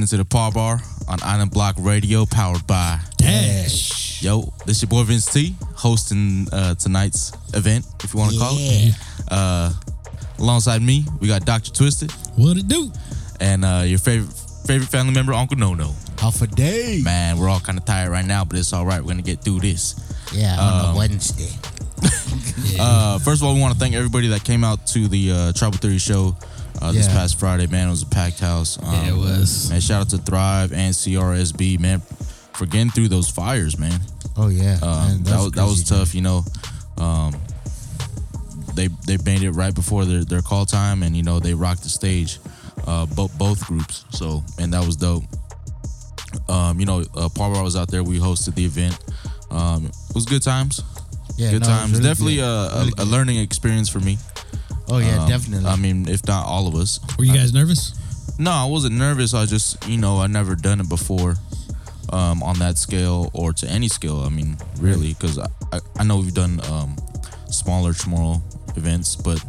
listening 0.00 0.18
to 0.18 0.24
the 0.24 0.28
Paw 0.28 0.50
Bar 0.50 0.80
on 1.08 1.18
Island 1.22 1.50
Block 1.50 1.74
Radio, 1.78 2.24
powered 2.24 2.66
by 2.66 3.00
Dash. 3.18 4.22
Yo. 4.22 4.52
This 4.64 4.76
is 4.76 4.82
your 4.82 4.88
boy 4.88 5.02
Vince 5.04 5.26
T, 5.26 5.54
hosting 5.74 6.46
uh, 6.52 6.74
tonight's 6.76 7.32
event, 7.54 7.84
if 8.02 8.14
you 8.14 8.20
want 8.20 8.32
to 8.32 8.38
call 8.38 8.54
it. 8.58 8.94
Uh, 9.28 9.72
alongside 10.38 10.80
me, 10.80 11.04
we 11.20 11.28
got 11.28 11.44
Doctor 11.44 11.70
Twisted 11.70 12.10
What 12.36 12.56
it 12.56 12.68
do? 12.68 12.90
and 13.40 13.64
uh, 13.64 13.82
your 13.84 13.98
favorite 13.98 14.32
favorite 14.66 14.88
family 14.88 15.12
member, 15.12 15.32
Uncle 15.34 15.58
No 15.58 15.74
No. 15.74 15.94
Half 16.18 16.40
a 16.42 16.46
day. 16.46 17.00
Man, 17.02 17.38
we're 17.38 17.48
all 17.48 17.60
kind 17.60 17.76
of 17.78 17.84
tired 17.84 18.10
right 18.10 18.24
now, 18.24 18.44
but 18.44 18.58
it's 18.58 18.72
all 18.72 18.86
right. 18.86 19.00
We're 19.02 19.08
gonna 19.10 19.22
get 19.22 19.42
through 19.42 19.60
this. 19.60 19.96
Yeah, 20.32 20.56
on 20.58 20.94
a 20.94 20.98
Wednesday. 20.98 21.50
Uh, 22.78 23.18
first 23.18 23.42
of 23.42 23.48
all, 23.48 23.54
we 23.54 23.60
want 23.60 23.74
to 23.74 23.78
thank 23.80 23.94
everybody 23.94 24.28
that 24.28 24.42
came 24.44 24.64
out 24.64 24.86
to 24.86 25.06
the 25.08 25.32
uh, 25.32 25.52
Tribal 25.52 25.76
Theory 25.78 25.98
show 25.98 26.34
uh, 26.80 26.92
this 26.92 27.06
Yeah. 27.06 27.12
past 27.12 27.38
Friday. 27.38 27.66
Man, 27.66 27.88
it 27.88 27.90
was 27.90 28.02
a 28.02 28.06
packed 28.06 28.40
house. 28.40 28.78
Um, 28.82 28.92
Yeah, 28.92 29.08
it 29.08 29.16
was. 29.16 29.70
Man, 29.70 29.80
shout 29.80 30.00
out 30.02 30.08
to 30.10 30.18
Thrive 30.18 30.72
and 30.72 30.94
CRSB, 30.94 31.78
man, 31.78 32.00
for 32.54 32.66
getting 32.66 32.90
through 32.90 33.08
those 33.08 33.28
fires, 33.28 33.78
man. 33.78 34.00
Oh 34.36 34.48
yeah, 34.48 34.78
Um, 34.82 35.08
man, 35.08 35.22
that 35.24 35.38
was 35.38 35.52
that 35.52 35.64
was 35.66 35.84
tough, 35.84 36.14
you 36.14 36.22
know. 36.22 36.44
Um, 36.98 37.34
they 38.74 38.88
they 39.06 39.16
made 39.24 39.42
it 39.42 39.50
right 39.52 39.74
before 39.74 40.04
their, 40.04 40.24
their 40.24 40.42
call 40.42 40.64
time, 40.66 41.02
and 41.02 41.16
you 41.16 41.22
know 41.22 41.40
they 41.40 41.54
rocked 41.54 41.82
the 41.82 41.88
stage, 41.88 42.38
uh, 42.86 43.06
both 43.06 43.36
both 43.36 43.64
groups. 43.66 44.04
So 44.10 44.42
and 44.58 44.72
that 44.72 44.84
was 44.86 44.96
dope. 44.96 45.24
Um, 46.48 46.78
you 46.78 46.86
know, 46.86 47.02
uh, 47.16 47.28
Paul 47.34 47.52
Bar 47.52 47.62
was 47.64 47.74
out 47.76 47.90
there. 47.90 48.04
We 48.04 48.18
hosted 48.18 48.54
the 48.54 48.64
event. 48.64 48.96
Um, 49.50 49.86
it 49.86 50.14
was 50.14 50.24
good 50.26 50.42
times. 50.42 50.80
Yeah, 51.36 51.50
good 51.50 51.62
no, 51.62 51.66
times. 51.68 51.92
really 51.92 52.02
Definitely 52.04 52.36
good. 52.36 52.44
a, 52.44 52.46
a, 52.76 52.78
Really 52.80 52.92
a 52.98 53.04
learning 53.04 53.38
experience 53.38 53.88
for 53.88 53.98
me. 54.00 54.16
Oh 54.90 54.98
yeah, 54.98 55.22
Um, 55.22 55.28
definitely. 55.28 55.66
I 55.66 55.76
mean, 55.76 56.08
if 56.08 56.26
not 56.26 56.46
all 56.46 56.66
of 56.66 56.74
us. 56.74 57.00
Were 57.18 57.24
you 57.24 57.32
guys 57.34 57.52
nervous? 57.52 57.94
No, 58.38 58.50
I 58.50 58.64
wasn't 58.64 58.96
nervous. 58.96 59.34
I 59.34 59.46
just, 59.46 59.86
you 59.88 59.98
know, 59.98 60.18
I 60.18 60.26
never 60.26 60.54
done 60.54 60.80
it 60.80 60.88
before 60.88 61.36
um, 62.12 62.42
on 62.42 62.58
that 62.58 62.78
scale 62.78 63.30
or 63.34 63.52
to 63.52 63.68
any 63.68 63.88
scale. 63.88 64.20
I 64.20 64.28
mean, 64.30 64.56
really, 64.78 65.12
because 65.14 65.38
I, 65.38 65.46
I, 65.72 65.80
I 65.98 66.04
know 66.04 66.16
we've 66.18 66.34
done 66.34 66.60
um, 66.70 66.96
smaller 67.50 67.92
Chamorro 67.92 68.40
events, 68.76 69.14
but 69.16 69.42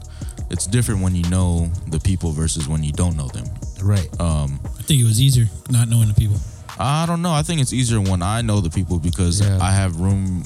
it's 0.49 0.67
different 0.67 1.01
when 1.01 1.15
you 1.15 1.23
know 1.29 1.67
the 1.87 1.99
people 1.99 2.31
versus 2.31 2.67
when 2.67 2.83
you 2.83 2.91
don't 2.91 3.15
know 3.15 3.27
them. 3.29 3.45
right. 3.81 4.09
Um, 4.19 4.59
I 4.77 4.81
think 4.83 5.01
it 5.01 5.05
was 5.05 5.21
easier 5.21 5.45
not 5.69 5.87
knowing 5.87 6.07
the 6.09 6.13
people. 6.13 6.37
I 6.77 7.05
don't 7.05 7.21
know. 7.21 7.31
I 7.31 7.43
think 7.43 7.61
it's 7.61 7.73
easier 7.73 8.01
when 8.01 8.21
I 8.21 8.41
know 8.41 8.59
the 8.59 8.69
people 8.69 8.99
because 8.99 9.39
Yeah. 9.39 9.57
I 9.61 9.71
have 9.71 9.99
room. 9.99 10.43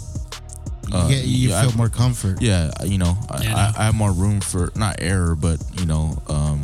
Uh, 0.94 1.08
you 1.09 1.16
you 1.17 1.50
yeah, 1.50 1.59
I- 1.59 1.67
feel 1.67 1.78
more 1.78 1.89
comfort. 1.89 2.41
Yeah, 2.41 2.72
you 2.83 2.97
know, 2.97 3.17
I, 3.30 3.44
Yeah, 3.44 3.55
I 3.55 3.59
I. 3.59 3.73
I 3.81 3.83
have 3.86 3.95
more 3.95 4.11
room 4.11 4.39
for 4.41 4.72
not 4.75 4.97
error, 5.00 5.36
but 5.36 5.59
you 5.80 5.86
know, 5.86 6.22
um, 6.28 6.61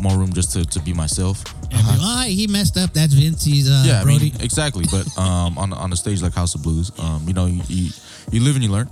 more 0.00 0.16
room 0.16 0.32
just 0.32 0.52
to, 0.52 0.64
to 0.64 0.80
be 0.80 0.92
myself. 0.92 1.42
And 1.70 1.70
be 1.72 1.76
like, 1.88 1.98
"Oh, 2.00 2.24
he 2.26 2.46
messed 2.46 2.76
up. 2.76 2.92
That's 2.92 3.12
Vincey's 3.12 3.68
uh, 3.68 3.82
yeah, 3.86 4.00
I 4.00 4.04
Brody. 4.04 4.30
mean, 4.30 4.40
exactly. 4.40 4.84
But 4.90 5.06
um, 5.18 5.58
on 5.58 5.72
on 5.72 5.92
a 5.92 5.96
stage 5.96 6.22
like 6.22 6.34
House 6.34 6.54
of 6.54 6.62
Blues, 6.62 6.90
um, 6.98 7.24
you 7.26 7.34
know, 7.34 7.46
you, 7.46 7.62
you 7.68 7.90
you 8.30 8.40
live 8.42 8.54
and 8.54 8.64
you 8.64 8.70
learn. 8.70 8.88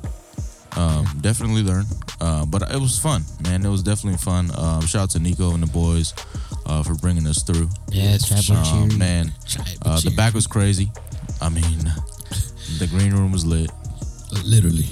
Um, 0.74 1.06
definitely 1.20 1.62
learn. 1.62 1.84
Uh, 2.20 2.46
but 2.46 2.62
it 2.72 2.80
was 2.80 2.98
fun, 2.98 3.22
man. 3.44 3.64
It 3.64 3.68
was 3.68 3.82
definitely 3.82 4.16
fun. 4.18 4.50
Um, 4.56 4.80
shout 4.86 5.02
out 5.02 5.10
to 5.10 5.18
Nico 5.18 5.52
and 5.52 5.62
the 5.62 5.66
boys 5.70 6.14
uh, 6.66 6.82
for 6.82 6.94
bringing 6.94 7.26
us 7.26 7.42
through. 7.42 7.68
yeah, 7.90 8.14
it's 8.14 8.26
Tribal 8.26 8.64
Um, 8.66 8.88
cheering. 8.88 8.98
man, 8.98 9.32
uh, 9.84 10.00
the 10.00 10.10
back 10.16 10.32
was 10.32 10.46
crazy. 10.46 10.90
I 11.42 11.48
mean, 11.50 11.92
the 12.78 12.86
green 12.88 13.12
room 13.12 13.32
was 13.32 13.44
lit. 13.44 13.70
literally. 14.44 14.86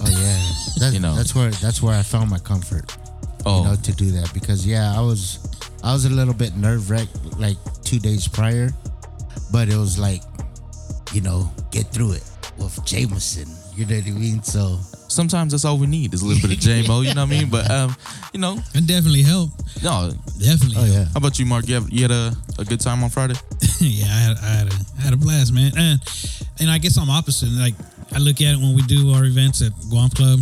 Oh 0.00 0.08
yeah, 0.10 0.38
that's, 0.78 0.94
You 0.94 1.00
know. 1.00 1.14
that's 1.14 1.34
where 1.34 1.50
that's 1.50 1.82
where 1.82 1.94
I 1.98 2.02
found 2.02 2.30
my 2.30 2.38
comfort. 2.38 2.96
Oh, 3.44 3.62
You 3.62 3.68
know, 3.68 3.76
to 3.76 3.92
do 3.92 4.10
that 4.12 4.32
because 4.34 4.66
yeah, 4.66 4.92
I 4.96 5.00
was 5.00 5.38
I 5.82 5.92
was 5.92 6.04
a 6.04 6.10
little 6.10 6.34
bit 6.34 6.56
nerve 6.56 6.90
wracked 6.90 7.14
like 7.38 7.56
two 7.84 7.98
days 7.98 8.26
prior, 8.28 8.70
but 9.52 9.68
it 9.68 9.76
was 9.76 9.98
like, 9.98 10.22
you 11.12 11.20
know, 11.20 11.50
get 11.70 11.86
through 11.92 12.12
it 12.12 12.24
with 12.58 12.84
Jameson. 12.84 13.48
You 13.76 13.86
know 13.86 13.96
what 13.96 14.06
I 14.06 14.10
mean? 14.10 14.42
So 14.42 14.78
sometimes 15.16 15.52
that's 15.52 15.64
all 15.64 15.78
we 15.78 15.86
need 15.86 16.14
is 16.14 16.22
a 16.22 16.26
little 16.26 16.46
bit 16.46 16.56
of 16.56 16.62
JMO. 16.62 17.02
You 17.04 17.14
know 17.14 17.22
what 17.24 17.32
I 17.34 17.38
mean? 17.40 17.48
But 17.50 17.70
um, 17.70 17.96
you 18.32 18.38
know, 18.38 18.58
It 18.74 18.86
definitely 18.86 19.22
helped. 19.22 19.82
no. 19.82 20.12
Definitely. 20.38 20.76
oh 20.76 20.80
helped. 20.84 20.92
yeah, 20.92 21.04
How 21.06 21.16
about 21.18 21.38
you, 21.38 21.46
Mark? 21.46 21.66
You 21.66 21.74
have 21.74 21.90
you 21.90 22.02
had 22.02 22.10
a, 22.12 22.32
a 22.58 22.64
good 22.64 22.80
time 22.80 23.02
on 23.02 23.10
Friday? 23.10 23.34
yeah, 23.80 24.04
I 24.06 24.18
had, 24.20 24.36
I 24.38 24.46
had 24.60 24.66
a 24.72 24.76
I 24.98 25.00
had 25.02 25.12
a 25.14 25.16
blast, 25.16 25.52
man. 25.52 25.72
And 25.76 26.00
and 26.60 26.70
I 26.70 26.78
guess 26.78 26.96
I'm 26.98 27.10
opposite. 27.10 27.48
Like 27.50 27.74
I 28.14 28.18
look 28.18 28.40
at 28.40 28.54
it 28.54 28.58
when 28.58 28.74
we 28.76 28.82
do 28.82 29.12
our 29.14 29.24
events 29.24 29.62
at 29.62 29.72
Guam 29.90 30.10
Club. 30.10 30.40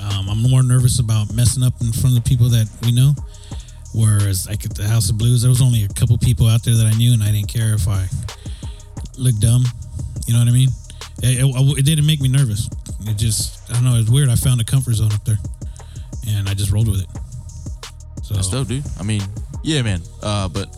Um, 0.00 0.28
I'm 0.30 0.42
more 0.42 0.62
nervous 0.62 0.98
about 1.00 1.32
messing 1.34 1.62
up 1.62 1.74
in 1.80 1.90
front 1.92 2.16
of 2.16 2.22
the 2.22 2.28
people 2.28 2.48
that 2.50 2.68
we 2.82 2.92
know. 2.92 3.12
Whereas 3.94 4.48
like 4.48 4.64
at 4.64 4.74
the 4.74 4.86
House 4.86 5.08
of 5.10 5.18
Blues, 5.18 5.42
there 5.42 5.48
was 5.50 5.62
only 5.62 5.84
a 5.84 5.88
couple 5.88 6.16
people 6.18 6.46
out 6.48 6.62
there 6.64 6.74
that 6.74 6.86
I 6.86 6.94
knew, 6.96 7.12
and 7.12 7.22
I 7.22 7.30
didn't 7.30 7.48
care 7.48 7.74
if 7.74 7.86
I 7.88 8.06
looked 9.18 9.40
dumb. 9.40 9.64
You 10.26 10.32
know 10.34 10.40
what 10.40 10.48
I 10.48 10.52
mean? 10.52 10.68
It, 11.22 11.44
it, 11.44 11.78
it 11.78 11.84
didn't 11.84 12.06
make 12.06 12.20
me 12.20 12.28
nervous. 12.28 12.68
It 13.02 13.16
just 13.16 13.70
I 13.70 13.74
don't 13.74 13.84
know. 13.84 13.94
It 13.94 13.98
was 13.98 14.10
weird. 14.10 14.28
I 14.28 14.36
found 14.36 14.60
a 14.60 14.64
comfort 14.64 14.94
zone 14.94 15.12
up 15.12 15.24
there, 15.24 15.38
and 16.28 16.48
I 16.48 16.54
just 16.54 16.72
rolled 16.72 16.88
with 16.88 17.02
it. 17.02 17.08
So 18.22 18.34
That's 18.34 18.48
dope, 18.48 18.68
dude. 18.68 18.84
I 18.98 19.02
mean, 19.02 19.22
yeah, 19.62 19.82
man. 19.82 20.00
Uh, 20.22 20.48
but 20.48 20.74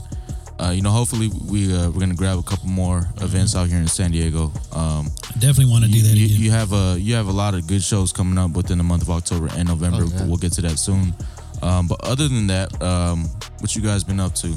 uh, 0.58 0.72
you 0.74 0.82
know, 0.82 0.90
hopefully 0.90 1.30
we 1.48 1.72
uh, 1.74 1.90
we're 1.90 2.00
gonna 2.00 2.14
grab 2.14 2.38
a 2.38 2.42
couple 2.42 2.68
more 2.68 3.08
events 3.20 3.54
out 3.54 3.68
here 3.68 3.78
in 3.78 3.88
San 3.88 4.10
Diego. 4.10 4.52
Um, 4.72 5.08
definitely 5.38 5.70
want 5.70 5.84
to 5.84 5.90
do 5.90 6.02
that 6.02 6.16
you, 6.16 6.26
again. 6.26 6.40
you 6.40 6.50
have 6.50 6.72
a 6.72 6.96
you 6.98 7.14
have 7.14 7.28
a 7.28 7.32
lot 7.32 7.54
of 7.54 7.66
good 7.66 7.82
shows 7.82 8.12
coming 8.12 8.38
up 8.38 8.52
within 8.52 8.78
the 8.78 8.84
month 8.84 9.02
of 9.02 9.10
October 9.10 9.48
and 9.56 9.68
November. 9.68 10.02
Oh, 10.02 10.10
yeah. 10.12 10.26
We'll 10.26 10.36
get 10.36 10.52
to 10.54 10.62
that 10.62 10.78
soon. 10.78 11.14
Um, 11.62 11.88
but 11.88 12.04
other 12.04 12.28
than 12.28 12.46
that, 12.48 12.82
um, 12.82 13.24
what 13.60 13.74
you 13.74 13.82
guys 13.82 14.04
been 14.04 14.20
up 14.20 14.34
to? 14.36 14.54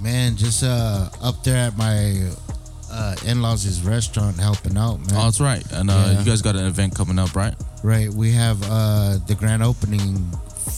man, 0.00 0.36
just 0.36 0.62
uh 0.62 1.08
up 1.22 1.42
there 1.42 1.56
at 1.56 1.76
my 1.76 2.30
uh 2.96 3.14
in-laws' 3.26 3.82
restaurant 3.82 4.36
helping 4.38 4.76
out, 4.78 4.98
man. 5.06 5.16
Oh, 5.20 5.24
that's 5.24 5.40
right. 5.40 5.64
And 5.72 5.90
uh, 5.90 5.94
Yeah. 5.94 6.18
you 6.20 6.24
guys 6.24 6.40
got 6.42 6.56
an 6.56 6.64
event 6.66 6.94
coming 6.94 7.18
up, 7.18 7.34
right? 7.36 7.54
Right, 7.82 8.10
we 8.10 8.32
have 8.32 8.58
uh 8.64 9.18
the 9.26 9.34
grand 9.34 9.62
opening 9.62 10.24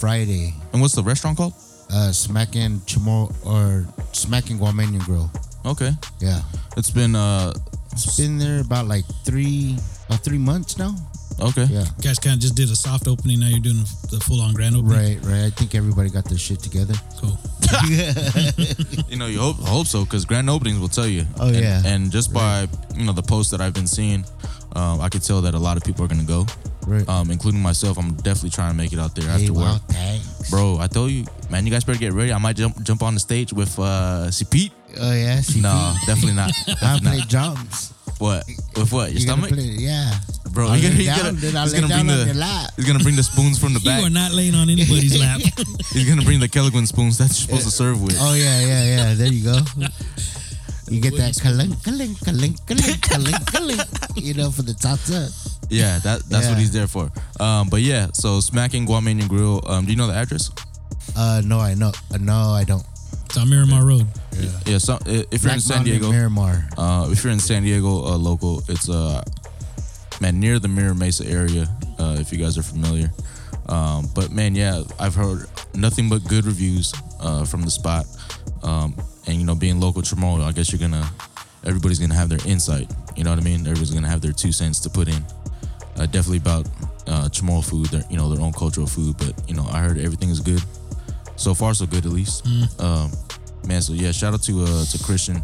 Friday. 0.00 0.54
And 0.72 0.80
what's 0.82 0.94
the 0.94 1.02
restaurant 1.02 1.36
called? 1.36 1.54
Uh 1.90 2.10
Smackin' 2.12 2.80
Chamorro 2.86 3.32
or 3.46 3.86
Smacking 4.12 4.58
Guamanian 4.58 5.00
Grill. 5.04 5.30
Okay, 5.64 5.92
Yeah. 6.20 6.40
it's 6.76 6.90
been 6.90 7.14
uh, 7.16 7.52
It's 7.92 8.16
been 8.16 8.38
there 8.38 8.60
about 8.60 8.86
like 8.86 9.04
three 9.24 9.76
about 10.08 10.20
three 10.24 10.38
months 10.38 10.76
now. 10.78 10.94
okay. 11.40 11.66
Yeah. 11.70 11.84
You 11.96 12.02
guys 12.02 12.18
kind 12.18 12.34
of 12.34 12.40
just 12.40 12.54
did 12.54 12.70
a 12.70 12.76
soft 12.76 13.06
opening. 13.08 13.40
Now 13.40 13.48
you're 13.48 13.60
doing 13.60 13.84
the 14.10 14.20
full 14.26 14.40
on 14.40 14.54
grand 14.54 14.76
opening. 14.76 14.96
Right, 14.98 15.18
right. 15.24 15.44
I 15.46 15.50
think 15.50 15.74
everybody 15.74 16.10
got 16.10 16.24
their 16.24 16.38
shit 16.38 16.60
together. 16.60 16.94
Cool. 17.20 17.38
You 19.08 19.16
know, 19.16 19.26
you 19.26 19.38
hope 19.40 19.56
hope 19.56 19.86
so 19.86 20.04
because 20.04 20.24
grand 20.24 20.50
openings 20.50 20.78
will 20.78 20.88
tell 20.88 21.06
you. 21.06 21.24
Oh, 21.40 21.46
And- 21.48 21.56
yeah. 21.56 21.82
And 21.84 22.10
just 22.10 22.32
by 22.32 22.66
you 22.96 23.04
know 23.04 23.12
the 23.12 23.22
posts 23.22 23.50
that 23.52 23.60
I've 23.60 23.72
been 23.74 23.86
seeing, 23.86 24.24
um, 24.76 25.00
I 25.00 25.08
could 25.08 25.22
tell 25.22 25.40
that 25.42 25.54
a 25.54 25.58
lot 25.58 25.76
of 25.76 25.82
people 25.84 26.04
are 26.04 26.08
gonna 26.08 26.24
go, 26.24 26.46
Right. 26.86 27.08
um, 27.08 27.30
including 27.30 27.60
myself. 27.62 27.98
I'm 27.98 28.12
definitely 28.14 28.50
trying 28.50 28.70
to 28.72 28.76
make 28.76 28.92
it 28.92 28.98
out 28.98 29.14
there 29.14 29.24
hey, 29.30 29.42
after 29.42 29.52
wow, 29.54 29.72
work, 29.74 29.82
thanks. 29.88 30.50
bro. 30.50 30.78
I 30.78 30.86
told 30.88 31.10
you, 31.10 31.24
man. 31.50 31.64
You 31.66 31.72
guys 31.72 31.84
better 31.84 31.98
get 31.98 32.12
ready. 32.12 32.32
I 32.32 32.38
might 32.38 32.56
jump 32.56 32.82
jump 32.82 33.02
on 33.02 33.14
the 33.14 33.20
stage 33.20 33.52
with 33.52 33.78
uh, 33.78 34.30
see 34.30 34.44
Pete. 34.44 34.72
Oh 35.00 35.12
yeah, 35.12 35.40
see, 35.40 35.60
No, 35.60 35.94
definitely 36.06 36.34
not. 36.34 36.50
I 36.82 36.98
play 37.00 37.20
drums. 37.28 37.92
What? 38.18 38.44
With 38.76 38.92
what? 38.92 39.12
Your 39.12 39.20
You 39.20 39.26
gonna 39.26 39.42
stomach, 39.46 39.50
play, 39.50 39.64
yeah. 39.78 40.12
bro? 40.50 40.68
I'll 40.68 40.80
gonna, 40.82 40.94
he 40.94 41.04
down, 41.06 41.18
gonna, 41.18 41.32
then 41.32 41.54
he's 41.62 41.72
gonna 41.72 41.86
bring 41.86 42.06
down 42.06 42.10
on 42.10 42.16
your 42.16 42.34
the 42.34 42.34
lap. 42.34 42.70
he's 42.76 42.84
gonna 42.86 42.98
bring 43.04 43.16
the 43.16 43.22
spoons 43.22 43.58
from 43.58 43.74
the 43.74 43.80
back. 43.80 44.00
You 44.00 44.06
are 44.06 44.10
not 44.10 44.32
laying 44.32 44.54
on 44.54 44.68
anybody's 44.68 45.18
lap. 45.20 45.40
He's 45.92 46.08
gonna 46.08 46.22
bring 46.22 46.40
the 46.40 46.48
Kelligman 46.48 46.86
spoons 46.86 47.18
that 47.18 47.24
you're 47.28 47.46
supposed 47.46 47.64
to 47.64 47.70
serve 47.70 48.02
with. 48.02 48.16
Oh 48.18 48.34
yeah, 48.34 48.60
yeah, 48.60 48.84
yeah. 48.84 49.14
There 49.14 49.32
you 49.32 49.44
go. 49.44 49.58
You 50.90 51.02
get 51.02 51.16
that 51.18 51.34
kalink, 51.34 51.74
kalink, 51.84 52.16
kalink, 52.24 52.56
kalink, 52.64 52.96
kalink, 53.04 53.44
kalink. 53.52 54.24
You 54.24 54.32
know, 54.32 54.50
for 54.50 54.62
the 54.62 54.72
tata. 54.72 55.28
Yeah, 55.68 55.98
that 55.98 56.22
that's 56.30 56.48
what 56.48 56.56
he's 56.56 56.72
there 56.72 56.86
for. 56.86 57.10
Um, 57.38 57.68
but 57.68 57.82
yeah, 57.82 58.06
so 58.14 58.40
smacking 58.40 58.86
Guamanian 58.86 59.28
Grill. 59.28 59.60
Um, 59.66 59.84
do 59.84 59.90
you 59.90 59.98
know 59.98 60.06
the 60.06 60.14
address? 60.14 60.50
Uh, 61.14 61.42
no, 61.44 61.60
I 61.60 61.74
know. 61.74 61.92
Uh, 62.10 62.16
no, 62.16 62.52
I 62.56 62.64
don't. 62.64 62.82
It's 63.28 63.36
on 63.36 63.50
Miramar 63.50 63.84
Road. 63.84 64.06
Yeah, 64.64 64.78
so 64.78 64.94
i- 65.06 65.26
if 65.30 65.42
you're 65.42 65.52
in 65.52 65.58
Black 65.58 65.60
San 65.60 65.76
Mountain, 65.78 65.84
Diego, 65.84 66.10
Miramar. 66.12 66.66
uh, 66.78 67.08
if 67.10 67.22
you're 67.22 67.32
in 67.32 67.40
San 67.40 67.62
Diego, 67.62 68.04
uh, 68.06 68.16
local, 68.16 68.62
it's 68.68 68.88
uh, 68.88 69.22
man 70.20 70.40
near 70.40 70.58
the 70.58 70.68
Mira 70.68 70.94
Mesa 70.94 71.26
area. 71.28 71.68
Uh, 71.98 72.16
if 72.18 72.32
you 72.32 72.38
guys 72.38 72.56
are 72.56 72.62
familiar, 72.62 73.10
um, 73.68 74.08
but 74.14 74.30
man, 74.30 74.54
yeah, 74.54 74.82
I've 74.98 75.14
heard 75.14 75.46
nothing 75.74 76.08
but 76.08 76.24
good 76.26 76.46
reviews 76.46 76.94
uh, 77.20 77.44
from 77.44 77.62
the 77.62 77.70
spot. 77.70 78.06
Um, 78.62 78.94
and 79.26 79.36
you 79.36 79.44
know, 79.44 79.54
being 79.54 79.78
local 79.80 80.00
Chamorro, 80.02 80.42
I 80.44 80.52
guess 80.52 80.72
you're 80.72 80.78
gonna, 80.80 81.08
everybody's 81.64 81.98
gonna 81.98 82.14
have 82.14 82.28
their 82.30 82.40
insight. 82.46 82.90
You 83.16 83.24
know 83.24 83.30
what 83.30 83.38
I 83.40 83.42
mean? 83.42 83.60
Everybody's 83.60 83.90
gonna 83.90 84.08
have 84.08 84.20
their 84.22 84.32
two 84.32 84.52
cents 84.52 84.80
to 84.80 84.88
put 84.90 85.08
in. 85.08 85.22
Uh, 85.98 86.06
definitely 86.06 86.38
about 86.38 86.66
uh, 87.08 87.28
Chamorro 87.28 87.64
food, 87.64 87.86
their, 87.88 88.04
you 88.08 88.16
know, 88.16 88.32
their 88.32 88.42
own 88.42 88.52
cultural 88.52 88.86
food. 88.86 89.16
But 89.18 89.34
you 89.48 89.54
know, 89.54 89.66
I 89.70 89.80
heard 89.80 89.98
everything 89.98 90.30
is 90.30 90.40
good. 90.40 90.62
So 91.38 91.54
far, 91.54 91.72
so 91.74 91.86
good 91.86 92.04
at 92.04 92.12
least. 92.12 92.44
Um, 92.80 93.10
man, 93.66 93.80
so 93.80 93.92
yeah, 93.94 94.10
shout 94.12 94.34
out 94.34 94.42
to 94.42 94.62
uh, 94.64 94.84
to 94.84 94.98
Christian 95.04 95.42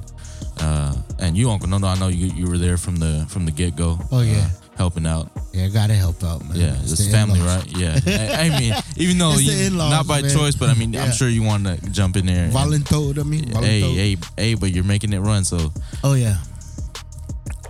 uh, 0.61 0.95
and 1.21 1.37
you, 1.37 1.49
Uncle. 1.51 1.69
No, 1.69 1.79
no, 1.79 1.87
I 1.87 1.99
know 1.99 2.09
you 2.09 2.27
you 2.27 2.47
were 2.49 2.59
there 2.59 2.77
from 2.77 2.97
the 2.97 3.25
from 3.29 3.47
the 3.47 3.53
get 3.53 3.77
go. 3.77 3.99
Oh, 4.11 4.21
yeah. 4.23 4.49
helping 4.77 5.07
out. 5.07 5.31
Yeah, 5.53 5.69
gotta 5.69 5.95
help 5.95 6.23
out, 6.25 6.45
man. 6.45 6.57
Yeah, 6.59 6.75
It's 6.83 6.93
it's 6.99 7.09
family, 7.09 7.39
in-laws. 7.39 7.65
right? 7.65 7.77
Yeah. 7.79 8.01
I, 8.39 8.47
I 8.47 8.59
mean, 8.59 8.75
even 8.97 9.19
though 9.19 9.37
you, 9.39 9.71
not 9.71 10.07
by 10.09 10.21
man. 10.23 10.31
choice, 10.33 10.57
but 10.57 10.69
I 10.69 10.75
mean, 10.75 10.93
Yeah. 10.93 11.05
I'm 11.05 11.13
sure 11.13 11.29
you 11.29 11.45
want 11.45 11.65
to 11.67 11.77
jump 11.91 12.17
in 12.17 12.27
there. 12.27 12.49
Voluntold, 12.51 13.21
I 13.21 13.23
mean. 13.23 13.47
hey, 13.53 13.81
voluntold. 13.83 13.95
hey, 13.95 14.17
hey, 14.37 14.55
but 14.55 14.73
you're 14.73 14.83
making 14.85 15.13
it 15.13 15.21
run. 15.21 15.45
So, 15.45 15.73
Oh 16.03 16.15
yeah. 16.15 16.39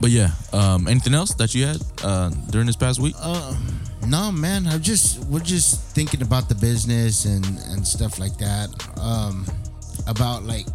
but 0.00 0.08
yeah. 0.10 0.30
Um, 0.54 0.88
anything 0.88 1.12
else 1.14 1.34
that 1.34 1.54
you 1.54 1.66
had 1.66 1.76
uh, 2.02 2.30
during 2.50 2.66
this 2.66 2.76
past 2.76 3.00
week? 3.00 3.14
Uh, 3.20 3.54
no, 4.06 4.30
man. 4.32 4.66
I 4.66 4.78
just 4.78 5.24
we're 5.26 5.40
just 5.40 5.80
thinking 5.94 6.22
about 6.22 6.48
the 6.48 6.54
business 6.54 7.24
and 7.24 7.44
and 7.70 7.86
stuff 7.86 8.18
like 8.18 8.36
that. 8.38 8.68
Um, 9.00 9.46
about 10.06 10.44
like, 10.44 10.66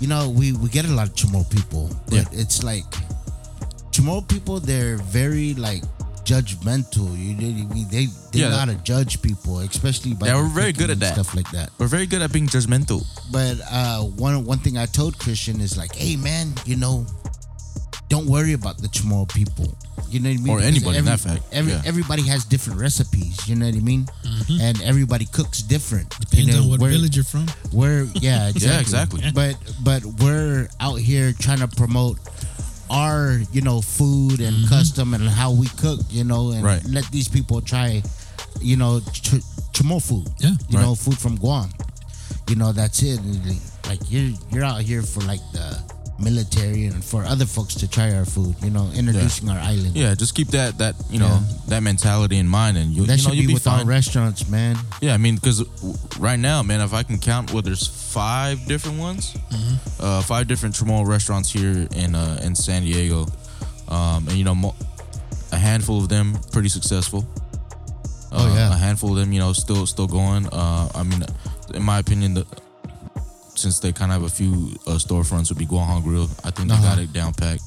you 0.00 0.08
know, 0.08 0.30
we 0.30 0.52
we 0.52 0.68
get 0.68 0.84
a 0.84 0.88
lot 0.92 1.08
of 1.08 1.14
Chamorro 1.14 1.48
people, 1.50 1.90
but 2.06 2.14
Yeah. 2.32 2.40
it's 2.40 2.62
like 2.62 2.84
Chamorro 3.92 4.26
people. 4.26 4.60
They're 4.60 4.96
very 4.98 5.54
like 5.54 5.82
judgmental. 6.24 7.10
You 7.18 7.34
know, 7.34 7.64
what 7.64 7.70
I 7.70 7.74
mean? 7.74 7.88
they 7.90 8.06
they 8.32 8.38
Yeah. 8.40 8.64
to 8.64 8.74
judge 8.84 9.20
people, 9.22 9.58
especially 9.60 10.14
by 10.14 10.26
Yeah, 10.28 10.36
we're 10.36 10.48
very 10.48 10.72
good 10.72 10.90
at 10.90 11.00
that. 11.00 11.14
stuff 11.14 11.34
like 11.34 11.50
that. 11.52 11.70
We're 11.78 11.88
very 11.88 12.06
good 12.06 12.22
at 12.22 12.32
being 12.32 12.46
judgmental. 12.48 13.04
But 13.30 13.58
uh, 13.70 14.02
one 14.16 14.44
one 14.44 14.58
thing 14.58 14.78
I 14.78 14.86
told 14.86 15.18
Christian 15.18 15.60
is 15.60 15.76
like, 15.76 15.94
hey 15.94 16.16
man, 16.16 16.54
you 16.64 16.76
know, 16.76 17.06
don't 18.12 18.26
worry 18.26 18.52
about 18.52 18.76
the 18.76 18.88
Chamorro 18.88 19.26
people. 19.32 19.66
You 20.10 20.20
know 20.20 20.28
what 20.28 20.38
I 20.38 20.42
mean? 20.42 20.52
Or 20.52 20.56
Because 20.58 20.68
anybody, 20.76 20.98
in 20.98 21.04
that 21.06 21.20
fact, 21.20 21.42
Every, 21.50 21.72
yeah. 21.72 21.78
Mm-hmm. 21.78 21.88
Everybody 21.88 22.22
has 22.28 22.44
different 22.44 22.78
recipes. 22.78 23.48
You 23.48 23.56
know 23.56 23.64
what 23.64 23.74
I 23.74 23.78
mean? 23.80 24.06
And 24.60 24.82
everybody 24.82 25.24
cooks 25.24 25.62
different. 25.62 26.10
Depends 26.20 26.48
you 26.48 26.52
know, 26.52 26.62
on 26.64 26.68
what 26.68 26.80
we're, 26.80 26.90
village 26.90 27.16
you're 27.16 27.24
from. 27.24 27.46
We're 27.72 28.04
yeah, 28.14 28.48
exactly. 28.50 28.68
Yeah, 28.68 28.80
exactly. 28.80 29.22
But 29.32 29.56
but 29.82 30.04
we're 30.20 30.68
out 30.78 30.96
here 31.00 31.32
trying 31.32 31.60
to 31.60 31.68
promote 31.68 32.18
our 32.90 33.38
you 33.50 33.62
know 33.62 33.80
food 33.80 34.40
and 34.40 34.68
custom 34.68 35.14
and 35.14 35.24
how 35.26 35.52
we 35.52 35.66
cook. 35.80 36.00
You 36.10 36.24
know, 36.24 36.50
and 36.52 36.62
Right. 36.62 36.84
let 36.84 37.06
these 37.10 37.28
people 37.28 37.62
try. 37.62 38.02
You 38.60 38.76
know, 38.76 39.00
ch- 39.00 39.40
Chamorro 39.72 40.02
food. 40.04 40.28
Yeah. 40.38 40.50
You 40.68 40.76
Right. 40.76 40.84
know, 40.84 40.94
food 40.94 41.16
from 41.16 41.36
Guam. 41.36 41.72
You 42.48 42.56
know, 42.56 42.72
that's 42.72 43.02
it. 43.02 43.20
Like 43.88 44.00
you're 44.10 44.36
you're 44.52 44.64
out 44.64 44.82
here 44.82 45.00
for 45.02 45.20
like 45.24 45.40
the 45.56 45.80
military 46.22 46.86
and 46.86 47.04
for 47.04 47.24
other 47.24 47.46
folks 47.46 47.74
to 47.76 47.88
try 47.88 48.14
our 48.14 48.24
food. 48.24 48.54
You 48.62 48.70
know, 48.70 48.90
introducing 48.94 49.48
our 49.48 49.58
island. 49.58 49.94
Yeah, 49.96 50.14
just 50.14 50.34
keep 50.34 50.48
that 50.48 50.78
that 50.78 50.94
you 51.10 51.18
know 51.18 51.40
that 51.68 51.82
mentality 51.82 52.38
in 52.38 52.48
mind, 52.48 52.76
and 52.78 52.90
you, 52.92 53.04
That 53.06 53.18
you 53.18 53.24
know 53.24 53.30
should 53.30 53.34
you'll 53.38 53.42
be 53.42 53.46
be 53.48 53.54
with 53.54 53.66
all 53.66 53.78
fine. 53.78 53.86
restaurants, 53.86 54.48
man. 54.48 54.76
Yeah, 55.00 55.14
I 55.14 55.18
mean, 55.18 55.34
because 55.36 55.64
right 56.18 56.38
now, 56.38 56.62
man, 56.62 56.80
if 56.80 56.92
I 56.94 57.02
can 57.02 57.18
count, 57.18 57.52
well, 57.52 57.62
there's 57.62 57.86
five 58.12 58.64
different 58.66 58.98
ones, 58.98 59.32
Mm-hmm. 59.50 59.74
uh, 60.04 60.22
five 60.22 60.46
different 60.48 60.74
Chamorro 60.74 61.06
restaurants 61.06 61.50
here 61.52 61.86
in 61.96 62.14
uh, 62.14 62.40
in 62.44 62.54
San 62.54 62.82
Diego, 62.82 63.26
um, 63.88 64.26
and 64.28 64.32
you 64.36 64.44
know, 64.44 64.54
mo- 64.54 64.74
a 65.52 65.56
handful 65.58 65.98
of 65.98 66.08
them 66.08 66.38
pretty 66.52 66.68
successful. 66.68 67.24
Oh, 68.34 68.46
Uh, 68.50 68.54
yeah. 68.54 68.72
a 68.74 68.78
handful 68.78 69.10
of 69.10 69.16
them, 69.16 69.32
you 69.32 69.40
know, 69.40 69.52
still 69.52 69.84
still 69.86 70.06
going. 70.06 70.46
Uh, 70.48 70.88
I 70.94 71.02
mean, 71.02 71.22
in 71.74 71.82
my 71.82 71.98
opinion, 71.98 72.32
the 72.34 72.46
since 73.62 73.78
they 73.78 73.92
kind 73.92 74.10
of 74.12 74.20
have 74.20 74.30
a 74.30 74.34
few 74.34 74.52
uh, 74.86 74.98
storefronts 74.98 75.48
would 75.48 75.58
be 75.58 75.66
Guahan 75.66 76.02
Grill. 76.02 76.28
I 76.44 76.50
think 76.50 76.68
they 76.68 76.74
Uh-huh. 76.74 76.90
got 76.94 76.98
it 76.98 77.12
down 77.12 77.32
packed. 77.34 77.62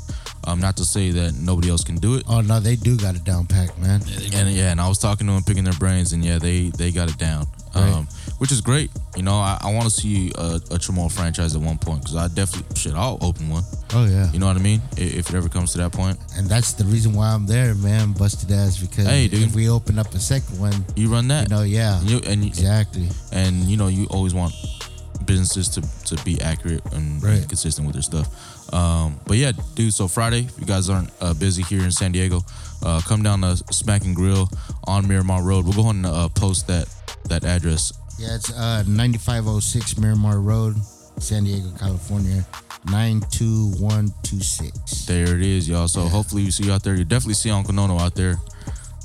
Um, 0.47 0.59
not 0.59 0.77
to 0.77 0.86
say 0.86 1.09
that 1.09 1.33
nobody 1.33 1.69
else 1.71 1.83
can 1.83 1.95
do 1.97 2.15
it. 2.15 2.24
Oh 2.27 2.42
no, 2.42 2.59
they 2.59 2.75
do 2.75 2.95
got 2.97 3.15
it 3.15 3.24
down 3.24 3.47
packed, 3.47 3.80
man. 3.80 4.00
And 4.33 4.50
yeah, 4.51 4.69
and 4.71 4.80
I 4.80 4.88
was 4.88 5.00
talking 5.00 5.25
to 5.25 5.33
them, 5.33 5.42
picking 5.44 5.63
their 5.63 5.74
brains, 5.80 6.13
and 6.13 6.24
yeah, 6.24 6.38
they 6.38 6.69
they 6.77 6.92
got 6.92 7.09
it 7.09 7.18
down, 7.18 7.47
um, 7.74 8.07
which 8.38 8.51
is 8.51 8.62
great. 8.62 8.92
You 9.18 9.24
know, 9.24 9.33
I, 9.33 9.57
I 9.59 9.74
want 9.74 9.86
to 9.86 9.89
see 9.89 10.31
a, 10.38 10.62
a 10.69 10.77
Chamorro 10.77 11.12
franchise 11.12 11.56
at 11.56 11.62
one 11.62 11.80
point 11.80 12.01
because 12.03 12.15
I 12.15 12.27
definitely 12.27 12.75
shit, 12.75 12.94
I'll 12.94 13.18
open 13.21 13.50
one. 13.50 13.63
Oh 13.94 14.06
yeah. 14.06 14.31
You 14.33 14.38
know 14.38 14.45
what 14.45 14.56
I 14.56 14.62
mean? 14.62 14.81
I- 14.98 15.01
If 15.19 15.30
it 15.30 15.36
ever 15.36 15.50
comes 15.50 15.71
to 15.71 15.77
that 15.80 15.91
point, 15.94 16.19
And 16.38 16.45
that's 16.48 16.74
the 16.74 16.86
reason 16.86 17.13
why 17.13 17.30
I'm 17.33 17.48
there, 17.48 17.74
man. 17.74 18.12
Busted 18.13 18.51
ass 18.51 18.77
because 18.77 19.07
Hey, 19.07 19.27
dude. 19.27 19.48
if 19.48 19.56
we 19.56 19.68
open 19.68 19.98
up 19.98 20.13
a 20.13 20.19
second 20.19 20.59
one, 20.59 20.77
you 20.95 21.09
run 21.12 21.27
that. 21.30 21.50
you 21.50 21.56
know, 21.56 21.63
yeah, 21.63 22.00
and 22.01 22.09
you, 22.12 22.18
and, 22.27 22.41
you- 22.44 22.50
exactly. 22.50 23.09
and 23.31 23.56
you 23.65 23.77
know 23.77 23.88
you 23.88 24.06
always 24.12 24.36
want 24.36 24.53
businesses 25.25 25.68
to, 25.69 25.81
to 26.16 26.24
be 26.24 26.39
accurate 26.42 26.83
and, 26.94 27.22
Right. 27.24 27.48
consistent 27.48 27.88
with 27.88 27.95
their 27.95 28.04
stuff. 28.04 28.74
Um, 28.74 29.19
but 29.25 29.38
yeah, 29.38 29.51
dude. 29.75 29.94
So 29.94 30.07
Friday, 30.07 30.42
if 30.45 30.60
you 30.60 30.66
guys 30.66 30.89
aren't 30.89 31.10
uh, 31.22 31.33
busy 31.33 31.63
here 31.63 31.83
in 31.83 31.92
San 31.92 32.12
Diego, 32.12 32.42
uh, 32.83 33.01
come 33.07 33.24
down 33.24 33.42
to 33.42 33.56
Smack 33.72 34.04
and 34.06 34.16
Grill 34.16 34.50
on 34.86 35.07
Miramar 35.07 35.44
Road. 35.44 35.66
We'll 35.66 35.74
go 35.74 35.81
ahead 35.81 35.95
and 35.95 36.06
uh, 36.06 36.30
post 36.30 36.68
that 36.68 36.88
that 37.30 37.44
address. 37.45 37.94
Yeah, 38.19 38.36
it's 38.36 38.51
uh 38.54 38.83
9506 38.88 39.98
Miramar 39.98 40.39
Road, 40.39 40.75
San 41.19 41.44
Diego, 41.44 41.69
California, 41.77 42.45
92126. 42.89 45.06
There 45.06 45.36
it 45.36 45.42
is, 45.42 45.68
y'all. 45.68 45.88
So 45.88 46.01
hopefully 46.01 46.44
you 46.44 46.51
see 46.51 46.66
you 46.66 46.72
out 46.74 46.83
there. 46.83 46.95
You 46.95 47.04
definitely 47.04 47.33
see 47.36 47.50
Uncle 47.51 47.74
Nono 47.74 48.00
out 48.00 48.16
there. 48.16 48.38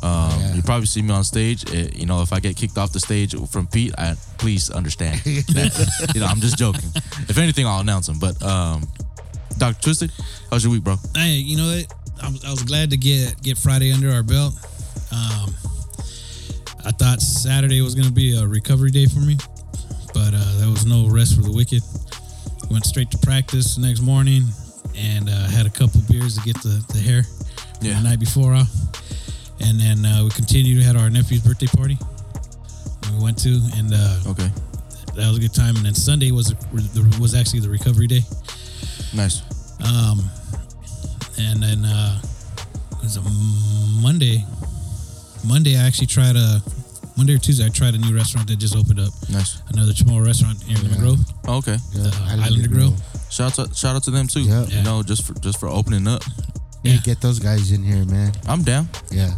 Um, 0.03 0.31
Yeah. 0.41 0.55
You 0.55 0.63
probably 0.63 0.87
see 0.87 1.03
me 1.03 1.13
on 1.13 1.25
stage. 1.25 1.65
Eh, 1.75 1.91
you 1.95 2.07
know, 2.07 2.23
if 2.23 2.33
I 2.33 2.41
get 2.41 2.57
kicked 2.57 2.79
off 2.79 2.93
the 2.93 3.01
stage 3.01 3.35
from 3.51 3.67
Pete, 3.67 3.95
I, 3.99 4.15
please 4.39 4.71
understand. 4.71 5.21
that, 5.55 6.11
you 6.15 6.21
know, 6.21 6.27
I'm 6.27 6.41
just 6.41 6.57
joking. 6.59 6.89
If 7.29 7.39
anything, 7.39 7.67
I'll 7.67 7.81
announce 7.81 8.09
him. 8.09 8.19
But 8.19 8.41
um, 8.43 8.87
Dr. 9.59 9.81
Twisted, 9.83 10.11
how's 10.51 10.65
your 10.65 10.73
week, 10.73 10.85
bro? 10.85 10.97
Hey, 11.15 11.35
you 11.35 11.57
know 11.57 11.67
what? 11.77 11.95
I 12.23 12.29
was, 12.31 12.45
I 12.45 12.51
was 12.51 12.63
glad 12.63 12.91
to 12.91 12.97
get 12.97 13.41
get 13.43 13.57
Friday 13.59 13.93
under 13.93 14.11
our 14.13 14.23
belt. 14.23 14.55
Um, 15.13 15.55
I 16.85 16.93
thought 16.93 17.21
Saturday 17.21 17.81
was 17.83 17.95
going 17.95 18.09
to 18.09 18.13
be 18.15 18.37
a 18.37 18.47
recovery 18.47 18.91
day 18.91 19.07
for 19.07 19.21
me, 19.21 19.37
but 20.15 20.33
uh, 20.35 20.59
there 20.59 20.69
was 20.71 20.87
no 20.87 21.09
rest 21.09 21.37
for 21.37 21.43
the 21.43 21.53
wicked. 21.53 21.83
Went 22.71 22.85
straight 22.85 23.11
to 23.11 23.19
practice 23.19 23.75
the 23.77 23.83
next 23.87 24.01
morning 24.01 24.45
and 24.97 25.29
uh, 25.29 25.49
had 25.49 25.67
a 25.67 25.71
couple 25.71 26.01
beers 26.09 26.37
to 26.37 26.43
get 26.43 26.57
the, 26.63 26.85
the 26.93 26.99
hair 27.01 27.23
from 27.25 27.87
Yeah. 27.87 27.95
the 28.01 28.09
night 28.09 28.21
before 28.21 28.55
off. 28.55 28.71
And 29.61 29.79
then 29.79 30.05
uh, 30.07 30.25
we 30.25 30.31
continued, 30.31 30.79
to 30.81 30.85
had 30.85 30.97
our 30.97 31.11
nephew's 31.11 31.41
birthday 31.43 31.67
party. 31.67 31.99
We 33.13 33.23
went 33.25 33.39
to, 33.43 33.51
and 33.77 33.93
uh, 33.93 34.31
Okay, 34.31 34.49
that 35.17 35.27
was 35.29 35.37
a 35.37 35.41
good 35.41 35.55
time. 35.55 35.77
And 35.77 35.85
then 35.85 35.95
Sunday 35.95 36.31
was 36.31 36.55
was 37.21 37.35
actually 37.35 37.61
the 37.61 37.69
recovery 37.69 38.07
day. 38.07 38.23
nice. 39.15 39.43
Um, 39.85 40.21
and 41.39 41.63
then 41.63 41.85
uh, 41.85 42.21
it 42.93 43.03
was 43.03 43.17
a 43.17 43.23
Monday. 44.03 44.45
Monday, 45.47 45.77
I 45.77 45.87
actually 45.87 46.07
tried 46.07 46.37
a 46.37 46.63
Monday 47.17 47.35
or 47.35 47.39
Tuesday. 47.39 47.65
I 47.67 47.71
tried 47.71 47.95
a 47.95 47.99
new 47.99 48.15
restaurant 48.15 48.49
that 48.49 48.59
just 48.59 48.77
opened 48.77 49.01
up. 49.01 49.13
Nice. 49.31 49.61
Another 49.73 49.93
Chamorro 49.93 50.25
restaurant 50.25 50.63
here 50.63 50.77
in 50.79 50.85
the 50.85 50.91
Yeah. 50.91 51.01
Grove. 51.01 51.19
Oh, 51.49 51.57
okay. 51.59 51.77
Yeah, 51.93 52.03
The 52.05 52.43
Islander 52.45 52.69
Grill. 52.69 52.95
Shout 53.31 53.59
out, 53.59 53.69
to, 53.71 53.75
shout 53.75 53.97
out 53.97 54.03
to 54.05 54.11
them 54.11 54.27
too. 54.27 54.43
Yeah. 54.43 54.67
You 54.67 54.83
know, 54.83 55.03
just 55.03 55.25
for 55.25 55.35
just 55.41 55.59
for 55.61 55.69
opening 55.69 56.07
up. 56.09 56.23
Yeah, 56.83 56.95
Yeah. 56.95 57.01
get 57.05 57.21
those 57.21 57.39
guys 57.39 57.73
in 57.73 57.83
here, 57.83 58.05
man. 58.05 58.33
I'm 58.47 58.63
down. 58.63 58.89
Yeah. 59.11 59.33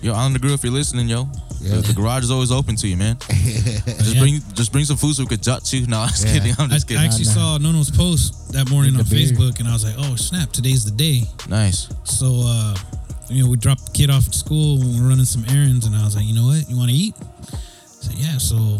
Yo, 0.00 0.14
on 0.14 0.32
the 0.32 0.38
grill 0.38 0.54
if 0.54 0.62
you're 0.62 0.72
listening, 0.72 1.08
yo. 1.08 1.28
Yeah. 1.60 1.76
The, 1.76 1.88
the 1.88 1.92
garage 1.92 2.22
is 2.22 2.30
always 2.30 2.52
open 2.52 2.76
to 2.76 2.86
you, 2.88 2.96
man. 2.96 3.16
just 3.28 4.14
Yeah. 4.14 4.20
bring 4.20 4.40
just 4.54 4.70
bring 4.70 4.84
some 4.84 4.96
food 4.96 5.14
so 5.16 5.24
we 5.24 5.28
could 5.28 5.42
jot 5.42 5.70
you. 5.72 5.86
No, 5.88 6.00
I'm 6.00 6.08
just 6.08 6.26
Yeah. 6.26 6.32
kidding. 6.34 6.54
I'm 6.58 6.70
just 6.70 6.86
I 6.86 6.88
kidding. 6.88 7.02
I 7.02 7.06
actually 7.06 7.24
Nah, 7.24 7.32
saw 7.32 7.58
Nono's 7.58 7.90
post 7.90 8.52
that 8.52 8.70
morning 8.70 8.96
With 8.96 9.06
on 9.06 9.08
the 9.08 9.14
beer. 9.16 9.26
Facebook, 9.32 9.58
and 9.58 9.68
I 9.68 9.72
was 9.72 9.84
like, 9.84 9.94
"Oh 9.98 10.14
snap! 10.16 10.52
Today's 10.52 10.84
the 10.84 10.92
day." 10.92 11.24
nice. 11.48 11.88
So, 12.04 12.42
uh, 12.44 12.76
you 13.28 13.42
know, 13.42 13.50
we 13.50 13.56
dropped 13.56 13.86
the 13.86 13.90
kid 13.92 14.08
off 14.10 14.26
at 14.26 14.34
school. 14.34 14.80
and 14.80 15.00
We're 15.02 15.08
running 15.08 15.24
some 15.24 15.44
errands, 15.48 15.84
and 15.84 15.96
I 15.96 16.04
was 16.04 16.14
like, 16.14 16.26
"You 16.26 16.34
know 16.34 16.46
what? 16.46 16.68
You 16.70 16.76
want 16.76 16.90
to 16.90 16.96
eat?" 16.96 17.14
So 18.00 18.12
yeah. 18.14 18.38
So 18.38 18.78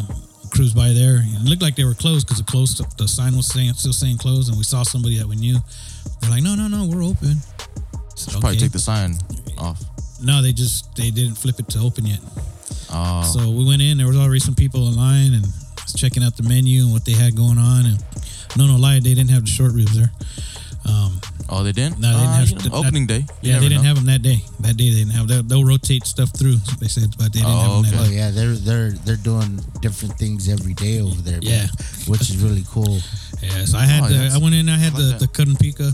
cruise 0.51 0.73
by 0.73 0.93
there. 0.93 1.23
It 1.25 1.43
looked 1.45 1.63
like 1.63 1.75
they 1.75 1.85
were 1.85 1.95
closed 1.95 2.27
because 2.27 2.39
the 2.39 2.45
closed 2.45 2.81
the 2.97 3.09
sign 3.09 3.37
was 3.37 3.49
saying 3.49 3.75
still 3.75 3.93
saying 3.93 4.19
closed, 4.19 4.49
and 4.51 4.57
we 4.57 4.63
saw 4.65 4.85
somebody 4.85 5.19
that 5.19 5.27
we 5.27 5.35
knew. 5.37 5.59
They're 6.21 6.31
like, 6.31 6.45
"No, 6.45 6.55
no, 6.55 6.69
no, 6.69 6.87
we're 6.87 7.03
open." 7.03 7.43
So, 8.15 8.31
Should 8.31 8.41
probably 8.41 8.59
take 8.59 8.73
the 8.73 8.79
sign 8.79 9.19
off. 9.59 9.83
No, 10.23 10.43
they 10.43 10.53
just 10.53 10.95
they 10.97 11.11
didn't 11.11 11.37
flip 11.37 11.59
it 11.61 11.69
to 11.69 11.79
open 11.81 12.07
yet. 12.07 12.21
Oh, 12.91 13.23
So 13.23 13.51
we 13.51 13.65
went 13.65 13.83
in. 13.83 13.99
There 13.99 14.07
was 14.07 14.17
already 14.17 14.41
some 14.41 14.55
people 14.55 14.89
in 14.89 14.97
line 14.97 15.35
and 15.35 15.43
was 15.85 15.95
checking 15.97 16.23
out 16.23 16.37
the 16.37 16.43
menu 16.43 16.83
and 16.85 16.93
what 16.93 17.05
they 17.05 17.13
had 17.13 17.37
going 17.37 17.59
on. 17.59 17.87
And 17.87 18.03
no, 18.57 18.67
no 18.67 18.77
lie, 18.77 18.95
they 19.01 19.15
didn't 19.15 19.31
have 19.31 19.45
the 19.45 19.51
short 19.51 19.73
ribs 19.73 19.97
there. 19.97 20.11
Um, 20.89 21.21
oh, 21.51 21.63
they 21.63 21.73
didn't. 21.73 21.99
No, 22.01 22.09
they 22.09 22.15
didn't 22.19 22.29
Ah, 22.29 22.35
have- 22.39 22.49
you 22.49 22.55
know, 22.57 22.63
that- 22.63 22.73
opening 22.73 23.07
day. 23.07 23.27
You 23.43 23.53
yeah, 23.53 23.59
they 23.59 23.69
didn't 23.69 23.83
know. 23.83 23.89
have 23.89 23.97
them 23.97 24.07
that 24.07 24.23
day. 24.23 24.43
That 24.61 24.77
day 24.77 24.89
they 24.91 24.97
didn't 25.01 25.13
have. 25.13 25.29
They'll, 25.29 25.43
they'll 25.43 25.65
rotate 25.65 26.07
stuff 26.07 26.31
through. 26.37 26.57
They 26.81 26.89
said, 26.89 27.15
but 27.19 27.33
they 27.33 27.41
didn't 27.41 27.53
Oh, 27.53 27.59
have 27.61 27.71
them 27.71 27.83
that 27.83 27.95
okay. 27.95 28.09
Oh 28.09 28.11
yeah, 28.11 28.31
they're 28.31 28.55
they're 28.55 28.91
they're 29.05 29.17
doing 29.23 29.61
different 29.83 30.17
things 30.19 30.49
every 30.49 30.73
day 30.75 31.01
over 31.01 31.21
there. 31.21 31.41
man, 31.41 31.43
Yeah. 31.43 31.67
which 32.07 32.23
is 32.31 32.39
really 32.39 32.65
cool. 32.71 32.99
Yeah, 33.43 33.65
so 33.67 33.77
I 33.79 33.85
had 33.85 34.05
Oh, 34.05 34.09
the, 34.09 34.31
I 34.35 34.39
went 34.39 34.55
in. 34.55 34.69
I 34.69 34.79
had 34.79 34.95
I 34.95 34.97
the 34.97 35.03
like 35.11 35.19
the 35.19 35.27
that. 35.27 35.33
kadon 35.35 35.57
pika. 35.61 35.89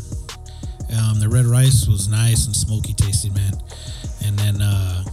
Um, 0.97 1.19
the 1.19 1.29
red 1.29 1.45
rice 1.47 1.89
was 1.89 2.07
nice 2.09 2.47
and 2.47 2.55
smoky 2.55 2.93
tasting, 2.93 3.35
man. 3.35 3.53
And 4.25 4.39
then 4.39 4.63
uh, 4.63 5.05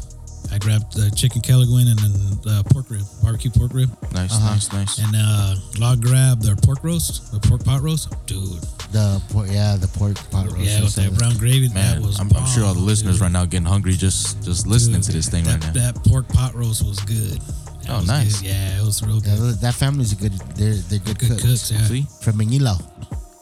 I 0.51 0.57
grabbed 0.57 0.93
the 0.93 1.11
chicken 1.15 1.41
kelaguen 1.41 1.89
and 1.91 1.99
then 1.99 2.13
the 2.43 2.63
pork 2.71 2.89
rib, 2.89 3.03
barbecue 3.23 3.51
pork 3.51 3.73
rib. 3.73 3.89
Nice, 4.13 4.33
Uh-huh. 4.33 4.49
nice, 4.53 4.71
nice. 4.73 4.97
And 4.99 5.15
uh, 5.15 5.55
log 5.79 6.01
grabbed 6.01 6.43
their 6.43 6.55
pork 6.55 6.83
roast, 6.83 7.31
the 7.31 7.39
pork 7.39 7.63
pot 7.63 7.81
roast, 7.81 8.09
dude. 8.25 8.59
The 8.91 9.21
pork, 9.29 9.47
yeah, 9.49 9.77
the 9.77 9.87
pork 9.87 10.15
pot 10.31 10.47
roast. 10.51 10.59
Yeah, 10.59 10.81
with 10.83 10.95
that 10.95 11.03
stuff. 11.07 11.17
brown 11.17 11.37
gravy, 11.37 11.69
Man, 11.69 12.01
that 12.01 12.05
was. 12.05 12.19
I'm, 12.19 12.29
I'm 12.35 12.45
sure 12.47 12.65
all 12.65 12.73
the 12.73 12.79
listeners 12.81 13.15
dude. 13.15 13.21
right 13.23 13.31
now 13.31 13.45
getting 13.45 13.65
hungry 13.65 13.93
just 13.93 14.43
just 14.43 14.67
listening 14.67 14.99
Dude, 15.01 15.03
to 15.05 15.11
this 15.13 15.29
thing 15.29 15.43
that, 15.45 15.63
right 15.63 15.73
now. 15.75 15.91
That 15.91 16.03
pork 16.03 16.27
pot 16.27 16.53
roast 16.55 16.83
was 16.85 16.99
good. 17.01 17.39
That 17.87 17.89
Oh, 17.89 17.97
was 17.99 18.07
nice. 18.07 18.41
good. 18.41 18.49
Yeah, 18.49 18.79
it 18.81 18.85
was 18.85 19.01
real 19.01 19.21
Yeah, 19.23 19.35
good. 19.37 19.55
that 19.61 19.73
family's 19.75 20.11
a 20.11 20.15
good. 20.17 20.33
They're 20.59 20.75
they're 20.91 20.99
good, 20.99 21.19
Good 21.19 21.29
cooks. 21.39 21.43
cooks, 21.43 21.71
yeah. 21.71 21.83
See, 21.87 22.05
From 22.21 22.37
Manila. 22.37 22.77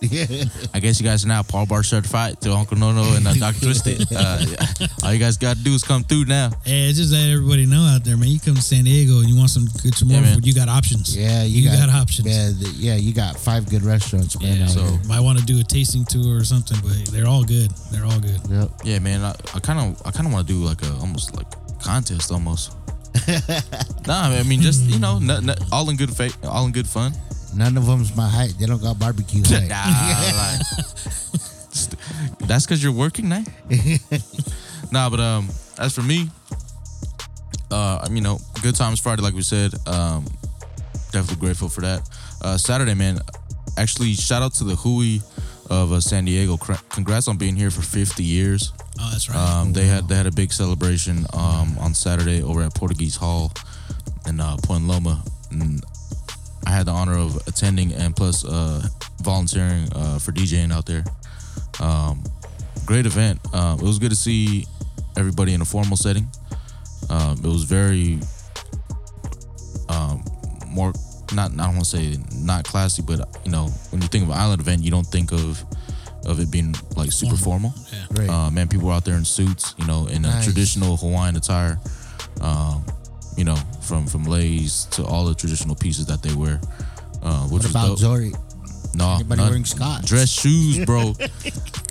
I 0.74 0.80
guess 0.80 1.00
you 1.02 1.06
guys 1.06 1.26
are 1.26 1.28
now 1.28 1.44
Paul 1.44 1.66
Bar 1.66 1.84
certified 1.84 2.40
to 2.42 2.54
Uncle 2.54 2.78
Nono 2.78 3.04
and 3.16 3.28
uh, 3.28 3.34
Dr. 3.34 3.60
Twisted. 3.66 4.08
Uh, 4.20 4.44
all 5.04 5.14
you 5.14 5.20
guys 5.20 5.38
got 5.38 5.56
to 5.58 5.64
do 5.64 5.74
is 5.74 5.84
come 5.84 6.04
through 6.04 6.26
now. 6.26 6.50
Hey, 6.66 6.88
it's 6.90 6.98
just 6.98 7.12
let 7.14 7.30
everybody 7.30 7.66
know 7.66 7.82
out 7.84 8.04
there, 8.04 8.18
man. 8.18 8.28
You 8.30 8.40
come 8.40 8.56
to 8.56 8.62
San 8.62 8.84
Diego 8.86 9.20
and 9.20 9.30
you 9.30 9.36
want 9.38 9.50
some 9.50 9.66
good 9.84 9.94
Chamorro 9.94 10.24
Yeah, 10.26 10.34
food, 10.34 10.46
you 10.48 10.54
got 10.54 10.68
options. 10.68 11.16
Yeah, 11.16 11.44
you, 11.44 11.62
you, 11.62 11.70
got, 11.70 11.90
options. 11.90 12.28
Yeah, 12.28 12.50
the- 12.52 12.74
yeah, 12.76 12.96
you 12.96 13.14
got 13.14 13.38
five 13.38 13.70
good 13.70 13.84
restaurants, 13.84 14.40
man. 14.42 14.58
Yeah, 14.58 14.68
so- 14.68 14.84
here. 14.84 15.00
Might 15.08 15.20
want 15.22 15.40
to 15.40 15.46
do 15.46 15.60
a 15.60 15.64
tasting 15.64 16.06
tour 16.06 16.38
or 16.38 16.44
something, 16.44 16.78
but 16.82 17.12
they're 17.14 17.28
all 17.28 17.44
good. 17.44 17.72
They're 17.92 18.06
all 18.06 18.20
good. 18.20 18.40
Yep. 18.50 18.70
Yeah, 18.84 19.00
man. 19.00 19.22
I 19.24 19.60
kind 19.60 19.80
of, 19.80 20.02
I 20.06 20.12
kind 20.12 20.26
of 20.28 20.34
want 20.34 20.48
to 20.48 20.54
do 20.54 20.60
like 20.60 20.82
a 20.84 20.92
almost 21.00 21.36
like 21.36 21.48
contest 21.82 22.32
almost. 22.32 22.74
nah, 24.08 24.30
I 24.30 24.44
mean 24.44 24.62
just 24.62 24.84
you 24.84 25.00
know, 25.00 25.18
n- 25.18 25.50
n- 25.50 25.56
all 25.72 25.90
in 25.90 25.98
good 25.98 26.16
faith, 26.16 26.38
all 26.46 26.66
in 26.66 26.72
good 26.72 26.88
fun. 26.88 27.12
None 27.56 27.78
of 27.78 27.86
them's 27.86 28.16
my 28.16 28.30
height. 28.30 28.54
They 28.60 28.66
don't 28.66 28.82
got 28.82 29.00
barbecue 29.00 29.44
height. 29.46 29.68
Nah, 29.68 29.84
like, 30.38 30.62
that's 32.48 32.66
because 32.66 32.84
you're 32.84 32.92
working 32.92 33.30
now. 33.30 33.44
nah, 34.92 35.10
but 35.10 35.20
um, 35.20 35.50
as 35.78 35.94
for 35.94 36.02
me, 36.02 36.30
uh, 37.72 38.08
you 38.12 38.22
know, 38.22 38.40
good 38.62 38.76
times 38.76 39.00
Friday, 39.00 39.22
like 39.22 39.34
we 39.34 39.42
said. 39.42 39.74
Um, 39.88 40.26
definitely 41.12 41.38
grateful 41.46 41.70
for 41.70 41.82
that. 41.82 42.10
Uh, 42.42 42.58
Saturday, 42.58 42.94
man. 42.94 43.20
Actually, 43.78 44.14
shout 44.14 44.42
out 44.42 44.54
to 44.56 44.64
the 44.64 44.76
Hui 44.76 45.20
of 45.70 45.92
uh, 45.92 46.02
San 46.02 46.26
Diego. 46.26 46.58
Congrats 46.90 47.28
on 47.28 47.38
being 47.38 47.56
here 47.56 47.72
for 47.72 47.82
50 47.82 48.24
years. 48.24 48.74
Oh, 49.00 49.10
that's 49.12 49.30
right. 49.30 49.38
Um, 49.38 49.72
they 49.72 49.86
had 49.86 50.08
they 50.10 50.16
had 50.16 50.26
a 50.26 50.32
big 50.32 50.52
celebration 50.52 51.26
um, 51.34 51.78
on 51.80 51.94
Saturday 51.94 52.42
over 52.42 52.62
at 52.62 52.76
Portuguese 52.76 53.16
Hall 53.16 53.52
in 54.28 54.40
uh, 54.40 54.58
Point 54.64 54.86
Loma. 54.86 55.24
And 55.52 55.84
I 56.66 56.72
had 56.72 56.86
the 56.86 56.92
honor 56.92 57.18
of 57.18 57.36
attending 57.48 57.94
and 57.94 58.16
plus 58.16 58.46
uh, 58.46 58.88
volunteering 59.22 59.92
uh, 59.94 60.20
for 60.20 60.32
DJing 60.32 60.72
out 60.72 60.86
there. 60.86 61.04
Um, 61.80 62.24
great 62.86 63.06
event. 63.06 63.40
Um, 63.54 63.80
it 63.80 63.86
was 63.86 64.00
good 64.00 64.12
to 64.12 64.16
see 64.16 64.66
everybody 65.18 65.54
in 65.54 65.62
a 65.62 65.66
formal 65.66 65.98
setting. 65.98 66.28
Um, 67.10 67.38
it 67.44 67.48
was 67.48 67.64
very 67.64 68.20
um, 69.90 70.24
more 70.68 70.94
not 71.34 71.52
I 71.52 71.56
don't 71.56 71.76
want 71.76 71.86
to 71.86 71.98
say 71.98 72.18
not 72.36 72.66
classy, 72.66 73.02
but 73.02 73.20
you 73.46 73.52
know 73.52 73.68
when 73.92 74.02
you 74.02 74.08
think 74.08 74.24
of 74.24 74.30
an 74.30 74.38
island 74.38 74.62
event, 74.62 74.84
you 74.84 74.92
don't 74.92 75.08
think 75.08 75.32
of 75.32 75.64
of 76.26 76.40
it 76.40 76.52
being 76.52 76.76
like 76.96 77.12
super 77.12 77.38
formal. 77.38 77.74
yeah. 77.92 78.06
Right. 78.12 78.30
Uh, 78.30 78.52
man, 78.52 78.68
people 78.68 78.88
were 78.88 78.94
out 78.94 79.06
there 79.06 79.16
in 79.16 79.26
suits, 79.26 79.74
you 79.78 79.86
know, 79.86 80.08
in 80.08 80.26
a 80.26 80.44
traditional 80.44 80.98
Hawaiian 80.98 81.36
attire. 81.36 81.80
From 83.90 84.06
from 84.06 84.24
leis 84.26 84.86
to 84.92 85.04
all 85.04 85.26
the 85.26 85.34
traditional 85.34 85.74
pieces 85.76 86.06
that 86.06 86.22
they 86.22 86.34
wear, 86.36 86.62
uh, 87.24 87.48
which 87.50 87.64
what 87.64 87.72
about. 87.72 87.98
Zori? 87.98 88.32
no, 88.94 89.16
Anybody 89.16 89.42
none. 89.42 89.50
wearing 89.50 89.66
Scott 89.66 90.06
dress 90.06 90.30
shoes, 90.30 90.86
bro. 90.86 91.14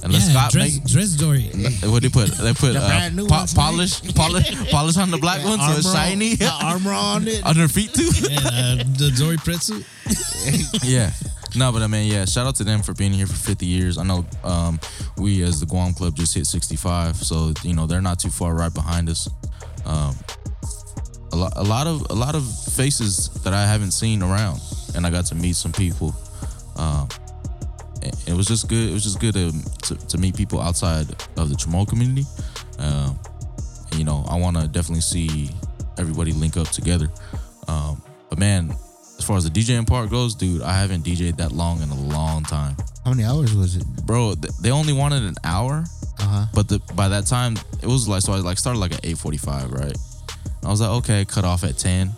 And 0.04 0.12
the 0.14 0.18
yeah, 0.18 0.30
Scott 0.30 0.52
dress, 0.52 0.74
make 0.76 0.84
dress 0.84 1.10
Dory. 1.16 1.50
what 1.90 2.02
they 2.02 2.08
put? 2.08 2.28
They 2.30 2.52
put 2.54 2.74
The 2.74 2.80
uh, 2.80 3.10
po- 3.10 3.24
ones, 3.34 3.52
polish, 3.52 4.14
polish, 4.14 4.70
polish 4.70 4.96
on 4.96 5.10
the 5.10 5.18
black 5.18 5.44
ones, 5.44 5.60
so 5.66 5.72
it's 5.72 5.92
shiny 5.92 6.36
the 6.36 6.48
armor 6.62 6.92
on 6.92 7.26
it. 7.26 7.44
on 7.48 7.56
their 7.56 7.66
feet 7.66 7.92
too. 7.92 8.08
and 8.30 8.46
uh, 8.46 8.84
the 8.96 9.10
Dory 9.18 9.36
pretzel. 9.38 9.80
yeah. 10.88 11.10
No, 11.56 11.72
but 11.72 11.82
I 11.82 11.88
mean, 11.88 12.12
yeah, 12.12 12.24
shout 12.26 12.46
out 12.46 12.54
to 12.56 12.64
them 12.64 12.82
for 12.82 12.92
being 12.94 13.12
here 13.12 13.26
for 13.26 13.34
50 13.34 13.66
years. 13.66 13.98
I 13.98 14.04
know 14.04 14.24
um, 14.44 14.78
we, 15.16 15.42
as 15.42 15.58
the 15.58 15.66
Guam 15.66 15.94
Club, 15.94 16.14
just 16.14 16.34
hit 16.34 16.46
65, 16.46 17.16
so 17.16 17.52
you 17.64 17.74
know 17.74 17.86
they're 17.86 18.00
not 18.02 18.20
too 18.20 18.30
far 18.30 18.54
right 18.54 18.72
behind 18.72 19.08
us. 19.08 19.28
Um, 19.84 20.14
lot, 21.38 21.52
a 21.57 21.62
lot 21.62 21.87
of, 21.87 22.07
a 22.11 22.14
lot 22.14 22.35
of 22.35 22.45
faces 22.75 23.28
that 23.45 23.52
I 23.54 23.64
haven't 23.66 23.92
seen 23.92 24.23
around, 24.23 24.61
and 24.95 25.07
I 25.07 25.11
got 25.11 25.26
to 25.26 25.35
meet 25.35 25.57
some 25.57 25.73
people. 25.73 26.14
Um, 26.76 27.09
it 28.26 28.33
was 28.35 28.47
just 28.47 28.68
good. 28.68 28.90
It 28.90 28.92
was 28.92 29.02
just 29.02 29.21
good 29.21 29.35
to 29.35 29.52
to, 29.88 30.07
to 30.09 30.18
meet 30.18 30.37
people 30.37 30.61
outside 30.61 31.11
of 31.37 31.49
the 31.50 31.57
Chamorro 31.57 31.87
community. 31.88 32.25
Um, 32.78 33.18
you 33.97 34.04
know, 34.04 34.25
I 34.28 34.37
want 34.38 34.57
to 34.57 34.68
definitely 34.68 35.00
see 35.00 35.50
everybody 35.99 36.33
link 36.33 36.57
up 36.57 36.68
together. 36.68 37.09
Um, 37.66 38.00
but 38.30 38.38
man, 38.38 38.71
as 39.18 39.25
far 39.25 39.37
as 39.37 39.45
the 39.45 39.50
DJing 39.50 39.87
part 39.87 40.11
goes, 40.11 40.35
dude, 40.35 40.62
I 40.62 40.73
haven't 40.75 41.04
DJed 41.04 41.37
that 41.38 41.52
long 41.52 41.83
in 41.83 41.88
a 41.90 42.00
long 42.00 42.45
time, 42.45 42.76
How 43.04 43.11
many 43.11 43.25
hours 43.25 43.54
was 43.54 43.76
it? 43.76 43.85
bro. 44.07 44.35
th- 44.35 44.54
They 44.61 44.71
only 44.71 44.92
wanted 44.92 45.25
an 45.25 45.35
hour, 45.42 45.85
Uh 46.21 46.23
huh. 46.23 46.47
but 46.54 46.68
the, 46.68 46.78
by 46.95 47.09
that 47.09 47.26
time 47.26 47.57
it 47.83 47.87
was 47.87 48.07
like 48.07 48.23
so. 48.23 48.33
I 48.35 48.37
like 48.38 48.59
started 48.59 48.78
like 48.78 48.92
at 48.92 49.04
eight 49.04 49.18
forty 49.18 49.38
five, 49.38 49.73
right? 49.73 49.97
I 50.64 50.70
was 50.70 50.80
like, 50.80 50.90
okay, 50.90 51.24
cut 51.24 51.44
off 51.44 51.64
at 51.64 51.78
ten. 51.78 52.12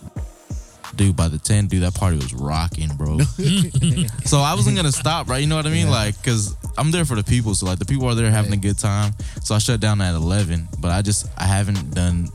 Dude, 0.95 1.15
by 1.15 1.29
the 1.29 1.37
ten, 1.37 1.67
dude, 1.67 1.83
that 1.83 1.95
party 1.95 2.17
was 2.17 2.33
rocking, 2.33 2.89
bro. 2.95 3.19
so 4.25 4.39
I 4.39 4.53
wasn't 4.55 4.75
gonna 4.75 4.91
stop, 4.91 5.29
right? 5.29 5.37
You 5.37 5.47
know 5.47 5.55
what 5.55 5.65
I 5.65 5.69
mean? 5.69 5.89
Like, 5.89 6.21
cause 6.23 6.55
I'm 6.77 6.91
there 6.91 7.05
for 7.05 7.15
the 7.15 7.23
people. 7.23 7.55
So 7.55 7.65
like, 7.65 7.79
the 7.79 7.85
people 7.85 8.07
are 8.07 8.15
there 8.15 8.29
having 8.29 8.53
a 8.53 8.57
good 8.57 8.77
time. 8.77 9.13
So 9.41 9.55
I 9.55 9.59
shut 9.59 9.79
down 9.79 10.01
at 10.01 10.15
eleven, 10.15 10.67
but 10.79 10.91
I 10.91 11.01
just 11.01 11.27
I 11.37 11.45
haven't 11.45 11.93
done 11.93 12.29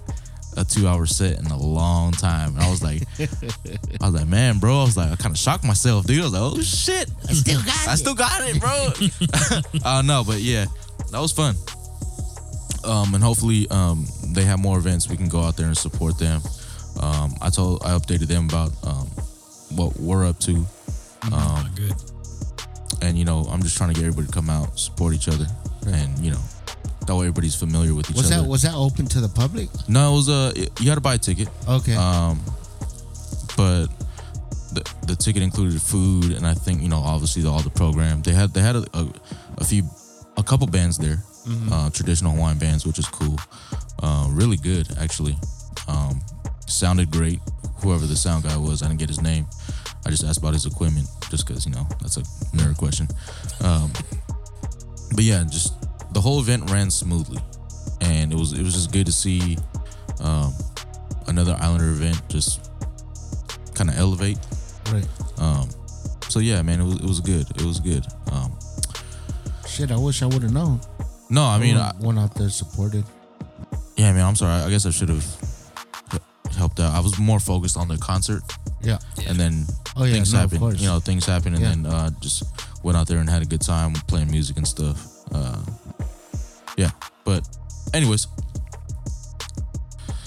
a 0.56 0.64
two 0.64 0.88
hour 0.88 1.06
set 1.06 1.38
in 1.38 1.46
a 1.46 1.56
long 1.56 2.12
time. 2.12 2.54
And 2.56 2.60
I 2.60 2.70
was 2.70 2.82
like, 2.82 3.02
I 3.20 4.06
was 4.06 4.14
like, 4.14 4.26
man, 4.26 4.58
bro. 4.58 4.80
I 4.80 4.84
was 4.84 4.96
like, 4.96 5.12
I 5.12 5.16
kind 5.16 5.34
of 5.34 5.38
shocked 5.38 5.64
myself, 5.64 6.06
dude. 6.06 6.20
I 6.20 6.25
was 6.25 6.32
like, 6.32 6.42
oh 6.42 6.60
shit, 6.62 7.10
I 7.28 7.32
still 7.32 7.60
got 7.62 7.88
I 7.88 7.94
still 7.94 8.14
got 8.14 8.40
it, 8.42 8.60
bro. 8.60 9.80
uh, 9.84 10.02
no, 10.02 10.25
but 10.25 10.40
yeah, 10.40 10.66
that 11.12 11.20
was 11.20 11.32
fun. 11.32 11.54
Um, 12.87 13.14
and 13.14 13.23
hopefully, 13.23 13.66
um, 13.71 14.07
they 14.28 14.45
have 14.45 14.59
more 14.61 14.78
events. 14.78 15.09
We 15.09 15.16
can 15.16 15.28
go 15.28 15.40
out 15.40 15.57
there 15.57 15.66
and 15.66 15.76
support 15.76 16.19
them. 16.19 16.40
Um, 17.00 17.35
I 17.43 17.50
told, 17.50 17.83
I 17.85 17.90
updated 17.90 18.28
them 18.28 18.49
about 18.49 18.71
um, 18.85 19.07
what 19.76 19.97
we're 19.99 20.26
up 20.26 20.38
to, 20.40 20.64
oh, 21.25 21.69
good. 21.75 21.93
and 23.02 23.19
you 23.19 23.25
know, 23.25 23.47
I'm 23.50 23.62
just 23.62 23.76
trying 23.76 23.93
to 23.93 23.95
get 23.95 24.07
everybody 24.07 24.28
to 24.28 24.33
come 24.33 24.49
out, 24.49 24.78
support 24.78 25.12
each 25.14 25.28
other, 25.28 25.47
and 25.87 26.16
you 26.19 26.31
know, 26.31 26.40
that 27.07 27.14
way 27.14 27.23
everybody's 27.26 27.55
familiar 27.55 27.95
with 27.95 28.09
each 28.11 28.16
Was 28.16 28.33
other. 28.33 28.43
that 28.43 28.49
was 28.49 28.62
that 28.62 28.75
open 28.75 29.07
to 29.07 29.21
the 29.21 29.28
public? 29.28 29.69
no, 29.88 30.12
it 30.12 30.16
was 30.16 30.28
uh, 30.28 30.52
you 30.81 30.88
had 30.88 30.95
to 30.95 31.00
buy 31.02 31.14
a 31.14 31.19
ticket. 31.19 31.49
Okay. 31.69 31.95
Um, 31.95 32.40
but 33.57 33.87
the 34.73 34.83
the 35.07 35.16
ticket 35.16 35.43
included 35.43 35.81
food, 35.83 36.33
and 36.33 36.47
I 36.47 36.55
think 36.55 36.83
you 36.83 36.88
know 36.88 37.00
obviously 37.00 37.45
all 37.47 37.61
the 37.61 37.71
program. 37.71 38.23
They 38.23 38.33
had 38.33 38.55
they 38.55 38.61
had 38.61 38.76
a, 38.76 38.85
a, 38.95 39.09
a 39.59 39.64
few 39.64 39.83
a 40.37 40.43
couple 40.43 40.66
bands 40.66 40.97
there, 40.99 41.19
uh, 41.70 41.90
traditional 41.90 42.32
Hawaiian 42.32 42.58
bands, 42.58 42.86
which 42.86 42.98
is 42.98 43.06
cool. 43.06 43.38
Uh, 44.02 44.28
really 44.30 44.56
good 44.56 44.88
actually. 44.98 45.36
Um, 45.88 46.20
sounded 46.66 47.10
great. 47.10 47.40
Whoever 47.82 48.06
the 48.06 48.16
sound 48.16 48.44
guy 48.44 48.56
was, 48.56 48.82
I 48.82 48.86
didn't 48.88 48.98
get 49.00 49.08
his 49.08 49.20
name. 49.22 49.46
I 50.04 50.10
just 50.10 50.24
asked 50.24 50.38
about 50.38 50.54
his 50.54 50.66
equipment, 50.66 51.08
just 51.30 51.46
because 51.46 51.66
you 51.66 51.72
know 51.72 51.86
that's 52.00 52.16
a 52.16 52.22
nerd 52.56 52.76
question. 52.76 53.08
Um, 53.60 53.92
but 55.14 55.24
yeah, 55.24 55.44
just 55.44 55.74
the 56.12 56.20
whole 56.20 56.40
event 56.40 56.70
ran 56.70 56.90
smoothly, 56.90 57.40
and 58.00 58.32
it 58.32 58.38
was 58.38 58.52
it 58.52 58.62
was 58.62 58.74
just 58.74 58.92
good 58.92 59.06
to 59.06 59.12
see 59.12 59.56
um, 60.20 60.52
another 61.26 61.56
Islander 61.60 61.90
event 61.90 62.20
just 62.28 62.70
kind 63.74 63.90
of 63.90 63.98
elevate. 63.98 64.38
right. 64.92 65.06
Um, 65.38 65.68
so 66.28 66.40
yeah, 66.40 66.62
man, 66.62 66.80
it 66.80 66.84
was 66.84 66.96
it 66.96 67.04
was 67.04 67.20
good. 67.20 67.48
It 67.50 67.62
was 67.62 67.80
good. 67.80 68.04
Um, 68.32 68.52
Shit, 69.66 69.90
I 69.90 69.96
wish 69.96 70.22
I 70.22 70.26
would 70.26 70.42
have 70.42 70.52
known. 70.52 70.80
No, 71.30 71.45
I 71.45 71.59
mean, 71.59 71.76
I, 71.76 71.92
Went- 72.00 72.18
out 72.18 72.35
there 72.35 72.49
supported. 72.50 73.04
yeah, 73.97 74.12
man, 74.12 74.25
I'm 74.26 74.37
sorry. 74.37 74.62
I 74.62 74.71
guess 74.71 74.87
I 74.87 74.90
should 74.90 75.09
have 75.09 75.25
helped 76.56 76.80
out. 76.80 76.95
I 76.95 77.00
was 77.00 77.18
more 77.18 77.38
focused 77.40 77.76
on 77.76 77.88
the 77.88 77.99
concert, 77.99 78.42
Yeah. 78.83 78.99
and 79.26 79.38
then 79.38 79.66
Oh, 79.97 80.04
yeah, 80.04 80.12
things 80.14 80.33
no, 80.33 80.45
of 80.45 80.52
You 80.80 80.87
know, 80.87 81.00
things 81.00 81.26
happened, 81.26 81.56
and 81.56 81.64
Yeah. 81.64 81.71
then 81.71 81.87
uh, 81.87 82.11
just 82.21 82.45
went 82.83 82.97
out 82.97 83.06
there 83.09 83.18
and 83.18 83.28
had 83.28 83.42
a 83.42 83.47
good 83.47 83.61
time 83.62 83.92
playing 84.06 84.30
music 84.30 84.56
and 84.56 84.66
stuff. 84.66 85.06
Uh, 85.33 85.59
yeah, 86.76 86.90
but 87.25 87.47
anyways, 87.95 88.26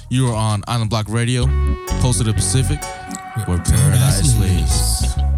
you 0.09 0.27
are 0.27 0.35
on 0.35 0.63
Island 0.67 0.89
Block 0.89 1.07
Radio, 1.09 1.45
Post 2.01 2.19
of 2.19 2.25
the 2.27 2.33
Pacific, 2.33 2.83
where 3.47 3.59
paradise 3.59 4.35
lays. 4.39 5.28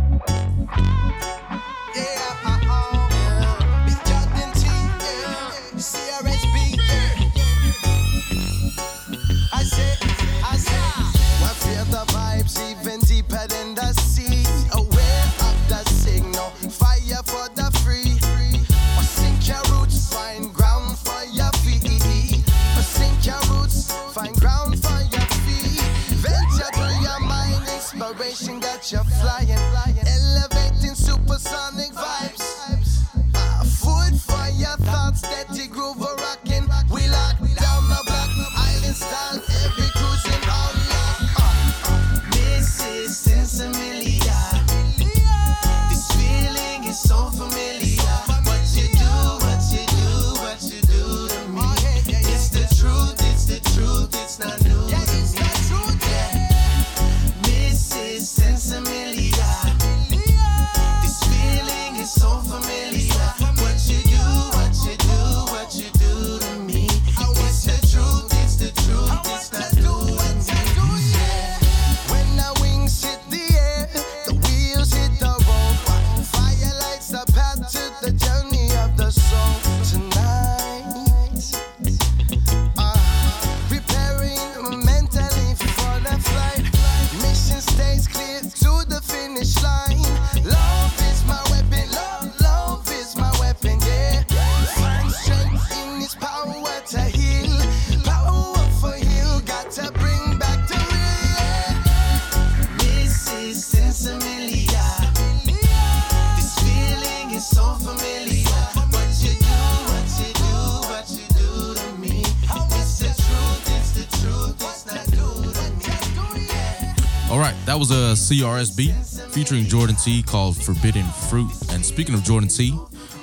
CRSB 118.22 119.32
featuring 119.34 119.64
Jordan 119.66 119.96
T 119.96 120.22
called 120.22 120.56
Forbidden 120.64 121.04
Fruit. 121.30 121.52
And 121.72 121.84
speaking 121.84 122.14
of 122.14 122.24
Jordan 122.24 122.50
T, 122.50 122.78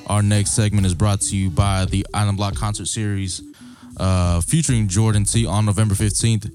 our 0.09 0.23
next 0.23 0.50
segment 0.50 0.87
is 0.87 0.95
brought 0.95 1.21
to 1.23 1.37
you 1.37 1.50
by 1.50 1.85
the 1.85 2.05
Island 2.12 2.37
Block 2.37 2.57
Concert 2.57 2.87
Series 2.87 3.40
uh, 3.99 4.40
featuring 4.40 4.88
Jordan 4.88 5.23
T 5.25 5.47
on 5.47 5.64
November 5.67 5.95
15th 5.95 6.52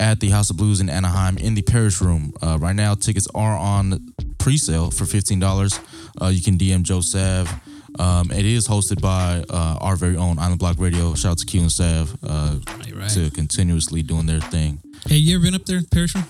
at 0.00 0.18
the 0.20 0.30
House 0.30 0.48
of 0.48 0.56
Blues 0.56 0.80
in 0.80 0.88
Anaheim 0.88 1.36
in 1.36 1.54
the 1.54 1.60
Parish 1.62 2.00
Room. 2.00 2.32
Uh, 2.42 2.56
right 2.58 2.74
now, 2.74 2.94
tickets 2.94 3.28
are 3.34 3.56
on 3.56 4.14
pre-sale 4.38 4.90
for 4.90 5.04
$15. 5.04 5.80
Uh, 6.20 6.26
you 6.28 6.42
can 6.42 6.56
DM 6.56 6.82
Joe 6.82 7.02
Sav. 7.02 7.52
Um, 7.98 8.30
it 8.30 8.46
is 8.46 8.66
hosted 8.66 9.02
by 9.02 9.44
uh, 9.50 9.76
our 9.82 9.96
very 9.96 10.16
own 10.16 10.38
Island 10.38 10.58
Block 10.58 10.76
Radio. 10.78 11.14
Shout 11.14 11.32
out 11.32 11.38
to 11.38 11.46
Q 11.46 11.60
and 11.60 11.70
Sav 11.72 12.16
uh, 12.22 12.56
Right, 12.66 12.96
right. 12.96 13.10
to 13.10 13.30
continuously 13.30 14.02
doing 14.02 14.24
their 14.24 14.40
thing. 14.40 14.80
Hey, 15.06 15.16
you 15.16 15.36
ever 15.36 15.44
been 15.44 15.54
up 15.54 15.66
there, 15.66 15.80
Parish 15.92 16.14
Room? 16.14 16.24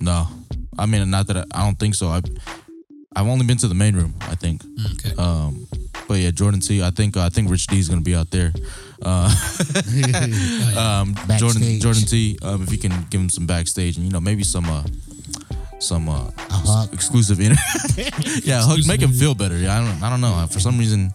No, 0.00 0.26
I 0.78 0.86
mean 0.86 1.10
not 1.10 1.26
that 1.28 1.36
I, 1.38 1.44
I 1.52 1.64
don't 1.64 1.78
think 1.78 1.94
so. 1.94 2.08
I 2.08 2.20
I've 3.14 3.26
only 3.26 3.46
been 3.46 3.56
to 3.58 3.68
the 3.68 3.74
main 3.74 3.96
room. 3.96 4.14
I 4.20 4.34
think. 4.34 4.62
Okay. 4.94 5.14
Um, 5.16 5.66
but 6.06 6.18
yeah, 6.18 6.30
Jordan 6.30 6.60
T. 6.60 6.82
I 6.82 6.90
think 6.90 7.16
I 7.16 7.28
think 7.28 7.50
Rich 7.50 7.66
D 7.68 7.78
is 7.78 7.88
gonna 7.88 8.02
be 8.02 8.14
out 8.14 8.30
there. 8.30 8.52
Uh, 9.02 9.28
um, 10.78 11.14
Jordan 11.36 11.80
Jordan 11.80 12.02
T. 12.02 12.38
Um, 12.42 12.62
if 12.62 12.70
you 12.70 12.78
can 12.78 12.92
give 13.10 13.20
him 13.20 13.30
some 13.30 13.46
backstage 13.46 13.96
and 13.96 14.06
you 14.06 14.12
know 14.12 14.20
maybe 14.20 14.44
some 14.44 14.66
uh 14.66 14.84
some 15.78 16.08
uh 16.08 16.30
hug. 16.48 16.92
exclusive 16.92 17.40
inter- 17.40 17.56
yeah 18.44 18.62
hug, 18.62 18.86
make 18.86 19.00
him 19.00 19.12
feel 19.12 19.34
better. 19.34 19.56
Yeah, 19.56 19.78
I 19.78 19.84
don't 19.84 20.02
I 20.02 20.10
don't 20.10 20.20
know 20.20 20.46
for 20.50 20.60
some 20.60 20.78
reason 20.78 21.12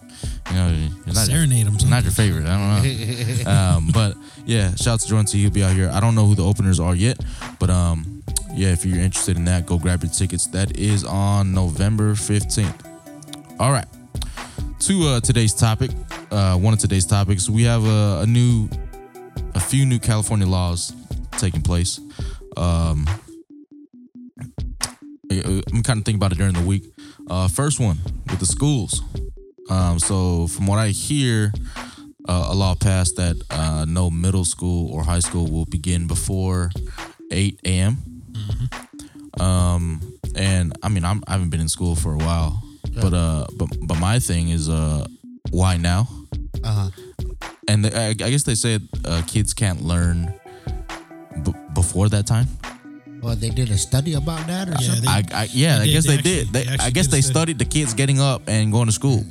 you 0.50 0.56
know 0.56 0.68
you're 1.06 1.14
not 1.14 1.26
Serenade 1.26 1.66
him. 1.66 1.76
not 1.88 2.02
your 2.02 2.12
favorite. 2.12 2.46
I 2.46 2.82
don't 2.82 3.44
know. 3.44 3.50
um, 3.50 3.90
but 3.94 4.16
yeah, 4.44 4.74
shout 4.74 4.94
out 4.94 5.00
to 5.00 5.08
Jordan 5.08 5.26
T. 5.26 5.40
He'll 5.40 5.50
be 5.50 5.62
out 5.62 5.72
here. 5.74 5.90
I 5.92 6.00
don't 6.00 6.14
know 6.14 6.26
who 6.26 6.34
the 6.34 6.44
openers 6.44 6.80
are 6.80 6.94
yet, 6.94 7.18
but 7.58 7.70
um, 7.70 8.11
yeah, 8.54 8.68
if 8.72 8.84
you're 8.84 8.98
interested 8.98 9.36
in 9.36 9.44
that, 9.46 9.66
go 9.66 9.78
grab 9.78 10.02
your 10.02 10.12
tickets. 10.12 10.46
That 10.48 10.76
is 10.78 11.04
on 11.04 11.52
November 11.52 12.12
15th. 12.14 12.86
All 13.58 13.72
right. 13.72 13.86
To 14.80 15.02
uh, 15.08 15.20
today's 15.20 15.54
topic, 15.54 15.90
uh, 16.30 16.56
one 16.58 16.72
of 16.74 16.80
today's 16.80 17.06
topics, 17.06 17.48
we 17.48 17.62
have 17.64 17.84
a, 17.86 18.20
a 18.22 18.26
new, 18.26 18.68
a 19.54 19.60
few 19.60 19.86
new 19.86 19.98
California 19.98 20.46
laws 20.46 20.92
taking 21.38 21.62
place. 21.62 22.00
Um, 22.56 23.06
I- 25.30 25.62
I'm 25.72 25.82
kind 25.82 25.98
of 26.00 26.04
thinking 26.04 26.16
about 26.16 26.32
it 26.32 26.38
during 26.38 26.54
the 26.54 26.62
week. 26.66 26.84
Uh, 27.30 27.48
first 27.48 27.80
one 27.80 27.98
with 28.28 28.38
the 28.40 28.46
schools. 28.46 29.02
Um, 29.70 29.98
so 29.98 30.46
from 30.48 30.66
what 30.66 30.78
I 30.78 30.88
hear, 30.88 31.52
uh, 32.28 32.48
a 32.50 32.54
law 32.54 32.74
passed 32.74 33.16
that 33.16 33.40
uh, 33.50 33.86
no 33.88 34.10
middle 34.10 34.44
school 34.44 34.92
or 34.92 35.04
high 35.04 35.20
school 35.20 35.46
will 35.50 35.64
begin 35.64 36.06
before 36.06 36.70
8 37.30 37.58
a.m. 37.64 37.96
Um, 39.40 40.00
and 40.34 40.72
I 40.82 40.88
mean, 40.88 41.04
I'm, 41.04 41.22
I 41.26 41.32
haven't 41.32 41.50
been 41.50 41.60
in 41.60 41.68
school 41.68 41.94
for 41.94 42.12
a 42.14 42.18
while, 42.18 42.62
but 43.00 43.12
uh, 43.14 43.46
but 43.56 43.68
but 43.86 43.98
my 43.98 44.18
thing 44.18 44.48
is 44.50 44.68
uh, 44.68 45.06
why 45.50 45.76
now? 45.76 46.06
Uh-huh. 46.64 46.90
And 47.68 47.84
the, 47.84 47.96
I, 47.98 48.08
I 48.08 48.12
guess 48.14 48.42
they 48.44 48.54
said 48.54 48.86
uh, 49.04 49.22
kids 49.26 49.54
can't 49.54 49.82
learn 49.82 50.32
b- 51.44 51.54
before 51.74 52.08
that 52.10 52.26
time. 52.26 52.46
Well, 53.22 53.36
they 53.36 53.50
did 53.50 53.70
a 53.70 53.78
study 53.78 54.14
about 54.14 54.46
that 54.48 54.68
or 54.68 54.72
Yeah, 54.72 54.78
something. 54.78 55.02
they- 55.04 55.34
I, 55.34 55.42
I 55.42 55.48
yeah, 55.52 55.76
They 55.78 55.82
I 55.82 55.86
did- 55.86 55.92
guess 55.92 56.06
they 56.06 56.16
they, 56.16 56.18
actually- 56.18 56.32
did. 56.44 56.52
They, 56.52 56.64
they 56.64 56.84
I 56.84 56.90
guess 56.90 57.06
they 57.06 57.20
study. 57.20 57.32
studied 57.32 57.58
the 57.58 57.64
kids 57.64 57.94
getting 57.94 58.20
up 58.20 58.42
and 58.48 58.72
going 58.72 58.86
to 58.86 58.92
school. 58.92 59.24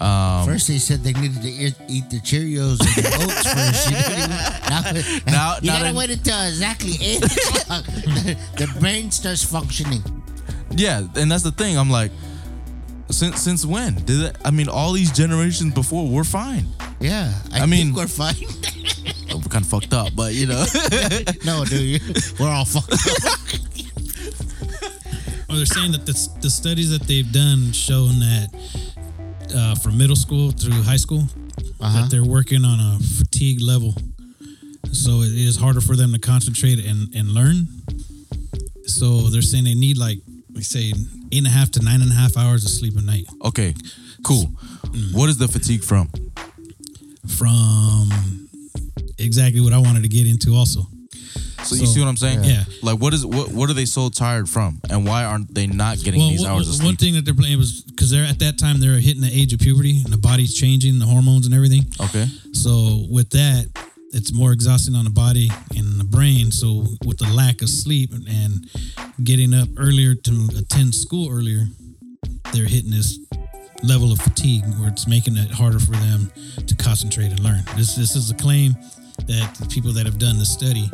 Um, 0.00 0.44
First, 0.46 0.66
they 0.68 0.78
said 0.78 1.04
they 1.04 1.12
needed 1.12 1.40
to 1.42 1.48
eat, 1.48 1.74
eat 1.88 2.10
the 2.10 2.16
Cheerios 2.18 2.80
and 2.80 3.04
the 3.04 3.14
oats 3.22 3.52
first. 3.54 3.90
You, 3.90 3.96
know, 3.96 4.36
now, 4.68 4.80
Now- 5.26 5.56
you 5.62 5.70
now 5.70 5.78
gotta 5.78 5.92
they- 5.92 5.98
wait 5.98 6.10
until 6.10 6.42
exactly 6.48 6.92
eight 7.00 7.24
o'clock. 7.24 7.84
the, 7.86 8.36
the 8.66 8.76
brain 8.80 9.10
starts 9.10 9.44
functioning. 9.44 10.02
Yeah, 10.72 11.06
and 11.14 11.30
that's 11.30 11.44
the 11.44 11.52
thing. 11.52 11.78
I'm 11.78 11.90
like, 11.90 12.10
since 13.10 13.40
since 13.40 13.64
when 13.64 13.94
did 14.04 14.20
it? 14.22 14.36
I 14.44 14.50
mean, 14.50 14.68
all 14.68 14.92
these 14.92 15.12
generations 15.12 15.72
before 15.74 16.08
we're 16.08 16.24
fine. 16.24 16.66
Yeah, 17.00 17.32
I, 17.52 17.60
I 17.60 17.66
mean- 17.66 17.94
we're 17.94 18.08
fine. 18.08 18.34
We're 19.32 19.40
kind 19.50 19.64
of 19.64 19.68
fucked 19.70 19.92
up, 19.94 20.14
but 20.16 20.32
you 20.34 20.46
know. 20.46 20.64
no, 21.44 21.64
dude, 21.64 22.02
we're 22.40 22.48
all 22.48 22.64
fucked 22.64 22.92
up. 22.92 23.38
Well, 25.48 25.58
they're 25.58 25.66
saying 25.66 25.92
that 25.92 26.06
the, 26.06 26.28
the 26.40 26.50
studies 26.50 26.90
that 26.90 27.02
they've 27.02 27.30
done 27.30 27.70
shown 27.72 28.18
that 28.20 28.48
uh, 29.54 29.74
from 29.76 29.96
middle 29.98 30.16
school 30.16 30.50
through 30.50 30.82
high 30.82 30.96
school, 30.96 31.24
Uh-huh. 31.80 32.00
that 32.02 32.10
they're 32.10 32.24
working 32.24 32.64
on 32.64 32.78
a 32.80 32.98
fatigue 33.18 33.60
level. 33.60 33.94
So 34.92 35.22
it 35.22 35.32
is 35.32 35.56
harder 35.56 35.80
for 35.80 35.96
them 35.96 36.12
to 36.12 36.18
concentrate 36.18 36.84
and, 36.84 37.14
and 37.14 37.28
learn. 37.28 37.66
So 38.86 39.30
they're 39.30 39.42
saying 39.42 39.64
they 39.64 39.74
need 39.74 39.96
like, 39.98 40.18
we 40.54 40.62
say, 40.62 40.92
eight 41.32 41.38
and 41.38 41.46
a 41.46 41.50
half 41.50 41.70
to 41.72 41.82
nine 41.82 42.00
and 42.02 42.10
a 42.10 42.14
half 42.14 42.36
hours 42.36 42.64
of 42.64 42.70
sleep 42.70 42.94
a 42.96 43.02
night. 43.02 43.26
okay, 43.44 43.74
cool. 44.24 44.46
What 45.12 45.28
is 45.28 45.36
the 45.38 45.48
fatigue 45.48 45.82
from? 45.82 46.08
From 47.26 48.08
exactly 49.18 49.60
what 49.60 49.72
I 49.72 49.78
wanted 49.78 50.02
to 50.02 50.08
get 50.08 50.26
into 50.26 50.54
also. 50.54 50.82
So, 51.64 51.76
you 51.76 51.86
see 51.86 52.00
what 52.00 52.08
I'm 52.08 52.16
saying? 52.16 52.44
Yeah. 52.44 52.64
Like, 52.82 52.98
what 53.00 53.14
is 53.14 53.24
what? 53.24 53.50
What 53.50 53.70
are 53.70 53.72
they 53.72 53.86
so 53.86 54.08
tired 54.10 54.48
from, 54.48 54.80
and 54.90 55.06
why 55.06 55.24
aren't 55.24 55.54
they 55.54 55.66
not 55.66 55.98
getting 55.98 56.20
these 56.20 56.42
one- 56.42 56.50
hours 56.50 56.68
of 56.68 56.74
sleep? 56.74 56.86
one 56.86 56.96
thing 56.96 57.14
that 57.14 57.24
they're 57.24 57.34
playing 57.34 57.58
was 57.58 57.82
because 57.82 58.10
they're 58.10 58.24
at 58.24 58.38
that 58.40 58.58
time 58.58 58.80
they're 58.80 58.98
hitting 59.00 59.22
the 59.22 59.32
age 59.32 59.52
of 59.52 59.60
puberty 59.60 60.02
and 60.02 60.12
the 60.12 60.18
body's 60.18 60.54
changing, 60.54 60.98
the 60.98 61.06
hormones 61.06 61.46
and 61.46 61.54
everything. 61.54 61.84
Okay. 62.00 62.26
So 62.52 63.06
with 63.10 63.30
that, 63.30 63.66
it's 64.12 64.32
more 64.32 64.52
exhausting 64.52 64.94
on 64.94 65.04
the 65.04 65.10
body 65.10 65.50
and 65.76 65.98
the 65.98 66.04
brain. 66.04 66.50
So 66.52 66.86
with 67.04 67.18
the 67.18 67.32
lack 67.32 67.62
of 67.62 67.68
sleep 67.68 68.12
and 68.12 68.68
getting 69.24 69.54
up 69.54 69.68
earlier 69.76 70.14
to 70.14 70.48
attend 70.58 70.94
school 70.94 71.30
earlier, 71.30 71.64
they're 72.52 72.66
hitting 72.66 72.90
this 72.90 73.18
level 73.82 74.12
of 74.12 74.18
fatigue 74.20 74.64
where 74.78 74.88
it's 74.88 75.06
making 75.06 75.36
it 75.36 75.50
harder 75.50 75.78
for 75.78 75.92
them 75.92 76.30
to 76.66 76.74
concentrate 76.76 77.30
and 77.30 77.40
learn. 77.40 77.62
This 77.76 77.94
this 77.96 78.14
is 78.16 78.30
a 78.30 78.34
claim 78.34 78.74
that 79.26 79.66
people 79.70 79.92
that 79.92 80.06
have 80.06 80.18
done 80.18 80.38
the 80.38 80.44
study 80.46 80.90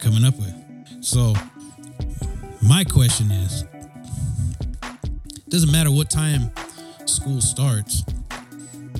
coming 0.00 0.24
up 0.24 0.36
with. 0.36 0.54
So 1.04 1.34
my 2.62 2.84
question 2.84 3.30
is 3.30 3.64
doesn't 5.48 5.72
matter 5.72 5.90
what 5.90 6.08
time 6.10 6.50
school 7.06 7.40
starts. 7.40 8.04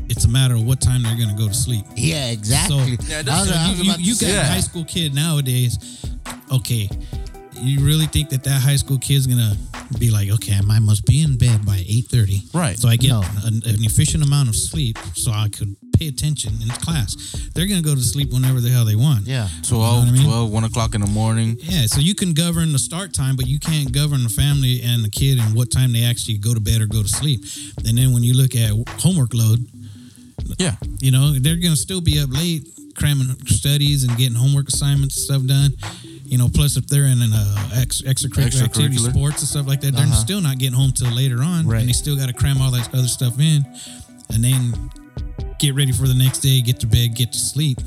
It's 0.09 0.25
a 0.25 0.29
matter 0.29 0.55
of 0.55 0.65
what 0.65 0.81
time 0.81 1.03
they're 1.05 1.17
going 1.17 1.29
to 1.29 1.37
go 1.41 1.47
to 1.47 1.55
sleep. 1.55 1.85
Yeah, 1.95 2.31
exactly. 2.31 2.97
So- 2.97 3.03
Yeah, 3.07 3.19
I 3.21 3.45
So 3.45 3.55
I 3.55 3.73
you, 3.73 3.83
you, 3.85 3.93
you 3.99 4.13
got 4.15 4.19
say, 4.19 4.37
a 4.37 4.45
high 4.45 4.61
school 4.61 4.85
kid 4.85 5.15
nowadays. 5.15 6.05
Okay, 6.53 6.89
you 7.55 7.81
really 7.87 8.07
think 8.07 8.31
that 8.31 8.43
that 8.45 8.61
high 8.61 8.75
school 8.77 8.99
kid's 8.99 9.27
gonna 9.29 9.57
be 9.99 10.11
like, 10.11 10.31
okay, 10.31 10.55
I 10.71 10.79
must 10.79 11.05
be 11.05 11.23
in 11.23 11.37
bed 11.37 11.65
by 11.67 11.83
eight 11.89 12.07
thirty, 12.07 12.43
Right. 12.55 12.79
So 12.79 12.89
I 12.89 12.97
get 12.97 13.09
No. 13.11 13.23
an, 13.45 13.63
an 13.67 13.83
efficient 13.85 14.23
amount 14.25 14.49
of 14.49 14.57
sleep, 14.57 14.99
so 15.15 15.33
I 15.33 15.49
could 15.49 15.77
pay 15.99 16.09
attention 16.09 16.53
in 16.63 16.69
class. 16.69 17.17
They're 17.55 17.67
gonna 17.67 17.83
go 17.83 17.95
to 17.95 18.01
sleep 18.01 18.31
whenever 18.33 18.61
the 18.61 18.71
hell 18.71 18.85
they 18.85 18.95
want. 18.97 19.27
yeah. 19.27 19.49
12, 19.63 19.83
uh, 19.83 19.99
what 20.01 20.09
I 20.09 20.11
mean? 20.13 20.25
12, 20.25 20.51
1 20.51 20.65
o'clock 20.65 20.95
in 20.95 21.01
the 21.01 21.07
morning. 21.09 21.57
Yeah, 21.61 21.87
so 21.87 22.01
you 22.01 22.15
can 22.15 22.33
govern 22.35 22.73
the 22.73 22.79
start 22.79 23.13
time, 23.13 23.37
but 23.37 23.47
you 23.47 23.59
can't 23.59 23.91
govern 23.93 24.23
the 24.23 24.29
family 24.29 24.83
and 24.83 25.05
the 25.05 25.11
kid 25.11 25.39
and 25.39 25.55
what 25.55 25.71
time 25.71 25.93
they 25.93 26.05
actually 26.05 26.39
go 26.39 26.55
to 26.55 26.61
bed 26.61 26.81
or 26.81 26.87
go 26.87 27.03
to 27.03 27.09
sleep. 27.09 27.45
And 27.85 27.99
then 27.99 28.13
when 28.13 28.23
you 28.23 28.35
look 28.35 28.55
at 28.55 28.71
homework 29.01 29.35
load, 29.35 29.67
Yeah. 30.59 30.77
you 31.01 31.11
know, 31.11 31.33
they're 31.33 31.57
going 31.57 31.75
to 31.75 31.77
still 31.77 32.01
be 32.01 32.19
up 32.21 32.31
late 32.33 32.67
cramming 32.95 33.35
studies 33.47 34.05
and 34.05 34.17
getting 34.19 34.35
homework 34.37 34.69
assignments 34.69 35.17
and 35.17 35.25
stuff 35.25 35.45
done. 35.47 35.73
You 36.31 36.39
know, 36.39 36.49
plus 36.49 36.77
if 36.77 36.87
they're 36.87 37.07
in 37.07 37.21
an 37.21 37.33
uh, 37.35 37.71
ex- 37.75 38.03
extracurricular, 38.03 38.63
activity, 38.63 38.99
sports 38.99 39.41
and 39.41 39.49
stuff 39.49 39.67
like 39.67 39.81
that, 39.81 39.95
they're 39.97 40.07
still 40.13 40.41
not 40.41 40.59
getting 40.59 40.79
home 40.79 40.93
till 40.93 41.11
later 41.11 41.43
on, 41.43 41.67
Right. 41.67 41.81
and 41.81 41.89
they 41.89 41.93
still 41.93 42.15
got 42.17 42.29
to 42.29 42.33
cram 42.33 42.63
all 42.63 42.71
that 42.71 42.89
other 42.95 43.09
stuff 43.09 43.35
in, 43.41 43.67
and 44.33 44.45
then 44.45 44.91
get 45.59 45.75
ready 45.75 45.91
for 45.91 46.07
the 46.07 46.15
next 46.15 46.39
day, 46.39 46.61
get 46.61 46.79
to 46.81 46.87
bed, 46.87 47.17
get 47.17 47.33
to 47.33 47.39
sleep. 47.39 47.79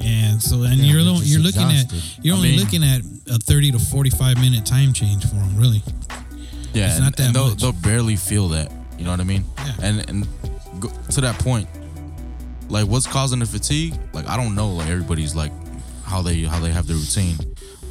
And 0.00 0.42
so, 0.42 0.62
and 0.62 0.78
Yeah, 0.78 0.92
you're 0.92 1.02
lo- 1.02 1.20
you're 1.22 1.40
looking 1.40 1.68
exhausted. 1.70 1.98
at 1.98 2.24
you're 2.24 2.34
I 2.34 2.38
only 2.38 2.50
mean- 2.52 2.60
looking 2.60 2.82
at 2.82 3.02
a 3.28 3.38
30 3.38 3.72
to 3.72 3.78
45 3.78 4.38
minute 4.40 4.64
time 4.66 4.92
change 4.94 5.24
for 5.24 5.34
them, 5.36 5.56
really. 5.56 5.82
Yeah, 6.72 6.86
It's 6.86 6.94
and, 6.96 7.04
not 7.04 7.16
that 7.16 7.26
and 7.26 7.34
they'll, 7.36 7.50
much. 7.50 7.58
they'll 7.60 7.72
barely 7.72 8.16
feel 8.16 8.48
that. 8.48 8.72
You 8.98 9.04
know 9.04 9.10
what 9.10 9.20
I 9.20 9.24
mean? 9.24 9.44
Yeah. 9.58 9.72
And 9.82 10.08
and 10.10 10.28
go, 10.80 10.88
to 11.10 11.20
that 11.20 11.38
point, 11.40 11.68
like 12.68 12.86
what's 12.86 13.06
causing 13.06 13.38
the 13.40 13.46
fatigue? 13.46 13.94
Like 14.14 14.26
I 14.28 14.36
don't 14.38 14.54
know. 14.54 14.70
Like 14.72 14.88
everybody's 14.88 15.34
like 15.34 15.52
how 16.14 16.22
they 16.22 16.42
how 16.42 16.60
they 16.60 16.70
have 16.70 16.86
their 16.86 16.96
routine, 16.96 17.36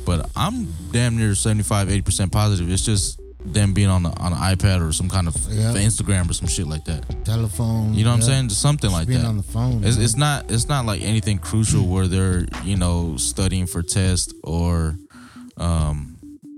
but 0.05 0.29
I'm 0.35 0.67
damn 0.91 1.17
near 1.17 1.35
75, 1.35 1.89
80 1.89 2.01
percent 2.01 2.31
positive. 2.31 2.71
It's 2.71 2.85
just 2.85 3.19
them 3.45 3.73
being 3.73 3.89
on 3.89 4.03
the 4.03 4.09
on 4.21 4.31
an 4.31 4.39
iPad 4.39 4.79
or 4.87 4.93
some 4.93 5.09
kind 5.09 5.27
of 5.27 5.35
Yeah. 5.49 5.73
Instagram 5.73 6.29
or 6.29 6.33
some 6.33 6.47
shit 6.47 6.65
like 6.67 6.85
that. 6.85 7.03
Telephone. 7.25 7.93
You 7.93 8.05
know 8.05 8.11
what 8.11 8.15
I'm 8.17 8.21
saying? 8.21 8.47
Just 8.47 8.61
something 8.61 8.89
Just 8.89 8.99
like 8.99 9.07
being 9.09 9.21
that. 9.23 9.27
on 9.27 9.35
the 9.37 9.43
phone. 9.43 9.83
It's, 9.83 9.97
it's 9.97 10.15
not 10.15 10.49
it's 10.49 10.69
not 10.69 10.85
like 10.85 11.01
anything 11.01 11.37
crucial 11.39 11.85
where 11.85 12.07
they're 12.07 12.45
you 12.63 12.77
know 12.77 13.17
studying 13.17 13.65
for 13.65 13.83
tests 13.83 14.33
or 14.43 14.95
um 15.57 16.12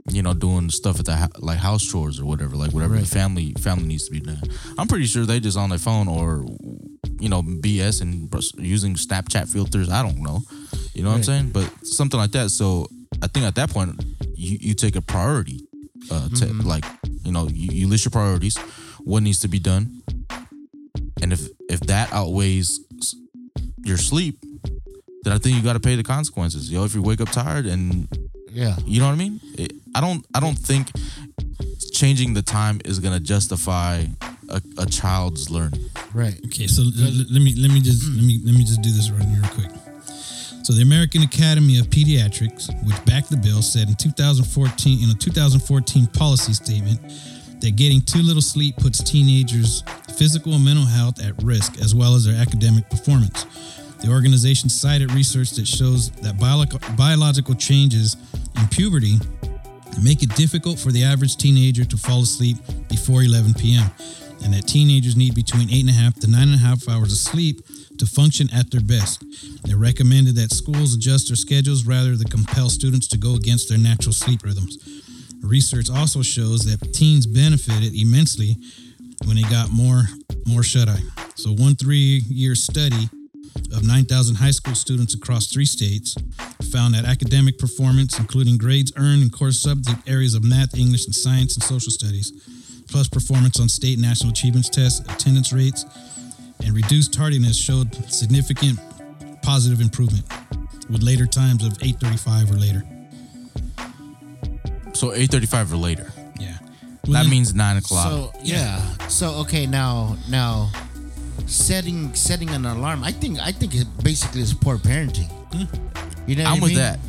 you 0.07 0.21
know 0.21 0.33
doing 0.33 0.69
stuff 0.69 0.99
at 0.99 1.05
the 1.05 1.29
like 1.39 1.57
house 1.57 1.83
chores 1.83 2.19
or 2.19 2.25
whatever 2.25 2.55
like 2.55 2.71
whatever 2.73 2.95
the 2.97 3.05
family 3.05 3.53
family 3.59 3.85
needs 3.87 4.05
to 4.05 4.11
be 4.11 4.19
done. 4.19 4.41
I'm 4.77 4.87
pretty 4.87 5.05
sure 5.05 5.25
they 5.25 5.39
just 5.39 5.57
on 5.57 5.69
their 5.69 5.79
phone 5.79 6.07
or 6.07 6.45
you 7.19 7.29
know 7.29 7.41
BS 7.41 8.01
and 8.01 8.29
using 8.57 8.95
Snapchat 8.95 9.51
filters. 9.51 9.89
I 9.89 10.01
don't 10.03 10.21
know. 10.21 10.41
You 10.93 11.03
know 11.03 11.09
what 11.09 11.17
I'm 11.17 11.23
saying? 11.23 11.49
But 11.49 11.69
something 11.85 12.19
like 12.19 12.31
that. 12.31 12.49
So 12.51 12.87
I 13.21 13.27
think 13.27 13.45
at 13.45 13.55
that 13.55 13.69
point 13.69 14.03
you, 14.35 14.57
you 14.61 14.73
take 14.75 14.95
a 14.95 15.01
priority. 15.01 15.61
Uh, 16.11 16.29
to, 16.29 16.45
like 16.61 16.85
you 17.23 17.31
know, 17.31 17.47
you, 17.47 17.69
you 17.71 17.87
list 17.87 18.05
your 18.05 18.11
priorities, 18.11 18.55
what 19.03 19.23
needs 19.23 19.39
to 19.39 19.47
be 19.47 19.57
done, 19.57 20.03
and 21.23 21.33
if 21.33 21.47
if 21.67 21.79
that 21.81 22.13
outweighs 22.13 22.79
your 23.83 23.97
sleep, 23.97 24.37
then 25.23 25.33
I 25.33 25.39
think 25.39 25.57
you 25.57 25.63
got 25.63 25.73
to 25.73 25.79
pay 25.79 25.95
the 25.95 26.03
consequences. 26.03 26.71
Yo, 26.71 26.83
if 26.85 26.93
you 26.93 27.01
wake 27.01 27.21
up 27.21 27.29
tired 27.31 27.65
and 27.65 28.07
Yeah. 28.51 28.75
you 28.85 28.99
know 28.99 29.07
what 29.07 29.13
I 29.13 29.15
mean? 29.15 29.39
It, 29.57 29.71
I 29.95 30.01
don't. 30.01 30.25
I 30.36 30.39
don't 30.41 30.58
think 30.58 30.91
changing 31.93 32.34
the 32.34 32.41
time 32.41 32.81
is 32.84 32.99
gonna 32.99 33.19
justify 33.19 34.03
a, 34.49 34.62
a 34.77 34.86
child's 34.86 35.49
learning. 35.49 35.79
Right. 36.13 36.39
Okay, 36.45 36.67
so 36.67 36.81
l- 36.81 36.88
l- 36.88 37.25
let 37.31 37.41
me 37.41 37.55
let 37.55 37.71
me 37.71 37.79
just 37.79 38.03
let 38.03 38.23
me 38.23 38.41
let 38.45 38.53
me 38.55 38.63
just 38.63 38.81
do 38.81 38.91
this 38.91 39.10
right 39.10 39.23
here 39.23 39.39
real 39.41 39.51
quick. 39.51 39.71
So 40.63 40.73
the 40.73 40.81
American 40.81 41.21
Academy 41.21 41.77
of 41.79 41.88
Pediatrics, 41.88 42.67
which 42.86 43.05
backed 43.05 43.29
the 43.29 43.38
bill, 43.38 43.62
said 43.62 43.88
in 43.88 43.95
2014 43.95 45.03
in 45.03 45.10
a 45.12 45.13
2014 45.13 46.08
policy 46.08 46.53
statement 46.53 46.99
that 47.62 47.75
getting 47.75 48.01
too 48.01 48.21
little 48.23 48.41
sleep 48.41 48.75
puts 48.77 49.01
teenagers' 49.01 49.84
physical 50.17 50.53
and 50.53 50.65
mental 50.65 50.86
health 50.86 51.23
at 51.23 51.41
risk, 51.43 51.79
as 51.79 51.93
well 51.95 52.15
as 52.15 52.25
their 52.25 52.36
academic 52.36 52.89
performance. 52.89 53.45
The 54.03 54.12
organization 54.12 54.69
cited 54.69 55.12
research 55.13 55.51
that 55.51 55.67
shows 55.67 56.10
that 56.21 56.36
biolo- 56.38 56.97
biological 56.97 57.55
changes 57.55 58.17
in 58.60 58.67
puberty 58.67 59.19
make 60.03 60.23
it 60.23 60.36
difficult 60.36 60.79
for 60.79 60.91
the 60.91 61.03
average 61.03 61.38
teenager 61.38 61.86
to 61.86 61.97
fall 61.97 62.21
asleep 62.21 62.58
before 62.89 63.23
11 63.23 63.53
p.m. 63.55 63.89
and 64.43 64.53
that 64.53 64.67
teenagers 64.67 65.15
need 65.15 65.36
between 65.36 65.69
eight 65.69 65.81
and 65.81 65.89
a 65.89 65.93
half 65.93 66.15
to 66.19 66.27
nine 66.29 66.49
and 66.49 66.55
a 66.55 66.58
half 66.58 66.88
hours 66.89 67.12
of 67.12 67.17
sleep 67.17 67.65
to 67.97 68.05
function 68.05 68.49
at 68.53 68.69
their 68.71 68.81
best. 68.81 69.23
They 69.63 69.73
recommended 69.73 70.36
that 70.36 70.51
schools 70.51 70.93
adjust 70.93 71.27
their 71.27 71.36
schedules 71.36 71.86
rather 71.86 72.15
than 72.15 72.27
compel 72.27 72.69
students 72.69 73.08
to 73.10 73.17
go 73.17 73.36
against 73.36 73.69
their 73.69 73.77
natural 73.77 74.13
sleep 74.13 74.43
rhythms. 74.43 74.77
Research 75.41 75.89
also 75.89 76.21
shows 76.21 76.65
that 76.65 76.93
teens 76.93 77.25
benefited 77.25 77.93
immensely 77.93 78.58
when 79.25 79.36
they 79.36 79.43
got 79.43 79.71
more 79.71 80.03
more 80.47 80.63
shut 80.63 80.89
eye. 80.89 81.01
So 81.36 81.51
one 81.51 81.75
three-year 81.75 82.55
study 82.55 83.10
of 83.73 83.85
9,000 83.85 84.35
high 84.35 84.51
school 84.51 84.75
students 84.75 85.13
across 85.13 85.51
three 85.51 85.65
states 85.65 86.15
found 86.71 86.93
that 86.93 87.05
academic 87.05 87.57
performance, 87.57 88.19
including 88.19 88.57
grades 88.57 88.91
earned 88.97 89.23
in 89.23 89.29
core 89.29 89.51
subject 89.51 89.97
areas 90.07 90.33
of 90.33 90.43
math, 90.43 90.77
English, 90.77 91.05
and 91.05 91.15
science 91.15 91.55
and 91.55 91.63
social 91.63 91.91
studies, 91.91 92.31
plus 92.89 93.07
performance 93.07 93.59
on 93.59 93.69
state 93.69 93.93
and 93.93 94.01
national 94.01 94.31
achievements 94.31 94.69
tests, 94.69 94.99
attendance 95.11 95.53
rates, 95.53 95.85
and 96.63 96.73
reduced 96.73 97.13
tardiness 97.13 97.57
showed 97.57 97.93
significant 98.11 98.79
positive 99.41 99.81
improvement 99.81 100.25
with 100.89 101.01
later 101.01 101.25
times 101.25 101.65
of 101.65 101.73
835 101.81 102.51
or 102.51 102.55
later. 102.55 102.83
So 104.95 105.13
eight 105.13 105.29
thirty 105.29 105.45
five 105.45 105.71
or 105.73 105.75
later. 105.75 106.07
Yeah. 106.39 106.57
That 107.09 107.27
means 107.27 107.53
nine 107.53 107.75
o'clock. 107.77 108.07
So 108.07 108.31
yeah. 108.41 108.79
So 109.07 109.35
okay, 109.41 109.65
now 109.65 110.15
now 110.29 110.71
setting 111.45 112.13
setting 112.13 112.49
an 112.49 112.65
alarm. 112.65 113.03
I 113.03 113.12
think 113.12 113.39
I 113.39 113.51
think 113.51 113.75
it 113.75 113.88
basically 114.03 114.41
is 114.41 114.53
poor 114.53 114.77
parenting. 114.77 115.29
You 116.27 116.36
know, 116.36 116.43
what 116.43 116.51
I'm 116.51 116.58
I 116.58 116.63
with 116.63 116.69
mean? 116.71 116.77
that. 116.79 116.99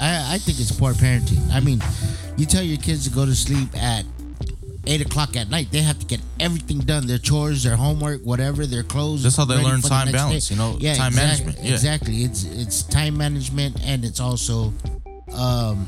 I, 0.00 0.34
I 0.34 0.38
think 0.38 0.60
it's 0.60 0.72
poor 0.72 0.92
parenting. 0.92 1.50
I 1.52 1.60
mean, 1.60 1.80
you 2.36 2.46
tell 2.46 2.62
your 2.62 2.78
kids 2.78 3.08
to 3.08 3.14
go 3.14 3.26
to 3.26 3.34
sleep 3.34 3.68
at 3.76 4.04
eight 4.86 5.00
o'clock 5.00 5.36
at 5.36 5.50
night. 5.50 5.68
They 5.70 5.82
have 5.82 5.98
to 5.98 6.06
get 6.06 6.20
everything 6.40 6.78
done: 6.80 7.06
their 7.06 7.18
chores, 7.18 7.62
their 7.62 7.76
homework, 7.76 8.22
whatever, 8.22 8.66
their 8.66 8.82
clothes. 8.82 9.22
That's 9.22 9.36
how 9.36 9.44
they 9.44 9.62
learn 9.62 9.80
the 9.80 9.88
time 9.88 10.06
next 10.06 10.16
balance, 10.16 10.48
day. 10.48 10.54
you 10.54 10.60
know, 10.60 10.76
yeah, 10.80 10.94
time 10.94 11.14
management, 11.14 11.58
yeah. 11.60 11.72
exactly. 11.72 12.22
It's 12.22 12.44
it's 12.44 12.82
time 12.82 13.16
management, 13.16 13.76
and 13.84 14.04
it's 14.04 14.20
also 14.20 14.72
um, 15.34 15.86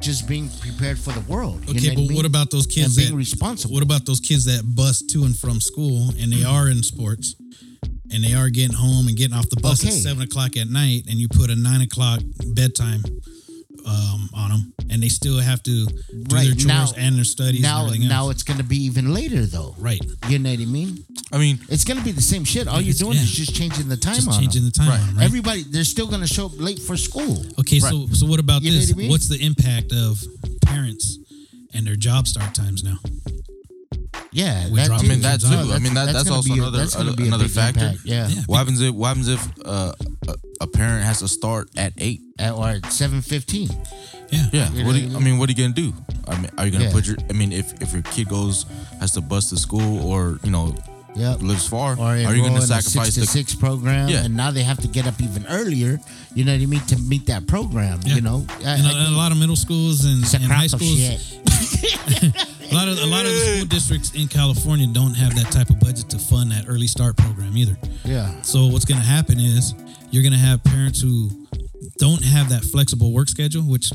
just 0.00 0.28
being 0.28 0.48
prepared 0.60 0.98
for 0.98 1.12
the 1.12 1.20
world. 1.20 1.62
you 1.66 1.74
Okay, 1.74 1.88
know 1.88 1.94
but 1.94 2.00
I 2.02 2.06
mean? 2.08 2.16
what 2.16 2.26
about 2.26 2.50
those 2.50 2.66
kids 2.66 2.88
And 2.88 2.96
being 2.96 3.10
that 3.12 3.16
responsible. 3.16 3.74
What 3.74 3.82
about 3.82 4.04
those 4.06 4.20
kids 4.20 4.44
that 4.44 4.62
bus 4.74 5.02
to 5.12 5.24
and 5.24 5.36
from 5.36 5.60
school 5.60 6.10
and 6.20 6.32
they 6.32 6.44
are 6.44 6.68
in 6.68 6.82
sports 6.82 7.34
and 8.12 8.22
they 8.22 8.34
are 8.34 8.50
getting 8.50 8.76
home 8.76 9.08
and 9.08 9.16
getting 9.16 9.36
off 9.36 9.48
the 9.50 9.60
bus 9.60 9.84
at 9.84 9.92
seven 9.92 10.22
o'clock 10.22 10.56
at 10.56 10.68
night 10.68 11.04
and 11.08 11.18
you 11.18 11.28
put 11.28 11.50
a 11.50 11.56
nine 11.56 11.80
o'clock 11.80 12.20
bedtime 12.54 13.02
um, 13.86 14.28
on 14.34 14.50
them 14.50 14.72
and 14.90 15.02
they 15.02 15.08
still 15.08 15.38
have 15.40 15.62
to 15.64 15.86
do 15.86 15.92
their 16.28 16.44
chores 16.52 16.66
now, 16.66 16.86
and 16.96 17.16
their 17.16 17.24
studies 17.24 17.60
now, 17.60 17.80
and 17.80 17.88
everything 17.88 18.08
now 18.08 18.30
it's 18.30 18.42
going 18.42 18.58
to 18.58 18.64
be 18.64 18.76
even 18.84 19.12
later, 19.14 19.44
though. 19.46 19.74
right. 19.78 20.00
You 20.28 20.38
know 20.38 20.50
what 20.50 20.60
I 20.60 20.64
mean? 20.64 21.04
I 21.32 21.38
mean, 21.38 21.58
It's 21.68 21.84
going 21.84 21.98
to 21.98 22.04
be 22.04 22.12
the 22.12 22.22
same 22.22 22.44
shit. 22.44 22.68
All 22.68 22.80
you're 22.80 22.94
doing 22.94 23.14
yeah. 23.16 23.22
is 23.22 23.30
just 23.30 23.54
changing 23.54 23.88
the 23.88 23.96
time 23.96 24.14
Just 24.14 24.28
on 24.28 24.38
changing 24.40 24.62
them. 24.62 24.70
the 24.70 24.78
time 24.78 24.88
Right. 24.88 25.00
on 25.00 25.08
'em, 25.10 25.16
right? 25.16 25.24
Everybody, 25.24 25.62
they're 25.64 25.84
still 25.84 26.06
going 26.06 26.20
to 26.20 26.26
show 26.26 26.46
up 26.46 26.52
late 26.58 26.78
for 26.78 26.96
school. 26.96 27.44
okay, 27.60 27.80
so 27.80 28.06
so 28.12 28.26
what 28.26 28.38
about 28.40 28.62
You 28.62 28.70
know 28.72 28.78
this? 28.78 28.90
what 28.90 28.96
I 28.96 28.98
mean? 29.02 29.10
What's 29.10 29.28
the 29.28 29.40
impact 29.44 29.92
of 29.92 30.22
parents 30.64 31.18
and 31.74 31.86
their 31.86 31.96
job 31.96 32.26
start 32.28 32.54
times 32.54 32.82
now? 32.84 32.98
Yeah, 34.36 34.68
We 34.68 34.76
that 34.76 34.90
I 34.90 35.02
mean 35.02 35.20
that 35.22 35.40
too. 35.40 35.48
No, 35.48 35.72
I 35.72 35.78
mean 35.78 35.94
that 35.94 36.12
that's, 36.12 36.24
gonna 36.28 36.36
also 36.36 36.52
a- 36.52 36.56
another 36.60 36.78
that's 36.78 36.94
a 36.94 37.00
another 37.00 37.48
factor. 37.48 37.80
impact, 37.86 38.04
Yeah, 38.04 38.28
Yeah. 38.28 38.42
What 38.46 38.58
happens 38.58 38.80
if 38.82 38.94
what 38.94 39.08
happens 39.08 39.28
if 39.28 39.40
uh, 39.64 39.92
a, 40.60 40.66
parent 40.66 41.04
has 41.04 41.20
to 41.20 41.28
start 41.28 41.70
at 41.76 41.92
eight? 41.96 42.20
At, 42.38 42.52
or 42.52 42.68
at 42.68 42.92
seven 42.92 43.22
fifteen. 43.22 43.70
Yeah. 44.30 44.46
Yeah. 44.52 44.70
You 44.72 44.84
What 44.84 44.92
know 44.92 44.98
do 45.00 45.04
you, 45.06 45.14
I 45.14 45.20
I 45.20 45.22
mean, 45.24 45.38
what 45.38 45.48
are 45.48 45.52
you 45.52 45.56
gonna 45.62 45.72
do? 45.72 45.94
I 46.28 46.36
mean, 46.40 46.50
are 46.58 46.66
you 46.66 46.72
gonna 46.72 46.84
Yeah. 46.84 46.92
put 46.92 47.06
your? 47.06 47.16
I 47.30 47.32
mean, 47.32 47.50
if 47.52 47.72
if 47.80 47.92
your 47.94 48.02
kid 48.02 48.28
goes 48.28 48.66
has 49.00 49.12
to 49.12 49.20
bus 49.22 49.48
to 49.50 49.56
school 49.56 50.04
or 50.04 50.38
you 50.44 50.50
know 50.50 50.74
Yep. 51.16 51.42
lives 51.42 51.66
far, 51.66 51.94
Or 51.98 52.02
are 52.02 52.34
you 52.34 52.44
in 52.46 52.52
a 52.52 52.60
sacrifice 52.60 52.92
six 52.92 53.14
to 53.14 53.20
the? 53.20 53.26
six 53.26 53.54
program? 53.54 54.08
Yeah. 54.08 54.24
and 54.24 54.36
now 54.36 54.50
they 54.50 54.62
have 54.62 54.78
to 54.82 54.88
get 54.88 55.06
up 55.06 55.20
even 55.22 55.46
earlier. 55.48 55.98
You 56.34 56.44
know 56.44 56.52
what 56.52 56.60
I 56.60 56.66
mean 56.66 56.80
to 56.88 56.98
meet 56.98 57.26
that 57.26 57.46
program. 57.46 58.00
Yeah. 58.04 58.16
You 58.16 58.20
know, 58.20 58.44
I- 58.64 58.76
And 58.76 58.86
I 58.86 59.06
a, 59.06 59.10
a 59.10 59.16
lot 59.16 59.32
of 59.32 59.38
middle 59.38 59.56
schools 59.56 60.04
and, 60.04 60.22
and 60.42 60.52
high 60.52 60.66
schools, 60.66 61.00
a 61.00 62.74
lot 62.74 62.88
of 62.88 62.98
a 62.98 63.06
lot 63.06 63.24
of 63.24 63.32
the 63.32 63.54
school 63.56 63.66
districts 63.66 64.12
in 64.14 64.28
California 64.28 64.86
don't 64.86 65.14
have 65.14 65.34
that 65.36 65.50
type 65.52 65.70
of 65.70 65.80
budget 65.80 66.08
to 66.10 66.18
fund 66.18 66.50
that 66.52 66.64
early 66.68 66.86
start 66.86 67.16
program 67.16 67.56
either. 67.56 67.76
Yeah, 68.04 68.30
So 68.42 68.66
what's 68.66 68.84
going 68.84 69.00
to 69.00 69.06
happen 69.06 69.38
is 69.40 69.74
you're 70.10 70.22
going 70.22 70.32
to 70.32 70.38
have 70.38 70.62
parents 70.64 71.00
who 71.00 71.30
don't 71.98 72.22
have 72.24 72.48
that 72.50 72.62
flexible 72.64 73.12
work 73.12 73.28
schedule, 73.28 73.62
which 73.62 73.90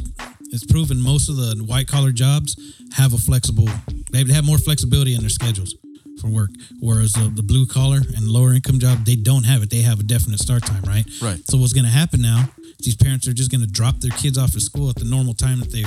is 0.52 0.64
proven 0.66 1.00
most 1.00 1.30
of 1.30 1.36
the 1.38 1.64
white 1.66 1.88
collar 1.88 2.12
jobs 2.12 2.56
have 2.94 3.14
a 3.14 3.18
flexible. 3.18 3.70
They 4.12 4.24
have 4.34 4.46
more 4.46 4.58
flexibility 4.58 5.14
in 5.16 5.22
their 5.22 5.30
schedules 5.30 5.76
for 6.22 6.28
work, 6.28 6.52
whereas 6.80 7.14
the, 7.14 7.30
the 7.34 7.44
blue 7.44 7.66
collar 7.66 7.98
and 8.16 8.28
lower 8.28 8.54
income 8.54 8.80
job 8.80 9.04
they 9.06 9.16
don't 9.16 9.44
have 9.44 9.64
it. 9.64 9.70
They 9.70 9.82
have 9.82 10.00
a 10.00 10.04
definite 10.04 10.40
start 10.40 10.64
time, 10.66 10.84
right? 10.84 11.06
Right. 11.22 11.40
So 11.50 11.58
what's 11.58 11.74
going 11.74 11.86
to 11.86 11.92
happen 11.92 12.22
now? 12.22 12.50
These 12.80 12.96
parents 12.96 13.28
are 13.28 13.34
just 13.34 13.52
going 13.52 13.62
to 13.62 13.68
drop 13.68 14.00
their 14.00 14.12
kids 14.12 14.38
off 14.38 14.56
at 14.56 14.62
school 14.62 14.90
at 14.90 14.96
the 14.96 15.06
normal 15.06 15.34
time 15.34 15.60
that 15.60 15.72
they 15.72 15.84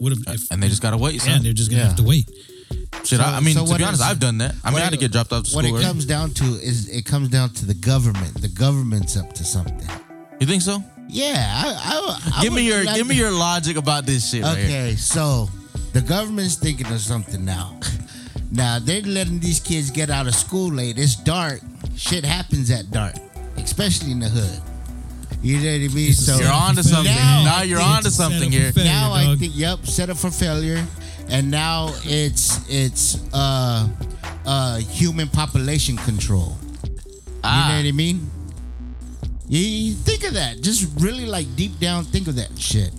would 0.00 0.12
have, 0.16 0.26
uh, 0.26 0.32
if, 0.32 0.50
And 0.50 0.62
they 0.62 0.68
just 0.68 0.82
gotta 0.82 0.96
wait. 0.96 1.14
yeah, 1.14 1.34
Son. 1.34 1.42
they're 1.42 1.52
just 1.52 1.70
going 1.70 1.78
to 1.78 1.84
Yeah. 1.84 1.88
have 1.88 1.96
to 1.98 2.02
wait. 2.04 2.28
Shit, 3.04 3.20
I, 3.20 3.36
I 3.36 3.40
mean, 3.40 3.54
So 3.54 3.66
to 3.66 3.76
be 3.76 3.84
honest, 3.84 4.00
is- 4.02 4.08
I've 4.08 4.18
done 4.18 4.38
that. 4.38 4.54
I 4.64 4.70
mean, 4.70 4.78
I 4.80 4.84
had 4.84 4.92
to 4.92 4.96
get 4.98 5.12
dropped 5.12 5.32
off 5.32 5.44
to 5.44 5.54
What 5.54 5.64
school. 5.64 5.76
it 5.76 5.78
early. 5.80 5.84
comes 5.84 6.04
down 6.06 6.30
to 6.34 6.44
is 6.44 6.88
it 6.88 7.04
comes 7.04 7.28
down 7.28 7.50
to 7.50 7.66
the 7.66 7.74
government. 7.74 8.40
The 8.40 8.48
government's 8.48 9.16
up 9.16 9.32
to 9.34 9.44
something. 9.44 9.88
You 10.40 10.46
think 10.46 10.62
so? 10.62 10.82
Yeah, 11.08 11.34
I, 11.64 12.18
I, 12.34 12.38
I 12.38 12.42
give 12.42 12.52
me 12.54 12.62
your 12.66 12.84
like 12.84 12.96
give 12.96 13.06
me 13.06 13.14
your 13.16 13.30
logic 13.30 13.76
about 13.76 14.06
this 14.06 14.30
shit. 14.30 14.42
right 14.42 14.56
here. 14.56 14.66
Okay, 14.66 14.96
so 14.96 15.50
the 15.92 16.00
government's 16.00 16.54
thinking 16.56 16.86
of 16.86 17.00
something 17.00 17.44
now. 17.44 17.78
Now 18.52 18.78
they're 18.78 19.00
letting 19.00 19.40
these 19.40 19.58
kids 19.60 19.90
get 19.90 20.10
out 20.10 20.26
of 20.26 20.34
school 20.34 20.70
late. 20.70 20.98
It's 20.98 21.16
dark. 21.16 21.60
Shit 21.96 22.24
happens 22.24 22.70
at 22.70 22.90
dark, 22.90 23.14
especially 23.56 24.12
in 24.12 24.20
the 24.20 24.28
hood. 24.28 24.60
You 25.42 25.56
know 25.56 25.64
what 25.64 25.90
I 25.90 25.94
mean? 25.94 26.12
So 26.12 26.36
You're 26.36 26.52
on 26.52 26.74
to 26.76 26.82
something. 26.84 27.14
Now 27.14 27.44
Now, 27.44 27.62
you're 27.62 27.78
think 27.78 27.90
on 27.90 28.02
to 28.02 28.10
something 28.10 28.52
here. 28.52 28.72
failure, 28.72 28.90
now 28.90 29.12
I 29.12 29.36
think 29.36 29.54
yep, 29.56 29.86
set 29.86 30.10
up 30.10 30.18
for 30.18 30.30
failure, 30.30 30.86
and 31.30 31.50
now 31.50 31.94
it's 32.04 32.60
it's 32.68 33.18
uh 33.32 33.88
uh 34.46 34.76
human 34.78 35.28
population 35.28 35.96
control. 35.96 36.56
Ah. 37.42 37.66
You 37.66 37.72
know 37.72 37.82
what 37.82 37.88
I 37.88 37.96
mean? 37.96 38.30
You, 39.48 39.60
you 39.60 39.94
think 39.94 40.24
of 40.24 40.34
that. 40.34 40.60
Just 40.60 40.88
really 41.00 41.26
like 41.26 41.46
deep 41.56 41.78
down 41.80 42.04
think 42.04 42.28
of 42.28 42.36
that 42.36 42.56
shit. 42.58 42.92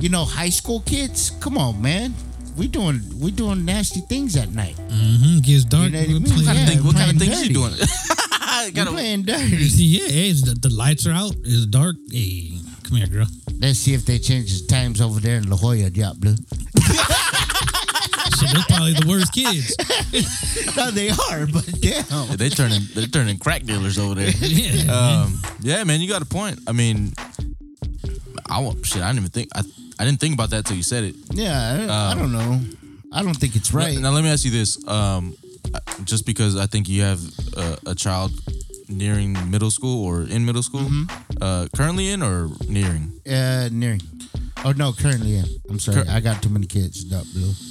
You 0.00 0.08
know, 0.08 0.24
high 0.24 0.50
school 0.50 0.80
kids, 0.80 1.30
come 1.40 1.58
on, 1.58 1.82
man. 1.82 2.14
We 2.56 2.68
doing 2.68 3.00
we 3.20 3.30
doing 3.32 3.64
nasty 3.64 4.00
things 4.00 4.36
at 4.36 4.50
night. 4.50 4.76
Mm-hmm. 4.88 5.40
Gets 5.40 5.64
dark. 5.64 5.90
You 5.90 5.90
know 5.90 5.98
what 5.98 6.08
I 6.08 6.12
mean? 6.12 6.22
play- 6.24 6.44
Kinda 6.44 6.44
What 6.44 6.46
kind 6.46 6.58
of 6.60 6.68
thing- 6.68 6.84
what 6.84 6.96
kind 6.96 7.10
of 7.10 7.16
playing 7.16 7.32
things 7.32 7.48
you 7.48 7.54
doing? 7.54 7.74
We 8.64 8.70
Gotta- 8.70 8.92
playing 8.92 9.22
dirty. 9.26 9.56
Yeah, 9.56 10.08
hey, 10.08 10.30
it's 10.30 10.42
the, 10.42 10.54
the 10.54 10.70
lights 10.74 11.06
are 11.06 11.12
out. 11.12 11.34
It's 11.44 11.66
dark. 11.66 11.96
Hey, 12.10 12.52
come 12.84 12.96
here, 12.96 13.06
girl. 13.08 13.26
Let's 13.60 13.78
see 13.78 13.92
if 13.92 14.06
they 14.06 14.18
change 14.18 14.58
the 14.58 14.66
times 14.66 15.02
over 15.02 15.20
there 15.20 15.36
in 15.36 15.50
La 15.50 15.56
Jolla, 15.56 15.90
Diablo. 15.90 16.32
Shit, 18.38 18.50
they're 18.52 18.64
probably 18.68 18.94
the 18.94 19.06
worst 19.06 19.32
kids. 19.34 19.76
no, 20.76 20.90
they 20.90 21.10
are, 21.10 21.46
but 21.46 21.66
damn. 21.80 22.36
they 22.36 22.48
turning 22.48 22.80
they're 22.94 23.06
turning 23.06 23.36
crack 23.38 23.64
dealers 23.64 23.98
over 23.98 24.14
there. 24.14 24.30
Yeah. 24.30 24.90
Um, 24.92 25.40
yeah, 25.60 25.84
man, 25.84 26.00
you 26.00 26.08
got 26.08 26.22
a 26.22 26.26
point. 26.26 26.58
I 26.66 26.72
mean, 26.72 27.12
I 28.48 28.60
want 28.60 28.84
shit. 28.86 29.02
I 29.02 29.08
didn't 29.08 29.18
even 29.18 29.30
think. 29.30 29.48
I 29.54 29.62
I 29.98 30.04
didn't 30.04 30.20
think 30.20 30.34
about 30.34 30.50
that 30.50 30.66
till 30.66 30.76
you 30.76 30.82
said 30.82 31.04
it. 31.04 31.14
Yeah, 31.32 31.86
I, 31.88 32.12
I 32.12 32.14
don't 32.14 32.32
know. 32.32 32.60
I 33.12 33.22
don't 33.22 33.34
think 33.36 33.54
it's 33.56 33.72
right. 33.72 33.94
Now, 33.94 34.10
now 34.10 34.14
let 34.16 34.24
me 34.24 34.30
ask 34.30 34.44
you 34.44 34.50
this. 34.50 34.86
Um, 34.88 35.36
just 36.04 36.26
because 36.26 36.56
I 36.56 36.66
think 36.66 36.88
you 36.88 37.02
have 37.02 37.20
a, 37.56 37.78
a 37.90 37.94
child 37.94 38.32
nearing 38.88 39.32
middle 39.50 39.70
school 39.70 40.04
or 40.04 40.22
in 40.22 40.44
middle 40.44 40.62
school, 40.62 40.80
Mm-hmm. 40.82 41.42
uh, 41.42 41.66
currently 41.76 42.10
in 42.10 42.22
or 42.22 42.48
nearing. 42.68 43.12
Uh, 43.28 43.68
nearing. 43.72 44.00
Oh 44.64 44.72
no, 44.76 44.92
currently 44.92 45.36
in. 45.36 45.44
I'm 45.70 45.78
sorry. 45.78 46.04
Cur- 46.04 46.10
I 46.10 46.20
got 46.20 46.42
too 46.42 46.48
many 46.50 46.66
kids. 46.66 47.04
Duck 47.04 47.24
blue. 47.32 47.52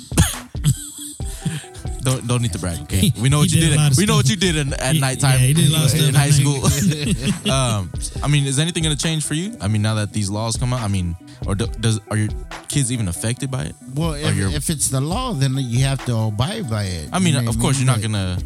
Don't 2.04 2.28
don't 2.28 2.42
need 2.42 2.52
to 2.52 2.60
brag. 2.60 2.82
Okay, 2.82 3.14
we 3.22 3.30
know 3.30 3.38
what 3.40 3.50
He 3.50 3.56
you 3.56 3.62
did 3.62 3.68
a 3.70 3.76
did. 3.76 3.80
lot 3.82 3.92
of 3.94 3.98
we 3.98 4.06
know 4.06 4.16
what 4.18 4.30
you 4.30 4.36
did 4.36 4.58
in, 4.58 4.74
at 4.74 4.94
He- 4.96 5.00
nighttime. 5.00 5.40
yeah, 5.40 5.46
he 5.48 5.54
did 5.54 5.70
a 5.70 5.72
lot 5.74 5.86
of 5.86 5.94
in 5.96 6.12
stuff 6.12 6.16
high 6.16 6.28
at 6.28 6.34
school. 6.34 7.52
um, 7.54 7.90
I 8.22 8.28
mean, 8.28 8.46
is 8.46 8.60
anything 8.60 8.84
going 8.84 8.96
to 8.96 9.02
change 9.02 9.24
for 9.26 9.36
you? 9.36 9.56
I 9.62 9.70
mean, 9.70 9.82
now 9.82 9.96
that 9.96 10.12
these 10.12 10.30
laws 10.30 10.58
come 10.58 10.74
out, 10.74 10.82
I 10.82 10.90
mean, 10.90 11.16
or 11.48 11.56
do, 11.56 11.68
does 11.80 12.00
are 12.10 12.18
your 12.18 12.30
kids 12.68 12.92
even 12.92 13.08
affected 13.08 13.50
by 13.52 13.64
it? 13.66 13.76
Well, 13.96 14.14
if, 14.14 14.36
you're- 14.36 14.54
if 14.54 14.70
it's 14.70 14.90
the 14.90 15.02
law, 15.02 15.34
then 15.34 15.56
you 15.58 15.84
have 15.86 16.04
to 16.06 16.16
abide 16.16 16.70
by 16.70 16.84
it. 16.86 17.10
I 17.12 17.20
mean, 17.20 17.34
You 17.36 17.42
know 17.42 17.50
of 17.50 17.60
course, 17.60 17.78
you're 17.80 17.88
not 17.88 18.02
gonna. 18.02 18.38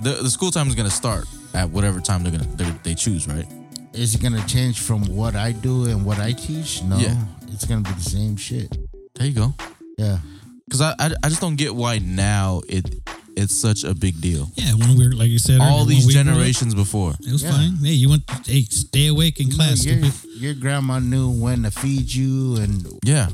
The 0.00 0.14
the 0.22 0.30
school 0.30 0.50
time 0.50 0.68
is 0.68 0.74
gonna 0.74 0.90
start 0.90 1.26
at 1.54 1.70
whatever 1.70 2.00
time 2.00 2.22
they're 2.22 2.32
gonna 2.32 2.48
they 2.56 2.70
they 2.82 2.94
choose, 2.94 3.28
right? 3.28 3.46
Is 3.92 4.14
it 4.14 4.22
gonna 4.22 4.44
change 4.46 4.80
from 4.80 5.04
what 5.14 5.36
I 5.36 5.52
do 5.52 5.84
and 5.86 6.04
what 6.04 6.18
I 6.18 6.32
teach? 6.32 6.82
No, 6.82 6.96
Yeah. 6.96 7.16
it's 7.48 7.64
gonna 7.66 7.82
be 7.82 7.90
the 7.92 8.10
same 8.10 8.36
shit. 8.36 8.76
There 9.14 9.26
you 9.26 9.34
go. 9.34 9.54
Yeah. 9.98 10.18
Because 10.64 10.80
I, 10.80 10.94
I 10.98 11.12
I 11.22 11.28
just 11.28 11.40
don't 11.40 11.56
get 11.56 11.74
why 11.74 11.98
now 11.98 12.62
it 12.68 12.88
it's 13.36 13.54
such 13.56 13.84
a 13.84 13.94
big 13.94 14.20
deal. 14.20 14.50
Yeah, 14.56 14.74
when 14.74 14.96
we 14.96 15.06
were 15.08 15.14
like 15.14 15.28
you 15.30 15.38
said, 15.38 15.60
All 15.60 15.84
these 15.84 16.06
we 16.06 16.12
grew 16.12 16.20
up, 16.20 16.26
generations 16.26 16.74
before. 16.74 17.14
it 17.20 17.32
was 17.32 17.42
Yeah. 17.42 17.52
fine. 17.52 17.76
Hey, 17.76 17.92
you 17.92 18.08
went. 18.10 18.22
Hey, 18.46 18.62
stay 18.64 19.06
awake 19.08 19.40
in 19.40 19.46
You 19.48 19.52
know, 19.56 19.64
class. 19.64 19.84
your, 19.84 19.98
your 20.38 20.54
grandma 20.54 20.98
knew 20.98 21.30
when 21.30 21.62
to 21.62 21.70
feed 21.70 22.12
you 22.12 22.56
and 22.56 22.86
Yeah. 23.04 23.28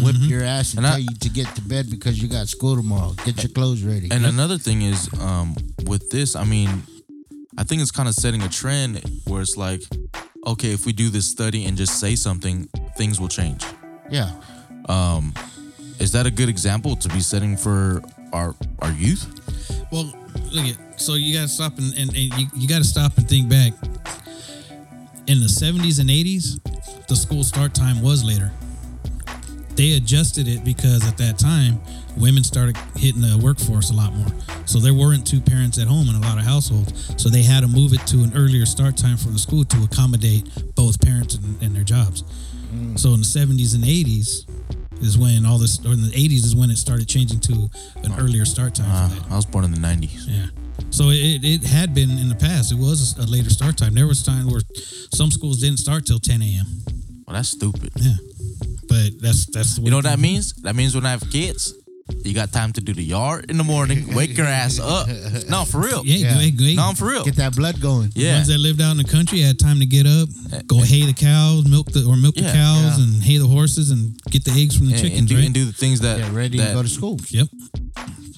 whip 0.00 0.16
your 0.20 0.42
ass 0.42 0.70
and, 0.70 0.78
And 0.78 0.86
I- 0.86 0.90
tell 0.92 1.00
you 1.00 1.14
to 1.20 1.28
get 1.28 1.54
to 1.56 1.62
bed 1.62 1.90
because 1.90 2.20
you 2.20 2.28
got 2.28 2.48
school 2.48 2.76
tomorrow. 2.76 3.14
Get 3.24 3.42
your 3.42 3.52
clothes 3.52 3.82
ready. 3.82 4.08
And 4.10 4.24
another 4.26 4.58
thing 4.58 4.82
is, 4.82 5.08
um, 5.20 5.54
with 5.86 6.10
this, 6.10 6.34
I 6.36 6.44
mean, 6.44 6.82
I 7.58 7.64
think 7.64 7.82
it's 7.82 7.90
kind 7.90 8.08
of 8.08 8.14
setting 8.14 8.42
a 8.42 8.48
trend 8.48 9.02
where 9.26 9.42
it's 9.42 9.56
like, 9.58 9.82
okay, 10.46 10.72
if 10.72 10.86
we 10.86 10.92
do 10.94 11.10
this 11.10 11.26
study 11.26 11.66
and 11.66 11.76
just 11.76 12.00
say 12.00 12.16
something, 12.16 12.68
things 12.96 13.20
will 13.20 13.28
change. 13.28 13.62
yeah. 14.10 14.30
Um, 14.88 15.32
is 16.00 16.10
that 16.12 16.26
a 16.26 16.30
good 16.30 16.48
example 16.48 16.96
to 16.96 17.08
be 17.10 17.20
setting 17.20 17.56
for 17.56 18.02
our 18.32 18.56
our 18.80 18.90
youth? 18.92 19.26
Well, 19.92 20.10
look 20.50 20.64
at 20.64 21.00
so 21.00 21.14
you 21.14 21.34
got 21.34 21.42
to 21.42 21.48
stop 21.48 21.76
and, 21.76 21.92
and, 21.98 22.08
and 22.08 22.38
you, 22.38 22.46
you 22.54 22.68
got 22.68 22.78
to 22.78 22.84
stop 22.84 23.18
and 23.18 23.28
think 23.28 23.50
back. 23.50 23.74
In 25.26 25.40
the 25.40 25.46
70s 25.46 26.00
and 26.00 26.08
80s, 26.08 27.06
the 27.08 27.14
school 27.14 27.44
start 27.44 27.74
time 27.74 28.00
was 28.02 28.24
later. 28.24 28.50
They 29.76 29.96
adjusted 29.96 30.48
it 30.48 30.64
because 30.64 31.06
at 31.06 31.18
that 31.18 31.38
time, 31.38 31.80
women 32.16 32.42
started 32.42 32.76
hitting 32.96 33.20
the 33.20 33.38
workforce 33.38 33.90
a 33.90 33.94
lot 33.94 34.14
more. 34.14 34.28
So 34.64 34.78
there 34.78 34.94
weren't 34.94 35.26
two 35.26 35.40
parents 35.40 35.78
at 35.78 35.88
home 35.88 36.08
in 36.08 36.14
a 36.14 36.20
lot 36.20 36.38
of 36.38 36.44
households. 36.44 37.14
So 37.22 37.28
they 37.28 37.42
had 37.42 37.60
to 37.60 37.68
move 37.68 37.92
it 37.92 38.06
to 38.08 38.22
an 38.22 38.32
earlier 38.34 38.64
start 38.64 38.96
time 38.96 39.16
for 39.16 39.28
the 39.28 39.38
school 39.38 39.64
to 39.64 39.84
accommodate 39.84 40.48
both 40.74 41.00
parents 41.00 41.34
and, 41.34 41.60
and 41.62 41.74
their 41.74 41.84
jobs. 41.84 42.22
Mm. 42.72 42.98
So 42.98 43.10
in 43.10 43.20
the 43.20 43.26
70s 43.26 43.74
and 43.74 43.84
80s 43.84 44.46
is 45.02 45.18
when 45.18 45.44
all 45.44 45.58
this, 45.58 45.84
or 45.84 45.92
in 45.92 46.02
the 46.02 46.10
80s 46.10 46.44
is 46.44 46.54
when 46.56 46.70
it 46.70 46.76
started 46.78 47.08
changing 47.08 47.40
to 47.40 47.68
an 48.04 48.12
earlier 48.18 48.44
start 48.44 48.74
time 48.74 48.90
Uh, 48.90 49.08
that. 49.08 49.32
I 49.32 49.36
was 49.36 49.46
born 49.46 49.64
in 49.64 49.72
the 49.72 49.80
'90s. 49.80 50.26
Yeah. 50.26 50.46
So 50.90 51.10
it, 51.10 51.44
it 51.44 51.62
had 51.64 51.94
been 51.94 52.10
in 52.18 52.28
the 52.28 52.34
past. 52.34 52.72
It 52.72 52.78
was 52.78 53.16
a 53.18 53.26
later 53.26 53.50
start 53.50 53.76
time. 53.76 53.94
There 53.94 54.06
was 54.06 54.22
time 54.22 54.46
where 54.50 54.60
some 55.12 55.30
schools 55.30 55.60
didn't 55.60 55.78
start 55.78 56.06
till 56.06 56.18
10 56.18 56.42
a.m. 56.42 56.66
Well, 57.26 57.34
that's 57.36 57.48
stupid. 57.50 57.90
Yeah. 57.96 58.14
But 58.88 59.20
that's 59.20 59.46
that's 59.46 59.74
the 59.76 59.80
way 59.80 59.86
You 59.86 59.90
know 59.92 59.98
what 59.98 60.04
that 60.04 60.18
means? 60.18 60.52
That 60.62 60.74
means 60.76 60.94
when 60.94 61.06
I 61.06 61.10
have 61.10 61.24
kids, 61.30 61.74
you 62.24 62.34
got 62.34 62.52
time 62.52 62.72
to 62.72 62.80
do 62.80 62.92
the 62.92 63.02
yard 63.02 63.50
in 63.50 63.56
the 63.56 63.64
morning. 63.64 64.14
Wake 64.14 64.36
your 64.36 64.46
ass 64.46 64.78
up. 64.80 65.08
No, 65.48 65.64
for 65.64 65.80
real. 65.80 66.02
Yeah, 66.04 66.16
Yeah. 66.16 66.32
Go 66.34 66.38
ahead, 66.40 66.56
go 66.58 66.64
ahead. 66.64 66.76
No, 66.76 66.82
I'm 66.88 66.94
for 66.94 67.06
real. 67.08 67.24
Get 67.24 67.36
that 67.36 67.54
blood 67.56 67.80
going. 67.80 68.10
The 68.14 68.20
Yeah. 68.22 68.34
ones 68.36 68.48
that 68.48 68.58
lived 68.58 68.80
out 68.80 68.90
in 68.92 68.96
the 68.98 69.04
country 69.04 69.40
had 69.40 69.58
time 69.58 69.78
to 69.80 69.86
get 69.86 70.06
up, 70.06 70.28
eh, 70.52 70.60
go 70.66 70.80
eh. 70.80 70.84
hay 70.86 71.06
the 71.06 71.12
cows, 71.12 71.66
milk 71.66 71.90
the 71.92 72.04
or 72.04 72.16
milk 72.16 72.34
the 72.34 72.42
cows, 72.42 72.98
yeah. 72.98 73.04
and 73.04 73.22
hay 73.22 73.38
the 73.38 73.46
horses, 73.46 73.90
and 73.90 74.18
get 74.30 74.44
the 74.44 74.50
eggs 74.52 74.76
from 74.76 74.86
the 74.86 74.92
And, 74.94 75.02
chickens. 75.02 75.18
and 75.20 75.28
do, 75.28 75.36
right? 75.36 75.44
and 75.46 75.54
do 75.54 75.64
the 75.64 75.72
things 75.72 76.00
that, 76.00 76.18
Get 76.18 76.32
ready 76.32 76.58
that 76.58 76.68
to 76.68 76.74
go 76.74 76.82
to 76.82 76.88
school. 76.88 77.20
yep, 77.30 77.48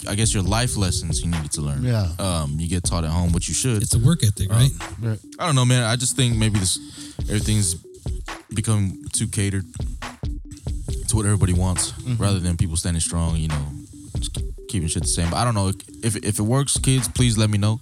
I 0.07 0.15
guess 0.15 0.35
your 0.35 0.43
life 0.43 0.77
lessons 0.77 1.23
you 1.23 1.29
needed 1.31 1.51
to 1.53 1.63
learn. 1.63 1.83
Yeah. 1.85 2.13
Um, 2.19 2.57
you 2.61 2.69
get 2.69 2.85
taught 2.85 3.05
at 3.05 3.11
home, 3.11 3.33
which 3.33 3.49
you 3.49 3.55
should. 3.55 3.83
it's 3.83 3.95
a 3.95 3.99
work 3.99 4.23
ethic, 4.23 4.51
um, 4.51 4.57
right? 4.59 4.71
Right. 5.01 5.19
I 5.39 5.47
don't 5.47 5.55
know, 5.55 5.65
man. 5.65 5.83
I 5.85 5.97
just 5.97 6.17
think 6.17 6.37
maybe 6.37 6.59
this 6.59 6.79
everything's 7.29 7.77
become 8.55 9.01
too 9.13 9.27
catered 9.27 9.65
to 11.15 11.17
what 11.19 11.27
everybody 11.27 11.53
wants, 11.53 11.93
Mm-hmm. 11.93 12.23
rather 12.23 12.39
than 12.41 12.57
people 12.57 12.77
standing 12.77 13.01
strong. 13.01 13.37
You 13.37 13.49
know, 13.49 13.65
just 14.19 14.37
keeping 14.69 14.89
shit 14.89 15.03
the 15.03 15.09
same. 15.09 15.31
But 15.31 15.37
I 15.39 15.45
don't 15.45 15.55
know 15.55 15.69
if 16.03 16.17
if 16.17 16.39
it 16.39 16.43
works, 16.43 16.77
kids. 16.79 17.09
Please 17.09 17.39
let 17.39 17.51
me 17.51 17.59
know. 17.59 17.79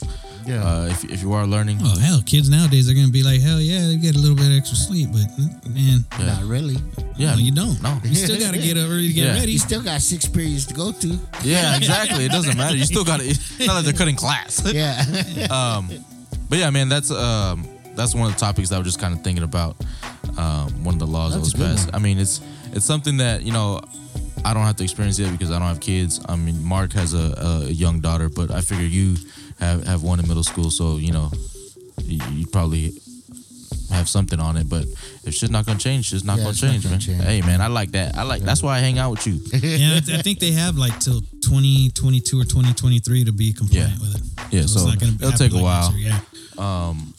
Yeah. 0.46 0.62
Uh, 0.64 0.86
if 0.90 1.04
if 1.04 1.22
you 1.22 1.32
are 1.34 1.46
learning, 1.46 1.78
Oh 1.82 1.98
hell, 1.98 2.20
kids 2.26 2.48
nowadays 2.50 2.90
are 2.90 2.94
gonna 2.94 3.08
be 3.08 3.22
like, 3.22 3.40
hell 3.40 3.60
yeah, 3.60 3.86
they 3.86 3.96
get 3.96 4.16
a 4.16 4.18
little 4.18 4.36
bit 4.36 4.50
extra 4.56 4.76
sleep, 4.76 5.08
but 5.12 5.22
man, 5.70 6.04
yeah, 6.18 6.26
Not 6.26 6.44
really. 6.44 6.76
yeah, 7.16 7.34
no, 7.34 7.38
you 7.40 7.52
don't. 7.52 7.80
No. 7.80 7.98
you 8.04 8.14
still 8.16 8.38
gotta 8.40 8.58
get 8.58 8.76
up 8.76 8.88
early 8.90 9.08
to 9.08 9.12
get 9.14 9.24
Yeah. 9.24 9.34
ready. 9.38 9.52
You 9.52 9.58
still 9.60 9.82
got 9.82 10.00
six 10.02 10.26
periods 10.26 10.66
to 10.66 10.74
go 10.74 10.90
to. 10.92 11.18
yeah, 11.44 11.76
exactly. 11.76 12.24
It 12.24 12.32
doesn't 12.32 12.56
matter. 12.56 12.74
You 12.76 12.84
still 12.84 13.04
got 13.04 13.20
to. 13.20 13.26
It's 13.26 13.60
not 13.60 13.74
like 13.76 13.84
they're 13.84 13.92
cutting 13.94 14.16
class. 14.16 14.60
Yeah. 14.74 14.98
um, 15.50 15.88
but 16.48 16.58
yeah, 16.58 16.70
man, 16.70 16.88
that's 16.88 17.10
um, 17.12 17.64
that's 17.94 18.12
one 18.14 18.26
of 18.26 18.34
the 18.34 18.40
topics 18.40 18.68
that 18.70 18.76
I 18.76 18.78
was 18.78 18.86
just 18.88 18.98
kind 18.98 19.14
of 19.14 19.22
thinking 19.22 19.44
about. 19.44 19.76
Um, 20.36 20.82
one 20.84 20.94
of 20.94 20.98
the 20.98 21.06
laws 21.06 21.34
That's 21.34 21.54
a 21.54 21.56
that 21.56 21.58
was 21.58 21.76
good 21.76 21.76
passed. 21.86 21.94
I 21.94 21.98
mean, 22.00 22.18
it's 22.18 22.40
it's 22.72 22.84
something 22.86 23.18
that 23.18 23.42
you 23.42 23.52
know 23.52 23.80
I 24.44 24.54
don't 24.54 24.64
have 24.64 24.76
to 24.76 24.84
experience 24.84 25.18
yet 25.18 25.30
because 25.32 25.50
I 25.50 25.58
don't 25.58 25.68
have 25.68 25.80
kids. 25.80 26.20
I 26.28 26.36
mean, 26.36 26.62
Mark 26.64 26.92
has 26.94 27.14
a, 27.14 27.64
a 27.66 27.70
young 27.70 28.00
daughter, 28.00 28.28
but 28.28 28.50
I 28.50 28.60
figure 28.60 28.84
you 28.86 29.16
have 29.60 29.84
have 29.86 30.02
one 30.02 30.18
in 30.20 30.26
middle 30.28 30.42
school, 30.44 30.70
so 30.70 30.96
you 30.96 31.12
know 31.12 31.30
you, 32.04 32.20
you 32.32 32.46
probably 32.46 32.92
have 33.90 34.08
something 34.08 34.40
on 34.40 34.56
it. 34.56 34.68
But 34.68 34.84
if 35.24 35.34
shit's 35.34 35.52
not 35.52 35.66
gonna 35.66 35.78
change, 35.78 36.06
shit's 36.06 36.24
not 36.24 36.38
Yeah, 36.38 36.44
gonna 36.44 36.50
it's 36.50 36.62
not 36.62 36.70
change, 36.72 36.82
gonna 36.84 36.94
man. 36.94 37.00
change. 37.00 37.22
Hey, 37.22 37.40
man, 37.42 37.60
I 37.60 37.66
like 37.68 37.92
that. 37.92 38.16
I 38.16 38.22
like 38.22 38.42
that's 38.42 38.62
why 38.62 38.76
I 38.76 38.80
hang 38.80 38.98
out 38.98 39.10
with 39.12 39.26
you. 39.26 39.34
yeah, 39.52 39.96
I, 39.96 40.00
th- 40.00 40.18
I 40.18 40.22
think 40.22 40.38
they 40.40 40.52
have 40.52 40.76
like 40.76 40.98
till 40.98 41.20
2022 41.42 42.40
or 42.40 42.44
2023 42.44 43.24
to 43.24 43.32
be 43.32 43.52
compliant 43.52 43.92
Yeah. 43.92 43.98
with 44.00 44.14
it. 44.16 44.22
Yeah, 44.54 44.60
it's 44.62 44.72
so 44.72 44.86
not 44.86 44.98
gonna 44.98 45.12
it'll 45.12 45.30
happen 45.30 45.50
take 45.50 45.58
a 45.58 45.62
while. 45.62 45.90
next 45.92 45.98
year, 46.02 46.20
Yeah. 46.58 46.88
Um, 46.88 47.14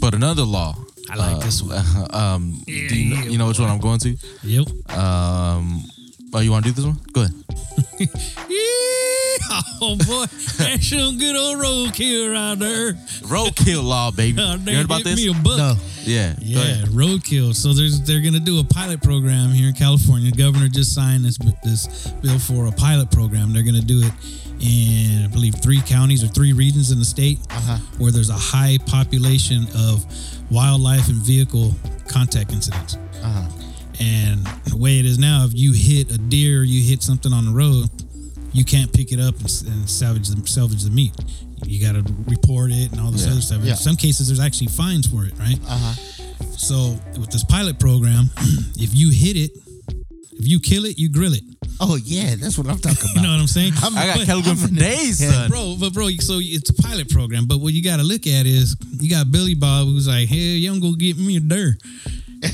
but 0.00 0.14
another 0.14 0.42
law. 0.42 0.76
I 1.10 1.16
like 1.16 1.36
uh, 1.36 1.40
this 1.40 1.62
one. 1.62 1.84
Um, 2.10 2.62
do 2.66 2.72
you, 2.72 3.14
know, 3.14 3.22
you 3.22 3.38
know 3.38 3.48
which 3.48 3.58
one 3.58 3.68
I'm 3.70 3.80
going 3.80 3.98
to? 4.00 4.16
Yep. 4.42 4.66
Um, 4.96 5.82
oh, 6.32 6.40
you 6.40 6.50
want 6.50 6.64
to 6.64 6.72
do 6.72 6.74
this 6.74 6.84
one? 6.84 6.98
Go 7.12 7.22
ahead. 7.22 7.34
oh 9.80 9.96
boy, 10.06 10.24
that's 10.58 10.88
some 10.88 11.18
good 11.18 11.36
old 11.36 11.58
roadkill 11.58 12.32
right 12.32 12.58
there. 12.58 12.92
Roadkill 13.28 13.84
law, 13.84 14.10
baby. 14.10 14.40
Oh, 14.40 14.54
You 14.56 14.76
heard 14.76 14.84
about 14.86 15.04
this? 15.04 15.16
Me 15.16 15.28
a 15.30 15.34
buck. 15.34 15.58
no. 15.58 15.74
Yeah. 16.04 16.32
Go 16.34 16.38
Yeah, 16.42 16.58
ahead. 16.60 16.88
roadkill. 16.88 17.54
So 17.54 17.72
there's 17.72 18.00
they're 18.02 18.20
gonna 18.22 18.40
do 18.40 18.58
a 18.60 18.64
pilot 18.64 19.02
program 19.02 19.50
here 19.50 19.68
in 19.68 19.74
California. 19.74 20.30
The 20.30 20.36
governor 20.42 20.68
just 20.68 20.94
signed 20.94 21.24
this 21.24 21.38
this 21.62 21.86
bill 22.22 22.38
for 22.38 22.66
a 22.66 22.72
pilot 22.72 23.10
program. 23.10 23.52
They're 23.52 23.62
gonna 23.62 23.80
do 23.80 24.00
it 24.02 24.12
in 24.60 25.24
I 25.24 25.28
believe 25.28 25.54
three 25.56 25.80
counties 25.82 26.22
or 26.24 26.28
three 26.28 26.52
regions 26.52 26.90
in 26.90 26.98
the 26.98 27.04
state 27.04 27.38
Uh-huh. 27.50 27.78
where 27.98 28.12
there's 28.12 28.30
a 28.30 28.34
high 28.38 28.78
population 28.86 29.66
of 29.76 30.04
wildlife 30.50 31.08
and 31.08 31.16
vehicle 31.16 31.74
contact 32.08 32.52
incidents. 32.52 32.96
Uh-huh. 33.22 33.48
And 34.00 34.44
the 34.66 34.76
way 34.76 34.98
it 34.98 35.06
is 35.06 35.18
now, 35.18 35.44
if 35.44 35.52
you 35.54 35.72
hit 35.72 36.10
a 36.12 36.18
deer, 36.18 36.62
you 36.64 36.82
hit 36.82 37.02
something 37.02 37.32
on 37.32 37.46
the 37.46 37.52
road, 37.52 37.88
you 38.52 38.64
can't 38.64 38.92
pick 38.92 39.12
it 39.12 39.20
up 39.20 39.34
and, 39.36 39.50
and 39.66 39.88
salvage 39.88 40.28
the 40.28 40.46
salvage 40.46 40.82
the 40.82 40.90
meat. 40.90 41.12
You 41.64 41.80
got 41.80 41.92
to 41.94 42.12
report 42.26 42.70
it 42.72 42.92
and 42.92 43.00
all 43.00 43.10
this 43.10 43.24
Yeah. 43.24 43.32
other 43.32 43.40
stuff. 43.40 43.60
Yeah. 43.62 43.70
In 43.70 43.76
some 43.76 43.96
cases, 43.96 44.28
there's 44.28 44.40
actually 44.40 44.68
fines 44.68 45.06
for 45.06 45.24
it, 45.24 45.32
right? 45.38 45.58
Uh-huh. 45.66 45.94
So 46.56 46.98
with 47.18 47.30
this 47.30 47.44
pilot 47.44 47.78
program, 47.78 48.30
if 48.76 48.94
you 48.94 49.10
hit 49.10 49.36
it, 49.36 49.52
if 50.38 50.46
you 50.46 50.60
kill 50.60 50.84
it, 50.84 50.98
you 50.98 51.08
grill 51.08 51.34
it. 51.34 51.42
Oh 51.80 51.96
yeah, 51.96 52.34
that's 52.36 52.56
what 52.56 52.68
I'm 52.68 52.78
talking 52.78 52.98
about. 53.02 53.14
You 53.16 53.22
know 53.22 53.32
what 53.34 53.40
I'm 53.40 53.46
saying? 53.46 53.72
I'm- 53.82 53.96
I 53.96 54.06
got 54.06 54.18
But- 54.18 54.26
Kelaguen 54.28 54.56
for 54.68 54.72
days, 54.74 55.18
son. 55.18 55.50
Bro, 55.50 55.76
but 55.80 55.92
bro, 55.92 56.08
so 56.20 56.38
it's 56.40 56.70
a 56.70 56.74
pilot 56.74 57.08
program. 57.10 57.46
But 57.46 57.58
what 57.60 57.72
you 57.72 57.82
got 57.82 57.96
to 57.96 58.02
look 58.04 58.26
at 58.26 58.46
is 58.46 58.76
you 59.00 59.10
got 59.10 59.30
Billy 59.32 59.54
Bob 59.54 59.86
who's 59.86 60.06
like, 60.08 60.28
hey, 60.28 60.36
you 60.58 60.68
gonna 60.68 60.80
go 60.80 60.92
get 60.92 61.18
me 61.18 61.36
a 61.36 61.40
deer, 61.40 61.76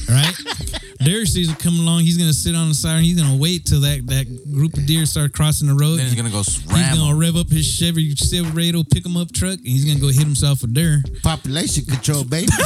right? 0.08 0.34
deer 1.00 1.24
season 1.26 1.54
coming 1.56 1.80
along. 1.80 2.00
He's 2.00 2.16
gonna 2.18 2.32
sit 2.32 2.54
on 2.54 2.68
the 2.68 2.74
side. 2.74 2.96
and 2.96 3.04
He's 3.04 3.20
gonna 3.20 3.36
wait 3.36 3.64
till 3.66 3.80
that 3.80 4.06
that 4.06 4.26
group 4.52 4.74
of 4.74 4.86
deer 4.86 5.04
start 5.06 5.32
crossing 5.32 5.68
the 5.68 5.74
road. 5.74 5.96
Then 5.98 6.06
he's 6.06 6.14
gonna 6.14 6.30
go 6.30 6.42
He's 6.42 6.64
ram. 6.66 6.96
gonna 6.96 7.10
'em. 7.10 7.18
rev 7.18 7.36
up 7.36 7.48
his 7.50 7.66
Chevy 7.66 8.14
Silverado 8.16 8.84
pick 8.84 9.04
him 9.06 9.16
up 9.16 9.32
truck, 9.32 9.58
and 9.58 9.66
he's 9.68 9.84
gonna 9.84 10.00
go 10.00 10.08
hit 10.08 10.22
himself 10.24 10.62
a 10.62 10.66
deer. 10.66 11.02
Population 11.22 11.84
control, 11.84 12.24
baby. 12.24 12.48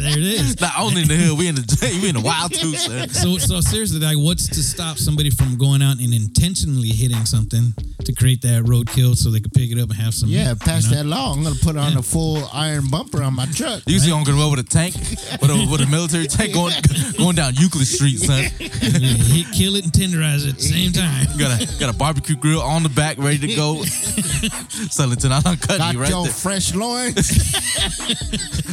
there 0.00 0.18
it 0.18 0.24
is. 0.24 0.60
Not 0.60 0.72
only 0.78 1.02
in 1.02 1.08
the 1.08 1.14
hood, 1.16 1.38
we 1.38 1.48
in 1.48 1.54
the 1.54 1.98
we 2.02 2.08
in 2.08 2.14
the 2.16 2.20
wild 2.20 2.52
too, 2.54 2.74
son. 2.74 3.08
So, 3.08 3.38
so 3.38 3.60
seriously, 3.60 4.00
like, 4.00 4.16
what's 4.16 4.48
to 4.48 4.62
stop 4.62 4.98
somebody 4.98 5.30
from 5.30 5.56
going 5.56 5.82
out 5.82 5.98
and 5.98 6.12
intentionally 6.14 6.88
hitting 6.88 7.24
something 7.24 7.74
to 8.04 8.12
create 8.12 8.42
that 8.42 8.64
roadkill 8.64 9.16
so 9.16 9.30
they 9.30 9.40
could 9.40 9.52
pick 9.52 9.70
it 9.70 9.78
up 9.78 9.90
and 9.90 9.98
have 9.98 10.14
some. 10.14 10.28
Yeah, 10.28 10.52
meat, 10.52 10.60
pass 10.60 10.84
you 10.84 10.90
know? 10.90 10.96
that 10.96 11.06
law. 11.06 11.32
I'm 11.32 11.42
gonna 11.42 11.56
put 11.62 11.76
on 11.76 11.96
a 11.96 12.02
full 12.02 12.48
iron 12.52 12.88
bumper 12.90 13.22
on 13.22 13.34
my 13.34 13.46
truck. 13.46 13.82
You 13.86 13.98
see, 13.98 14.12
I'm 14.12 14.24
gonna 14.24 14.36
go 14.38 14.50
with 14.50 14.60
a 14.60 14.68
tank, 14.68 14.94
with 15.40 15.50
a, 15.50 15.68
with 15.70 15.80
a 15.80 15.86
military 15.86 16.26
tank 16.26 16.54
going 16.54 16.74
going 17.16 17.36
down 17.36 17.54
Euclid 17.54 17.86
Street, 17.86 18.18
son. 18.18 18.44
You 18.58 18.68
hit, 18.68 19.46
kill 19.52 19.76
it, 19.76 19.84
and 19.84 19.92
tenderize 19.92 20.44
it 20.46 20.50
at 20.50 20.56
the 20.56 20.62
same 20.62 20.92
time. 20.92 21.26
Got 21.38 21.62
a 21.62 21.78
got 21.78 21.94
a 21.94 21.96
barbecue 21.96 22.36
grill 22.36 22.60
on 22.60 22.82
the 22.82 22.88
back, 22.88 23.18
ready 23.18 23.38
to 23.38 23.54
go. 23.54 23.76
Sulington, 23.82 25.30
I'm 25.32 25.56
cutting 25.56 25.78
Got 25.78 25.94
you 25.94 26.00
right 26.00 26.10
your 26.10 26.24
there 26.24 26.32
fresh 26.32 26.74
loins. 26.74 27.16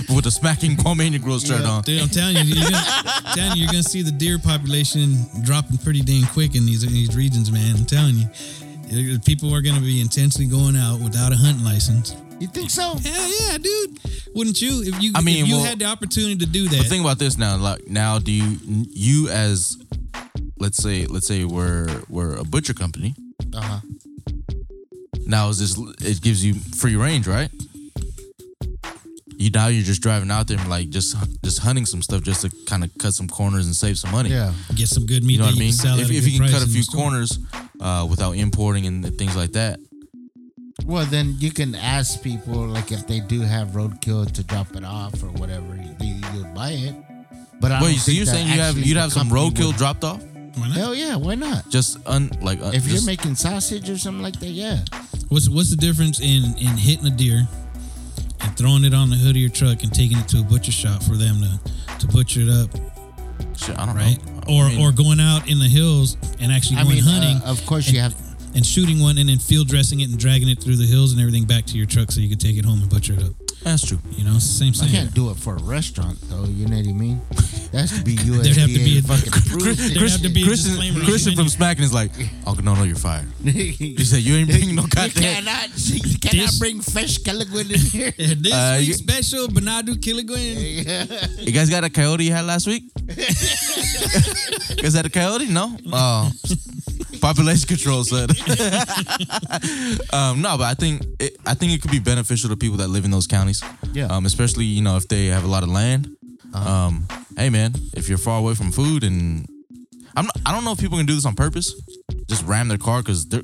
with 0.10 0.23
the 0.23 0.32
smacking 0.32 0.75
Guamanian 1.10 1.24
grill 1.24 1.39
shirt 1.39 1.65
on. 1.65 1.82
Dude, 1.84 2.02
I'm 2.02 2.10
telling 2.10 2.36
you, 2.38 2.43
you're 2.43 2.69
gonna, 2.69 2.84
telling 3.36 3.58
you, 3.58 3.63
you're 3.63 3.72
gonna 3.72 3.84
see 3.84 4.02
the 4.02 4.12
deer 4.12 4.39
population 4.39 5.26
dropping 5.41 5.78
pretty 5.78 6.02
dang 6.02 6.24
quick 6.26 6.56
in 6.56 6.65
these 6.65 6.84
in 6.84 6.91
these 6.91 7.15
regions, 7.15 7.52
man. 7.52 7.76
I'm 7.76 7.86
telling 7.86 8.15
you, 8.15 9.19
people 9.19 9.54
are 9.54 9.62
gonna 9.62 9.82
be 9.82 10.02
intensely 10.02 10.45
going 10.45 10.76
out 10.76 11.00
without 11.00 11.32
a 11.32 11.36
hunting 11.36 11.65
license. 11.65 12.15
you 12.39 12.48
think 12.48 12.69
so? 12.69 12.95
Hell 12.95 13.41
yeah, 13.41 13.58
dude! 13.58 14.00
Wouldn't 14.36 14.62
you 14.62 14.84
if 14.84 15.02
you 15.02 15.12
I 15.15 15.22
mean, 15.22 15.43
if 15.43 15.48
you 15.48 15.56
well, 15.56 15.65
had 15.65 15.80
the 15.80 15.86
opportunity 15.86 16.38
to 16.38 16.45
do 16.45 16.67
that? 16.69 16.78
But 16.78 16.88
think 16.88 17.04
about 17.04 17.19
this 17.19 17.38
now. 17.38 17.58
Like 17.58 17.88
now, 17.88 18.19
do 18.19 18.32
you 18.32 18.58
you 18.89 19.30
as 19.30 19.78
let's 20.58 20.78
say 20.78 21.06
let's 21.06 21.28
say 21.28 21.45
we're 21.45 22.04
we're 22.10 22.36
a 22.36 22.43
butcher 22.43 22.74
company. 22.74 23.15
Uh 23.54 23.62
huh. 23.62 23.80
Now 25.26 25.50
is 25.50 25.60
this 25.60 25.78
it 26.02 26.22
gives 26.22 26.43
you 26.43 26.56
free 26.56 26.95
range, 26.95 27.28
right? 27.28 27.50
You 29.39 29.49
now 29.52 29.67
you're 29.67 29.86
just 29.86 30.02
driving 30.02 30.30
out 30.32 30.47
there 30.49 30.60
and 30.60 30.69
like 30.69 30.89
just 30.89 31.15
just 31.43 31.60
hunting 31.60 31.86
some 31.86 32.02
stuff 32.02 32.23
just 32.23 32.41
to 32.41 32.52
kind 32.67 32.84
of 32.84 32.91
cut 32.99 33.13
some 33.13 33.30
corners 33.30 33.65
and 33.67 33.73
save 33.75 33.97
some 33.97 34.12
money. 34.12 34.30
Yeah. 34.32 34.52
Get 34.75 34.89
some 34.89 35.06
good 35.06 35.23
meat 35.23 35.34
You 35.34 35.39
know 35.39 35.45
that 35.45 35.52
what 35.54 35.58
I 35.58 35.60
mean? 35.60 35.71
sell 35.71 35.97
If, 35.97 36.12
if 36.12 36.28
you 36.28 36.38
can 36.38 36.49
cut 36.49 36.62
a 36.62 36.67
few 36.67 36.84
corners 36.84 37.39
uh, 37.80 38.06
without 38.10 38.34
importing 38.34 38.86
and 38.86 39.06
things 39.17 39.38
like 39.38 39.54
that. 39.54 39.80
Well, 40.86 41.06
then 41.06 41.36
you 41.39 41.52
can 41.52 41.73
ask 41.75 42.21
people 42.21 42.67
like 42.67 42.91
if 42.91 43.08
they 43.08 43.21
do 43.21 43.39
have 43.41 43.69
roadkill 43.69 44.30
to 44.34 44.43
drop 44.43 44.75
it 44.75 44.84
off 44.84 45.13
or 45.23 45.28
whatever. 45.28 45.73
You 46.02 46.15
you 46.34 46.43
buy 46.54 46.71
it. 46.71 46.95
But 47.62 47.71
I 47.71 47.82
Wait, 47.82 47.91
don't 47.91 47.97
so 47.99 48.06
think 48.08 48.17
you're 48.17 48.25
saying 48.25 48.47
you 48.47 48.60
have 48.60 48.78
you'd 48.78 48.97
have 48.97 49.13
some 49.13 49.30
roadkill 49.30 49.67
would- 49.67 49.78
dropped 49.78 50.04
off? 50.04 50.21
Why 50.56 50.67
not? 50.67 50.78
Hell 50.78 50.95
yeah, 50.95 51.15
why 51.15 51.36
not? 51.36 51.69
Just 51.69 51.97
un 52.06 52.30
like 52.41 52.60
uh, 52.62 52.71
If 52.73 52.88
you're 52.88 53.06
making 53.06 53.36
sausage 53.36 53.89
or 53.89 53.97
something 53.97 54.23
like 54.23 54.39
that, 54.41 54.49
yeah. 54.49 54.80
What's 55.30 55.47
what's 55.47 55.69
the 55.69 55.78
difference 55.78 56.19
in 56.19 56.43
in 56.58 56.75
hitting 56.75 57.06
a 57.06 57.12
deer 57.15 57.47
and 58.41 58.58
throwing 58.58 58.84
it 58.84 58.93
on 58.93 59.10
the 59.10 59.15
hood 59.15 59.32
of 59.32 59.38
your 59.38 59.49
truck 59.49 59.84
and 59.84 59.93
taking 59.93 60.17
it 60.17 60.28
to 60.30 60.39
a 60.39 60.43
butcher 60.43 60.71
shop 60.71 61.04
for 61.04 61.15
them 61.15 61.41
to 61.41 61.60
to 61.99 62.08
butcher 62.08 62.41
it 62.41 62.49
up, 62.49 62.69
shit, 63.58 63.78
I 63.78 63.86
don't 63.86 63.95
right? 63.95 64.17
know. 64.25 64.56
Or 64.56 64.63
I 64.65 64.69
mean, 64.69 64.82
or 64.82 64.91
going 64.91 65.19
out 65.19 65.49
in 65.49 65.60
the 65.60 65.67
hills 65.67 66.17
and 66.39 66.52
actually 66.52 66.78
I 66.78 66.84
going 66.84 66.95
mean, 66.95 67.04
hunting 67.04 67.38
uh, 67.45 67.52
of 67.52 67.65
course 67.65 67.88
and, 67.88 67.95
you 67.95 68.02
have. 68.02 68.15
and 68.56 68.65
shooting 68.65 68.99
one 68.99 69.17
and 69.17 69.30
then 69.30 69.38
field 69.38 69.67
dressing 69.67 69.99
it 69.99 70.10
and 70.10 70.17
dragging 70.17 70.47
it 70.49 70.60
through 70.63 70.78
the 70.78 70.86
hills 70.86 71.12
and 71.12 71.21
everything 71.21 71.45
back 71.45 71.65
to 71.67 71.78
your 71.78 71.86
truck 71.86 72.12
so 72.12 72.21
you 72.21 72.30
can 72.30 72.38
take 72.39 72.58
it 72.58 72.65
home 72.65 72.82
and 72.82 72.89
butcher 72.89 73.13
it 73.13 73.23
up. 73.23 73.34
That's 73.63 73.86
true. 73.86 74.00
You 74.12 74.24
know, 74.24 74.36
it's 74.36 74.48
the 74.48 74.54
same 74.54 74.74
I 74.76 74.88
thing. 74.88 74.89
can't 74.95 75.13
do 75.13 75.30
it 75.32 75.38
for 75.38 75.56
a 75.56 75.62
restaurant 75.62 76.17
though. 76.30 76.45
You 76.45 76.65
know 76.67 76.78
what 76.78 76.88
I 76.88 76.93
mean? 76.93 77.22
That 77.72 77.82
has 77.82 77.91
to 77.98 78.04
be 78.04 78.15
USDA 78.30 78.43
There'd 78.43 78.58
have 78.58 78.69
to 78.69 78.80
be 78.80 78.98
a- 79.00 79.02
fucking 79.02 79.32
Chris, 79.60 79.78
There'd 79.93 80.10
have 80.12 80.22
to 80.22 80.30
be 80.30 80.43
Christian, 80.43 80.72
disclaimer 80.72 81.04
Christian 81.06 81.36
from. 81.36 81.50
Smacking 81.50 81.84
is 81.84 81.93
like, 81.93 82.12
oh 82.48 82.54
no, 82.63 82.74
no, 82.74 82.84
you're 82.84 82.95
fired. 82.95 83.28
you 83.43 83.52
He 83.54 84.04
said 84.06 84.22
you 84.24 84.36
ain't 84.36 84.50
bringing 84.50 84.76
no 84.76 84.84
goddamn. 84.88 85.43
cannot, 85.43 85.69
you 85.76 86.17
cannot 86.19 86.45
This- 86.48 86.60
bring 86.60 86.80
fresh 86.82 87.17
Kelaguen 87.19 87.69
in 87.69 87.80
here. 87.80 88.12
This 88.17 88.54
Uh, 88.54 88.76
week's 88.80 88.88
you- 88.88 88.93
special 88.95 89.48
Benadu 89.48 89.95
Kelaguen. 90.00 91.45
You 91.45 91.52
guys 91.52 91.69
got 91.69 91.84
a 91.84 91.89
coyote 91.89 92.24
you 92.26 92.32
had 92.34 92.45
last 92.45 92.65
week? 92.65 92.84
you 93.08 94.76
guys 94.82 94.93
had 94.93 95.06
a 95.06 95.10
coyote? 95.10 95.48
No. 95.48 95.76
Oh, 95.91 96.32
population 97.19 97.67
control 97.67 98.03
said. 98.03 98.29
um, 100.13 100.41
no, 100.41 100.58
but 100.58 100.65
I 100.65 100.73
think 100.73 101.03
it, 101.19 101.38
I 101.45 101.53
think 101.53 101.73
it 101.73 101.82
could 101.82 101.91
be 101.91 101.99
beneficial 101.99 102.49
to 102.49 102.58
people 102.58 102.77
that 102.77 102.89
live 102.89 103.05
in 103.05 103.12
those 103.12 103.27
counties. 103.27 103.63
Yeah. 103.93 104.05
Um, 104.05 104.25
especially 104.25 104.65
you 104.65 104.82
know 104.82 104.97
if 104.97 105.08
they 105.08 105.27
have 105.27 105.43
a 105.43 105.47
lot 105.47 105.63
of 105.63 105.69
land. 105.69 106.15
Um, 106.53 107.08
hey 107.38 107.49
man, 107.49 107.73
if 107.93 108.10
you're 108.10 108.17
far 108.17 108.39
away 108.39 108.55
from 108.55 108.71
food 108.71 109.03
and 109.03 109.47
I'm 110.15 110.25
not, 110.25 110.38
I 110.45 110.51
don't 110.51 110.65
know 110.65 110.71
if 110.71 110.79
people 110.79 110.97
can 110.97 111.05
do 111.05 111.15
this 111.15 111.25
on 111.25 111.36
purpose. 111.36 111.73
Just 112.27 112.43
ram 112.45 112.67
their 112.67 112.77
car 112.77 113.01
because 113.01 113.27
their 113.27 113.43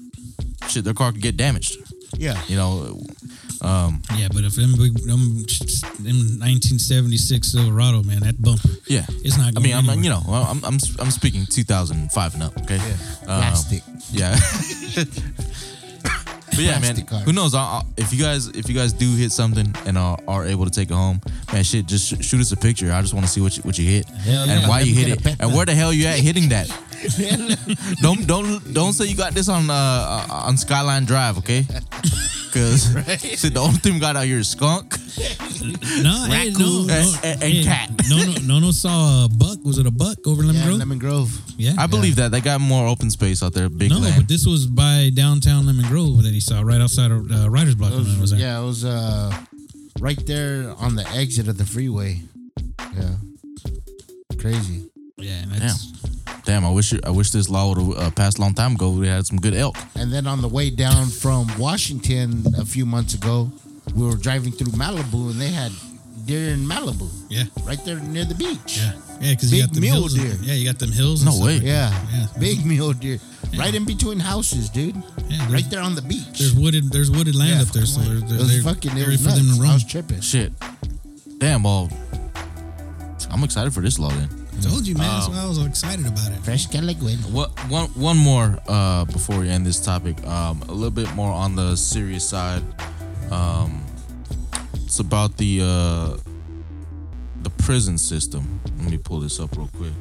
shit 0.67 0.83
their 0.83 0.93
car 0.93 1.11
could 1.11 1.21
get 1.21 1.37
damaged. 1.37 1.77
Yeah. 2.17 2.41
You 2.47 2.55
know. 2.57 2.99
Um, 3.61 4.01
Yeah, 4.17 4.27
but 4.31 4.43
if 4.43 4.55
them, 4.55 4.73
big, 4.77 4.93
them, 5.05 5.45
them 6.03 6.17
1976 6.39 7.51
Silverado, 7.51 8.03
man, 8.03 8.19
that 8.21 8.41
bumper, 8.41 8.69
yeah. 8.87 9.05
it's 9.23 9.37
not 9.37 9.47
I 9.47 9.51
going 9.51 9.63
mean, 9.63 9.75
I'm 9.75 10.03
you 10.03 10.09
know, 10.09 10.21
I'm 10.27 10.63
I'm 10.63 10.77
I'm 10.99 11.11
speaking 11.11 11.45
2005 11.45 12.33
and 12.33 12.43
up. 12.43 12.57
Okay. 12.61 12.77
Um, 13.27 13.41
Plastic. 13.41 13.83
Yeah. 14.11 14.35
but 16.55 16.59
yeah, 16.59 16.79
man. 16.79 16.95
Who 17.25 17.33
knows? 17.33 17.53
I'll, 17.53 17.65
I'll- 17.65 17.85
if 17.97 18.13
you 18.13 18.21
guys 18.23 18.47
if 18.49 18.69
you 18.69 18.75
guys 18.75 18.93
do 18.93 19.13
hit 19.15 19.31
something 19.31 19.73
and 19.85 19.97
are, 19.97 20.17
are 20.27 20.45
able 20.45 20.65
to 20.65 20.71
take 20.71 20.89
it 20.89 20.93
home, 20.93 21.21
man, 21.51 21.63
shit, 21.63 21.85
just 21.85 22.07
sh- 22.07 22.25
shoot 22.25 22.39
us 22.41 22.51
a 22.51 22.57
picture. 22.57 22.91
I 22.91 23.01
just 23.01 23.13
want 23.13 23.25
to 23.25 23.31
see 23.31 23.41
what 23.41 23.55
you, 23.57 23.63
what 23.63 23.77
you 23.77 23.85
hit 23.85 24.05
Hell 24.09 24.49
and 24.49 24.61
yeah. 24.61 24.67
why 24.67 24.81
you 24.81 24.93
hit 24.93 25.25
it 25.25 25.35
and 25.39 25.53
where 25.53 25.65
the 25.65 25.73
hell 25.73 25.93
you 25.93 26.07
at 26.07 26.19
hitting 26.19 26.49
that. 26.49 26.67
don't 28.01 28.25
don't 28.25 28.73
don't 28.73 28.93
say 28.93 29.05
you 29.05 29.15
got 29.15 29.33
this 29.33 29.49
on 29.49 29.69
uh, 29.69 29.73
uh 29.73 30.33
on 30.47 30.57
Skyline 30.57 31.05
Drive, 31.05 31.37
okay? 31.39 31.65
Because 32.55 32.85
shit, 33.41 33.53
the 33.53 33.59
only 33.59 33.77
thing 33.79 33.95
we 33.95 33.99
got 33.99 34.15
out 34.15 34.23
here 34.25 34.39
is 34.39 34.47
skunk. 34.49 34.95
No, 36.03 36.25
hey, 36.29 36.51
no, 36.51 36.81
And- 36.81 36.87
no, 36.87 37.15
and- 37.23 37.41
and 37.41 37.41
hey, 37.43 37.63
cat. 37.63 37.89
No, 38.09 38.17
no, 38.17 38.33
no, 38.43 38.59
no. 38.59 38.71
Saw 38.71 39.25
a 39.25 39.29
buck. 39.29 39.63
Was 39.63 39.77
it 39.79 39.87
a 39.87 39.91
buck 39.91 40.17
over 40.27 40.41
Lemon 40.43 40.55
Yeah, 40.57 40.65
Grove? 40.67 40.77
Lemon 40.79 40.99
Grove. 40.99 41.41
yeah, 41.57 41.73
I 41.77 41.87
believe 41.87 42.17
that 42.17 42.31
they 42.31 42.39
got 42.41 42.61
more 42.61 42.85
open 42.87 43.09
space 43.09 43.41
out 43.41 43.53
there, 43.53 43.67
big 43.69 43.89
no, 43.89 43.97
land. 43.99 44.15
but 44.17 44.27
this 44.27 44.45
was 44.45 44.67
by 44.67 45.09
downtown 45.15 45.65
Lemon 45.65 45.85
Grove 45.87 46.21
that 46.23 46.33
he 46.33 46.39
saw 46.39 46.61
right 46.61 46.79
outside 46.81 47.09
of 47.11 47.31
uh, 47.31 47.49
Riders 47.49 47.75
Block. 47.75 47.93
It 47.93 47.97
was 47.97 48.17
was, 48.19 48.33
yeah, 48.33 48.59
it 48.61 48.65
was 48.65 48.85
uh, 48.85 49.35
right 49.99 50.23
there 50.27 50.71
on 50.77 50.95
the 50.95 51.07
exit 51.15 51.47
of 51.47 51.57
the 51.57 51.65
freeway. 51.65 52.21
Yeah. 52.95 53.15
Crazy. 54.39 54.85
yeah. 55.17 55.41
and 55.43 55.51
Damn. 55.51 55.59
That's, 55.61 55.94
Damn, 56.45 56.63
I 56.63 56.69
wish 56.71 56.93
I 57.03 57.09
wish 57.09 57.31
this 57.31 57.49
law 57.49 57.69
would 57.69 57.77
have 57.79 57.97
uh, 58.07 58.11
passed 58.11 58.37
a 58.37 58.41
long 58.41 58.53
time 58.53 58.73
ago. 58.75 58.91
We 58.91 59.07
had 59.07 59.25
some 59.25 59.39
good 59.41 59.55
elk. 59.55 59.75
And 59.95 60.13
then 60.13 60.27
on 60.27 60.41
the 60.41 60.47
way 60.47 60.69
down 60.69 61.07
from 61.07 61.47
Washington 61.57 62.43
a 62.57 62.63
few 62.65 62.85
months 62.85 63.15
ago, 63.15 63.51
we 63.95 64.05
were 64.05 64.15
driving 64.15 64.51
through 64.51 64.71
Malibu 64.73 65.31
and 65.31 65.41
they 65.41 65.49
had 65.49 65.71
deer 66.25 66.49
in 66.53 66.59
Malibu, 66.67 67.07
yeah, 67.29 67.43
right 67.65 67.83
there 67.85 67.99
near 67.99 68.25
the 68.25 68.35
beach. 68.35 68.77
yeah, 68.77 68.93
yeah. 69.21 69.31
Because 69.31 69.51
you 69.53 69.61
got 69.63 69.73
them 69.73 69.81
mule 69.81 70.07
hills. 70.07 70.13
and- 70.15 70.39
yeah, 70.45 70.53
you 70.53 70.65
got 70.65 70.77
them 70.79 70.91
hills. 70.91 71.21
and 71.21 71.25
No 71.25 71.31
stuff 71.33 71.45
way. 71.47 71.53
like. 71.55 71.63
Yeah. 71.63 71.89
Yeah. 72.13 72.27
Big 72.39 72.63
mule 72.65 72.93
deer. 72.93 73.19
Right 73.57 73.73
in 73.73 73.85
between 73.85 74.19
houses, 74.19 74.69
dude. 74.69 74.95
Yeah, 75.29 75.51
right 75.51 75.67
there 75.71 75.81
on 75.81 75.95
the 75.95 76.01
beach. 76.03 76.37
There's 76.39 76.53
wooded. 76.53 76.91
There's 76.91 77.09
wooded 77.09 77.35
land 77.35 77.51
Yeah, 77.55 77.61
up 77.63 77.67
there, 77.69 77.85
so 77.87 78.01
they're, 78.01 78.17
it 78.17 78.27
there's 78.27 78.39
was 78.41 78.51
there- 78.63 78.73
fucking 78.73 78.97
it 78.97 79.01
area 79.01 79.17
for 79.17 79.29
nuts. 79.29 79.37
them 79.37 79.47
to 79.55 79.61
I 79.61 79.63
roam. 79.63 79.73
was 79.73 79.83
tripping. 79.85 80.21
Shit. 80.21 80.51
Damn, 81.39 81.63
well, 81.63 81.89
I'm 83.31 83.43
excited 83.43 83.73
for 83.73 83.81
this 83.81 83.97
law 83.99 84.09
then. 84.09 84.29
Told 84.61 84.87
you, 84.87 84.95
man. 84.95 85.03
That's 85.07 85.27
Um, 85.27 85.33
why 85.33 85.41
I 85.43 85.47
was 85.47 85.57
all 85.59 85.65
excited 85.65 86.05
about 86.07 86.31
it. 86.31 86.39
Fresh 86.43 86.67
Kelaguen. 86.67 87.17
What 87.31 87.51
one 87.69 87.87
one 87.89 88.17
more 88.17 88.57
uh, 88.67 89.05
before 89.05 89.39
we 89.39 89.49
end 89.49 89.65
this 89.65 89.79
topic. 89.79 90.15
Um, 90.25 90.61
a 90.63 90.71
little 90.71 90.91
bit 90.91 91.13
more 91.15 91.31
on 91.31 91.55
the 91.55 91.75
serious 91.75 92.27
side. 92.27 92.63
Um, 93.31 93.83
it's 94.85 94.99
about 94.99 95.37
the 95.37 95.61
uh, 95.61 96.17
the 97.43 97.49
prison 97.57 97.97
system. 97.97 98.59
Let 98.79 98.91
me 98.91 98.97
pull 98.97 99.19
this 99.19 99.39
up 99.39 99.55
real 99.57 99.69
quick. 99.77 99.93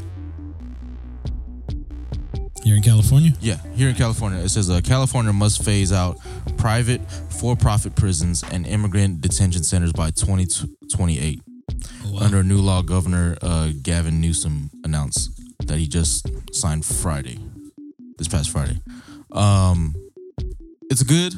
You're 2.65 2.77
in 2.79 2.83
California. 2.83 3.33
Yeah, 3.41 3.59
here 3.75 3.91
in 3.91 3.95
California, 3.95 4.39
it 4.39 4.49
says 4.49 4.71
uh, 4.71 4.81
California 4.83 5.33
must 5.35 5.63
phase 5.63 5.93
out 5.93 6.19
private 6.57 7.03
for-profit 7.31 7.95
prisons 7.95 8.43
and 8.51 8.67
immigrant 8.67 9.21
detention 9.21 9.63
centers 9.65 9.93
by 9.93 10.11
2028. 10.11 11.43
Wow. 12.15 12.21
Under 12.27 12.39
a 12.39 12.43
new 12.45 12.59
law, 12.59 12.81
Governor 12.83 13.37
uh, 13.43 13.71
Gavin 13.83 14.21
Newsom 14.21 14.71
announced 14.85 15.31
that 15.67 15.79
he 15.79 15.89
just 15.89 16.29
signed 16.55 16.85
Friday, 16.85 17.41
this 18.19 18.29
past 18.29 18.51
Friday. 18.51 18.79
Um, 19.33 19.97
it's 20.91 21.03
good. 21.03 21.35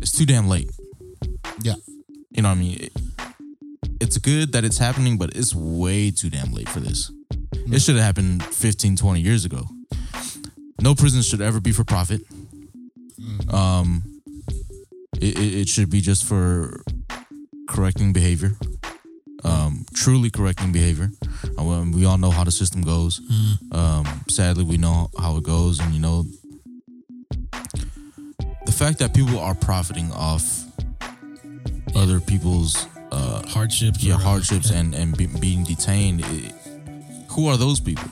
It's 0.00 0.12
too 0.12 0.24
damn 0.24 0.48
late. 0.48 0.70
Yeah. 1.62 1.74
You 2.30 2.42
know 2.42 2.50
what 2.50 2.58
I 2.58 2.60
mean? 2.60 2.78
It- 2.80 2.92
it's 4.02 4.16
good 4.18 4.52
that 4.52 4.64
it's 4.64 4.78
happening, 4.78 5.18
but 5.18 5.36
it's 5.36 5.54
way 5.54 6.10
too 6.10 6.30
damn 6.30 6.52
late 6.52 6.68
for 6.70 6.80
this. 6.80 7.10
It 7.52 7.80
should 7.82 7.96
have 7.96 8.04
happened 8.04 8.42
15, 8.42 8.96
20 8.96 9.20
years 9.20 9.44
ago. 9.44 9.64
No 10.80 10.94
prison 10.94 11.20
should 11.22 11.42
ever 11.42 11.60
be 11.60 11.70
for 11.72 11.84
profit. 11.84 12.22
Um, 13.50 14.22
it, 15.20 15.38
it, 15.38 15.54
it 15.62 15.68
should 15.68 15.90
be 15.90 16.00
just 16.00 16.24
for 16.24 16.82
correcting 17.68 18.14
behavior, 18.14 18.56
um, 19.44 19.84
truly 19.94 20.30
correcting 20.30 20.72
behavior. 20.72 21.10
Uh, 21.58 21.84
we 21.94 22.04
all 22.04 22.18
know 22.18 22.30
how 22.30 22.44
the 22.44 22.50
system 22.50 22.82
goes. 22.82 23.20
Um, 23.72 24.06
sadly, 24.28 24.64
we 24.64 24.76
know 24.76 25.10
how 25.18 25.36
it 25.36 25.44
goes, 25.44 25.80
and 25.80 25.94
you 25.94 26.00
know 26.00 26.24
the 28.66 28.72
fact 28.72 28.98
that 28.98 29.14
people 29.14 29.38
are 29.38 29.54
profiting 29.54 30.10
off 30.12 30.64
other 31.94 32.20
people's 32.20 32.86
uh, 33.12 33.42
hardships. 33.48 34.02
yeah 34.02 34.16
hardships 34.16 34.70
and 34.70 34.94
and 34.94 35.16
be, 35.16 35.26
being 35.26 35.64
detained. 35.64 36.22
i- 36.24 36.52
who 37.30 37.46
are 37.48 37.56
those 37.56 37.78
people? 37.80 38.08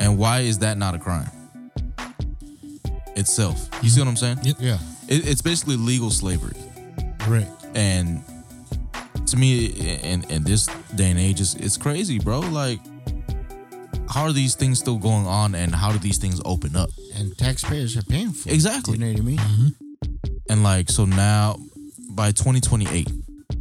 And 0.00 0.18
why 0.18 0.40
is 0.40 0.58
that 0.58 0.78
not 0.78 0.94
a 0.94 0.98
crime? 0.98 1.30
itself. 3.16 3.68
You 3.80 3.88
see 3.90 4.00
what 4.00 4.08
I'm 4.08 4.16
saying? 4.16 4.38
Yep. 4.42 4.56
Yeah. 4.58 4.78
It, 5.08 5.28
it's 5.28 5.40
basically 5.40 5.76
legal 5.76 6.10
slavery, 6.10 6.56
Right. 7.28 7.46
and 7.76 8.24
to 9.26 9.36
me, 9.36 9.66
in 10.02 10.24
in 10.30 10.44
this 10.44 10.66
day 10.94 11.10
and 11.10 11.18
age, 11.18 11.40
it's, 11.40 11.54
it's 11.54 11.76
crazy, 11.76 12.18
bro. 12.18 12.40
Like, 12.40 12.80
how 14.08 14.22
are 14.22 14.32
these 14.32 14.54
things 14.54 14.78
still 14.78 14.98
going 14.98 15.26
on, 15.26 15.54
and 15.54 15.74
how 15.74 15.92
do 15.92 15.98
these 15.98 16.18
things 16.18 16.40
open 16.44 16.76
up? 16.76 16.90
And 17.16 17.36
taxpayers 17.36 17.96
are 17.96 18.02
paying 18.02 18.32
for 18.32 18.48
it. 18.48 18.54
Exactly. 18.54 18.98
You 18.98 19.00
know 19.04 19.12
what 19.12 19.20
I 19.20 19.24
mean? 19.24 19.38
Mm-hmm. 19.38 19.68
And 20.50 20.62
like, 20.62 20.90
so 20.90 21.04
now 21.04 21.56
by 22.10 22.32
2028, 22.32 23.08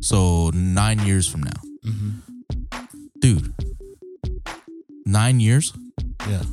so 0.02 0.52
nine 0.54 1.00
years 1.00 1.28
from 1.28 1.44
now, 1.44 1.62
mm-hmm. 1.86 2.80
dude, 3.20 3.54
nine 5.06 5.40
years? 5.40 5.74
Yeah. 6.28 6.44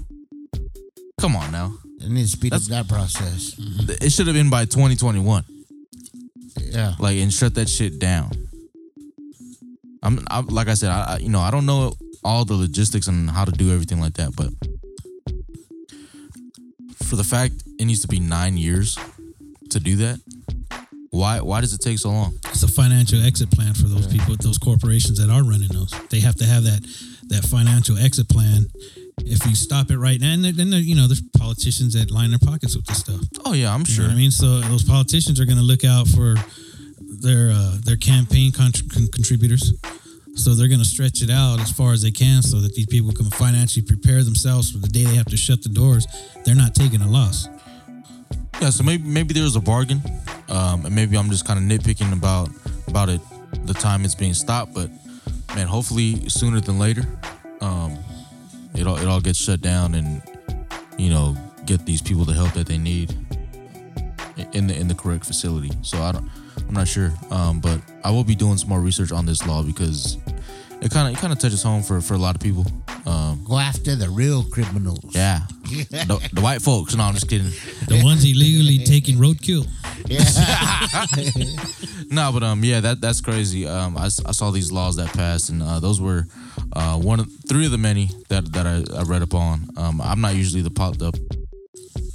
Come 1.21 1.37
on 1.37 1.53
now. 1.53 1.75
It 2.01 2.11
needs 2.11 2.31
to 2.33 2.37
speed 2.39 2.53
up 2.55 2.63
That's- 2.63 2.87
that 2.89 2.93
process. 2.93 3.57
It 4.01 4.11
should 4.11 4.27
have 4.27 4.35
been 4.35 4.51
by 4.51 4.65
2021. 4.65 5.45
Yeah. 6.57 6.95
like 6.99 7.17
and 7.17 7.33
shut 7.33 7.55
that 7.57 7.69
shit 7.69 7.99
down. 7.99 8.31
I'm, 10.03 10.25
i 10.31 10.41
like 10.41 10.69
I 10.69 10.75
said, 10.75 10.91
I, 10.91 11.15
I 11.15 11.17
you 11.19 11.29
know 11.29 11.41
I 11.41 11.51
don't 11.51 11.67
know 11.67 11.93
all 12.25 12.45
the 12.45 12.55
logistics 12.55 13.07
and 13.09 13.31
how 13.31 13.45
to 13.45 13.53
do 13.53 13.73
everything 13.73 14.01
like 14.01 14.15
that, 14.15 14.35
but 14.37 14.49
for 17.03 17.17
the 17.17 17.25
fact 17.25 17.55
it 17.79 17.85
needs 17.85 18.01
to 18.03 18.09
be 18.09 18.21
nine 18.21 18.57
years 18.57 18.99
to 19.71 19.81
do 19.81 19.97
that, 19.97 20.21
why 21.11 21.41
why 21.41 21.61
does 21.61 21.73
it 21.73 21.81
take 21.81 21.99
so 21.99 22.11
long? 22.11 22.35
It's 22.47 22.63
a 22.63 22.69
financial 22.69 23.23
exit 23.25 23.51
plan 23.51 23.75
for 23.75 23.89
those 23.89 24.07
people, 24.07 24.37
those 24.41 24.59
corporations 24.59 25.19
that 25.19 25.31
are 25.31 25.43
running 25.43 25.69
those. 25.69 25.93
They 26.11 26.21
have 26.21 26.35
to 26.37 26.45
have 26.45 26.65
that 26.65 26.81
that 27.29 27.45
financial 27.45 27.99
exit 27.99 28.29
plan. 28.29 28.67
If 29.23 29.45
you 29.47 29.55
stop 29.55 29.91
it 29.91 29.99
right 29.99 30.19
now, 30.21 30.33
and 30.33 30.45
then 30.45 30.57
then 30.57 30.71
there- 30.71 30.81
you 30.81 30.95
know 30.95 31.07
there's 31.07 31.23
politicians 31.37 31.95
that 31.95 32.11
line 32.11 32.31
their 32.31 32.39
pockets 32.39 32.77
with 32.77 32.87
this 32.87 32.99
stuff. 32.99 33.21
Oh 33.45 33.53
yeah, 33.53 33.73
I'm 33.75 33.81
You 33.81 33.87
sure. 33.87 34.05
know 34.05 34.11
what 34.11 34.15
I 34.15 34.19
mean? 34.19 34.31
So 34.31 34.61
those 34.61 34.83
politicians 34.85 35.39
are 35.41 35.45
going 35.45 35.59
to 35.59 35.65
look 35.65 35.85
out 35.85 36.09
for 36.09 36.37
their 37.21 37.51
uh, 37.51 37.77
their 37.85 37.97
campaign 37.97 38.51
contr- 38.53 38.89
con- 38.93 39.09
contributors. 39.13 39.75
So 40.35 40.55
they're 40.55 40.69
going 40.69 40.81
to 40.81 40.87
stretch 40.87 41.23
it 41.23 41.31
out 41.31 41.61
as 41.61 41.71
far 41.71 41.93
as 41.93 42.03
they 42.03 42.11
can, 42.11 42.43
so 42.43 42.61
that 42.61 42.75
these 42.75 42.87
people 42.87 43.13
can 43.13 43.29
financially 43.31 43.85
prepare 43.85 44.23
themselves 44.25 44.71
for 44.71 44.79
the 44.79 44.89
day 44.89 45.05
they 45.05 45.15
have 45.17 45.27
to 45.27 45.37
shut 45.37 45.63
the 45.63 45.69
doors. 45.69 46.07
They're 46.45 46.55
not 46.55 46.75
taking 46.75 47.01
a 47.03 47.09
loss. 47.09 47.49
Yeah, 48.61 48.71
so 48.71 48.85
maybe 48.85 49.05
maybe 49.05 49.33
there 49.33 49.45
was 49.45 49.57
a 49.57 49.61
bargain, 49.61 50.03
um, 50.49 50.85
and 50.85 50.95
maybe 50.95 51.17
I'm 51.17 51.31
just 51.31 51.47
kind 51.47 51.59
of 51.59 51.65
nitpicking 51.65 52.13
about 52.13 52.51
about 52.89 53.09
it, 53.09 53.21
the 53.65 53.75
time 53.75 54.05
it's 54.05 54.15
being 54.15 54.35
stopped. 54.35 54.75
But 54.75 54.91
man, 55.55 55.67
hopefully 55.67 56.29
sooner 56.29 56.61
than 56.61 56.79
later, 56.79 57.03
um, 57.61 57.99
it 58.75 58.87
all 58.87 58.97
it 58.97 59.07
all 59.07 59.21
gets 59.21 59.39
shut 59.39 59.61
down, 59.61 59.95
and 59.95 60.23
you 60.99 61.11
know 61.11 61.37
get 61.65 61.87
these 61.87 62.03
people 62.03 62.25
the 62.25 62.35
help 62.35 62.53
that 62.53 62.67
they 62.67 62.79
need 62.79 63.15
in 64.53 64.67
the 64.67 64.77
in 64.79 64.89
the 64.89 64.95
correct 64.95 65.25
facility. 65.25 65.71
So 65.83 65.99
I 66.03 66.13
don't, 66.13 66.31
I'm 66.69 66.75
not 66.75 66.89
sure, 66.89 67.13
um, 67.31 67.61
but 67.61 67.81
I 68.05 68.11
will 68.11 68.25
be 68.25 68.35
doing 68.35 68.57
some 68.57 68.69
more 68.69 68.81
research 68.81 69.13
on 69.13 69.27
this 69.27 69.47
law 69.47 69.63
because 69.63 70.17
it 70.81 70.91
kind 70.91 71.09
of 71.09 71.15
it 71.15 71.19
kind 71.21 71.33
of 71.33 71.39
touches 71.39 71.63
home 71.63 71.83
for 71.83 72.01
for 72.01 72.15
a 72.15 72.19
lot 72.19 72.35
of 72.35 72.41
people. 72.41 72.65
Um, 73.07 73.43
Go 73.45 73.59
after 73.59 73.97
the 73.97 74.09
real 74.11 74.45
criminals. 74.45 75.01
yeah, 75.15 75.41
the, 75.65 76.29
the 76.33 76.41
white 76.41 76.61
folks. 76.63 76.95
No, 76.95 77.05
I'm 77.05 77.15
just 77.15 77.29
kidding. 77.29 77.51
The 77.89 78.01
ones 78.05 78.25
illegally 78.25 78.79
taking 78.85 79.17
roadkill. 79.17 79.67
Yeah. 80.07 80.25
No, 82.13 82.33
but 82.33 82.43
um, 82.43 82.65
yeah, 82.65 82.81
that 82.81 83.01
that's 83.01 83.21
crazy. 83.21 83.69
Um, 83.69 83.97
I, 83.97 84.07
s- 84.07 84.21
I 84.27 84.33
saw 84.33 84.51
these 84.51 84.73
laws 84.73 84.97
that 84.97 85.13
passed, 85.13 85.49
and 85.51 85.63
uh, 85.63 85.79
those 85.79 86.01
were 86.01 86.27
uh 86.73 86.97
one 86.99 87.21
of 87.21 87.29
three 87.49 87.67
of 87.67 87.71
the 87.71 87.79
many 87.79 88.11
that 88.31 88.53
that 88.53 88.67
I, 88.67 88.83
I 88.99 89.03
read 89.05 89.23
upon. 89.23 89.69
Um, 89.77 90.01
I'm 90.01 90.21
not 90.21 90.35
usually 90.35 90.63
the 90.63 90.71
pol- 90.73 90.91
the 90.95 91.13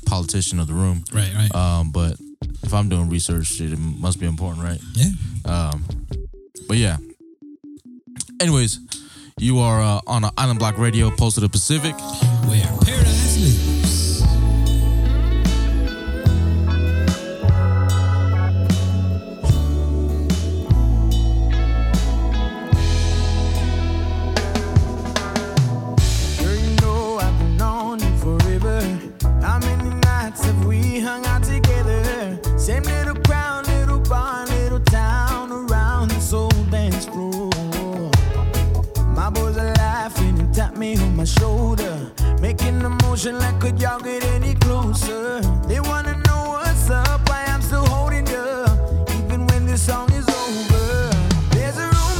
politician 0.06 0.60
of 0.60 0.68
the 0.68 0.74
room, 0.74 1.04
Right, 1.14 1.34
right. 1.34 1.56
um, 1.56 1.92
but 1.94 2.18
if 2.64 2.74
I'm 2.74 2.90
doing 2.90 3.10
research, 3.10 3.48
shit, 3.48 3.72
it 3.74 3.80
must 3.80 4.20
be 4.20 4.26
important, 4.26 4.64
right? 4.64 4.80
yeah. 4.94 5.10
Um, 5.46 5.86
but 6.68 6.78
yeah. 6.78 6.98
Anyways, 8.42 8.80
you 9.40 9.60
are 9.60 9.82
uh, 9.82 10.02
on 10.08 10.24
uh, 10.24 10.32
Island 10.38 10.60
Block 10.60 10.78
Radio, 10.78 11.12
Pulse 11.12 11.38
of 11.38 11.44
the 11.44 11.50
Pacific. 11.50 11.94
Where 12.48 12.66
paradise 12.82 13.38
lives. 13.38 13.75
My 41.26 41.32
shoulder, 41.42 42.12
making 42.40 42.82
a 42.84 42.90
motion 43.04 43.40
like 43.40 43.60
could 43.60 43.82
y'all 43.82 44.00
get 44.00 44.24
any 44.36 44.54
closer? 44.56 45.42
They 45.68 45.80
wanna 45.80 46.14
know 46.28 46.42
what's 46.50 46.90
up, 46.90 47.28
why 47.28 47.46
I'm 47.48 47.62
still 47.62 47.86
holding 47.86 48.28
you, 48.28 48.66
even 49.24 49.48
when 49.48 49.66
this 49.66 49.82
song 49.82 50.12
is 50.12 50.28
over. 50.28 51.10
There's 51.56 51.78
a 51.78 51.88
rumor 51.88 52.16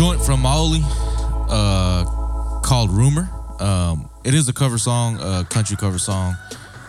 joint 0.00 0.22
from 0.22 0.42
Maoli, 0.42 0.80
uh, 1.50 2.06
called 2.62 2.90
"Rumor." 2.90 3.28
Um, 3.60 4.08
it 4.24 4.32
is 4.32 4.48
a 4.48 4.52
cover 4.54 4.78
song, 4.78 5.18
a 5.20 5.44
country 5.44 5.76
cover 5.76 5.98
song. 5.98 6.34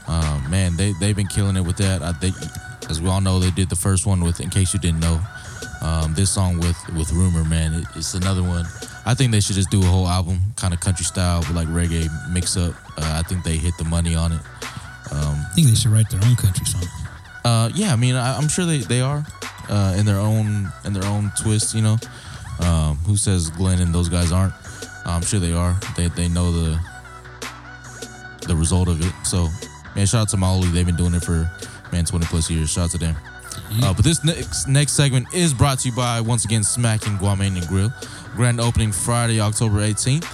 Uh, 0.07 0.39
man, 0.49 0.77
they 0.77 0.93
they've 1.01 1.15
been 1.15 1.27
killing 1.27 1.57
it 1.57 1.65
with 1.65 1.75
that. 1.75 2.01
I 2.01 2.13
think, 2.13 2.37
as 2.89 3.01
we 3.01 3.09
all 3.09 3.19
know, 3.19 3.37
they 3.37 3.51
did 3.51 3.69
the 3.69 3.75
first 3.75 4.05
one 4.05 4.23
with. 4.23 4.39
In 4.39 4.49
case 4.49 4.73
you 4.73 4.79
didn't 4.79 5.01
know, 5.01 5.19
um, 5.81 6.13
this 6.13 6.31
song 6.31 6.57
with 6.59 6.77
with 6.95 7.11
"Rumor," 7.11 7.43
man, 7.43 7.73
it, 7.73 7.85
it's 7.97 8.13
another 8.13 8.43
one. 8.43 8.65
I 9.05 9.13
think 9.13 9.33
they 9.33 9.41
should 9.41 9.57
just 9.57 9.71
do 9.71 9.81
a 9.81 9.85
whole 9.85 10.07
album, 10.07 10.39
kind 10.55 10.73
of 10.73 10.79
country 10.79 11.03
style, 11.03 11.39
with 11.39 11.51
like 11.51 11.67
reggae 11.67 12.07
mix 12.31 12.55
up. 12.55 12.73
Uh, 12.97 13.19
I 13.19 13.23
think 13.23 13.43
they 13.43 13.57
hit 13.57 13.77
the 13.77 13.83
money 13.83 14.15
on 14.15 14.31
it. 14.31 14.41
I 15.11 15.51
think 15.53 15.67
they 15.67 15.75
should 15.75 15.91
write 15.91 16.09
their 16.09 16.23
own 16.23 16.37
country 16.37 16.65
song. 16.65 16.87
Uh, 17.43 17.69
yeah, 17.75 17.91
I 17.91 17.97
mean, 17.97 18.15
I, 18.15 18.37
I'm 18.37 18.47
sure 18.47 18.65
they, 18.65 18.77
they 18.77 19.01
are 19.01 19.25
uh, 19.67 19.95
in 19.97 20.05
their 20.05 20.19
own 20.19 20.71
in 20.85 20.93
their 20.93 21.03
own 21.03 21.33
twist. 21.37 21.75
You 21.75 21.81
know, 21.81 21.97
um, 22.61 22.95
who 23.05 23.17
says 23.17 23.49
Glenn 23.49 23.79
and 23.79 23.93
those 23.93 24.09
guys 24.09 24.31
aren't? 24.31 24.53
I'm 25.05 25.21
sure 25.21 25.39
they 25.39 25.53
are. 25.53 25.75
They 25.95 26.07
they 26.09 26.27
know 26.27 26.51
the 26.51 26.79
the 28.47 28.55
result 28.55 28.87
of 28.87 29.01
it. 29.01 29.13
So, 29.25 29.49
man, 29.95 30.05
shout 30.05 30.21
out 30.21 30.29
to 30.29 30.37
Maoli. 30.37 30.71
They've 30.71 30.85
been 30.85 30.95
doing 30.95 31.13
it 31.13 31.23
for 31.23 31.49
man 31.91 32.05
20 32.05 32.25
plus 32.25 32.49
years. 32.49 32.71
Shout 32.71 32.85
out 32.85 32.91
to 32.91 32.97
them. 32.97 33.15
Uh, 33.81 33.93
but 33.93 34.03
this 34.03 34.23
next 34.23 34.67
next 34.67 34.93
segment 34.93 35.33
is 35.33 35.53
brought 35.53 35.79
to 35.79 35.89
you 35.89 35.95
by 35.95 36.21
once 36.21 36.45
again 36.45 36.63
Smacking 36.63 37.17
Guamanian 37.17 37.67
Grill. 37.67 37.91
Grand 38.35 38.59
opening 38.59 38.91
Friday, 38.91 39.39
October 39.39 39.79
18th. 39.79 40.25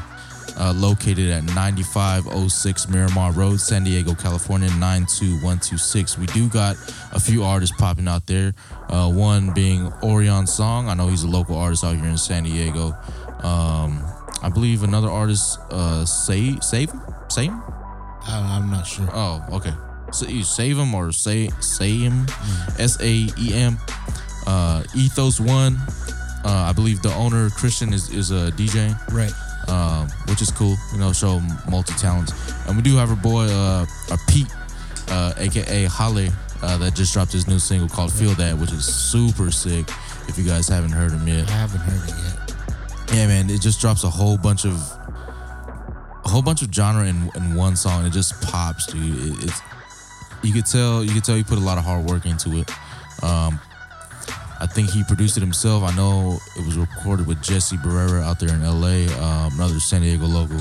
Uh, 0.59 0.73
located 0.75 1.29
at 1.29 1.43
9506 1.53 2.89
Miramar 2.89 3.31
Road, 3.31 3.59
San 3.59 3.83
Diego, 3.83 4.15
California 4.15 4.69
92126. 4.69 6.17
We 6.17 6.25
do 6.27 6.49
got 6.49 6.75
a 7.11 7.19
few 7.19 7.43
artists 7.43 7.75
popping 7.77 8.07
out 8.07 8.25
there. 8.25 8.53
Uh, 8.89 9.11
one 9.11 9.53
being 9.53 9.93
Orion 10.01 10.47
Song. 10.47 10.89
I 10.89 10.95
know 10.95 11.09
he's 11.09 11.21
a 11.23 11.27
local 11.27 11.55
artist 11.55 11.83
out 11.83 11.95
here 11.95 12.05
in 12.05 12.17
San 12.17 12.43
Diego. 12.43 12.97
Um, 13.43 14.03
I 14.41 14.49
believe 14.51 14.83
another 14.83 15.09
artist, 15.09 15.59
uh, 15.69 16.05
Save 16.05 16.63
Save 16.63 16.91
Save. 17.29 17.51
I, 17.51 18.57
I'm 18.59 18.69
not 18.71 18.87
sure. 18.87 19.07
Oh, 19.13 19.45
okay. 19.51 19.73
So 20.11 20.27
you 20.27 20.43
save 20.43 20.77
him 20.77 20.95
or 20.95 21.11
say 21.11 21.49
say 21.59 21.91
him, 21.97 22.25
S 22.79 22.99
A 23.01 23.27
E 23.37 23.53
M. 23.53 23.77
Uh, 24.45 24.83
Ethos 24.95 25.39
One. 25.39 25.77
Uh, 26.45 26.67
I 26.69 26.73
believe 26.73 27.01
the 27.01 27.13
owner 27.13 27.49
Christian 27.49 27.93
is 27.93 28.09
is 28.09 28.31
a 28.31 28.51
DJ 28.51 28.95
Right. 29.11 29.33
Um, 29.67 30.07
which 30.27 30.41
is 30.41 30.51
cool. 30.51 30.75
You 30.93 30.99
know, 30.99 31.13
show 31.13 31.39
multi 31.69 31.93
talents. 31.95 32.33
And 32.67 32.75
we 32.75 32.81
do 32.81 32.95
have 32.95 33.09
our 33.09 33.15
boy, 33.15 33.45
uh, 33.45 33.85
uh 34.11 34.17
Pete, 34.27 34.47
uh, 35.09 35.33
aka 35.37 35.85
Holly, 35.85 36.29
uh, 36.61 36.77
that 36.77 36.95
just 36.95 37.13
dropped 37.13 37.31
his 37.31 37.47
new 37.47 37.59
single 37.59 37.87
called 37.87 38.11
"Feel 38.11 38.33
That," 38.35 38.57
which 38.57 38.71
is 38.71 38.85
super 38.85 39.51
sick. 39.51 39.89
If 40.27 40.37
you 40.37 40.43
guys 40.43 40.67
haven't 40.67 40.91
heard 40.91 41.11
him 41.11 41.27
yet, 41.27 41.47
I 41.49 41.51
haven't 41.51 41.81
heard 41.81 42.09
it 42.09 42.15
yet. 42.23 43.15
yeah, 43.15 43.27
man, 43.27 43.49
it 43.49 43.61
just 43.61 43.79
drops 43.79 44.03
a 44.03 44.09
whole 44.09 44.37
bunch 44.37 44.65
of 44.65 44.73
a 46.25 46.29
whole 46.29 46.41
bunch 46.41 46.61
of 46.61 46.73
genre 46.73 47.05
in, 47.05 47.31
in 47.35 47.55
one 47.55 47.75
song. 47.75 48.05
It 48.05 48.11
just 48.11 48.41
pops, 48.41 48.87
dude. 48.87 49.39
It, 49.39 49.43
it's 49.45 49.61
you 50.43 50.53
could 50.53 50.65
tell 50.65 51.03
you 51.03 51.13
could 51.13 51.23
tell 51.23 51.35
he 51.35 51.43
put 51.43 51.57
a 51.57 51.61
lot 51.61 51.77
of 51.77 51.83
hard 51.83 52.05
work 52.05 52.25
into 52.25 52.57
it. 52.57 52.69
Um, 53.23 53.59
I 54.59 54.65
think 54.65 54.89
he 54.89 55.03
produced 55.03 55.37
it 55.37 55.41
himself. 55.41 55.83
I 55.83 55.95
know 55.95 56.39
it 56.57 56.65
was 56.65 56.77
recorded 56.77 57.27
with 57.27 57.41
Jesse 57.43 57.77
Barrera 57.77 58.23
out 58.23 58.39
there 58.39 58.49
in 58.49 58.63
LA, 58.63 59.05
um, 59.21 59.53
another 59.53 59.79
San 59.79 60.01
Diego 60.01 60.25
local 60.25 60.59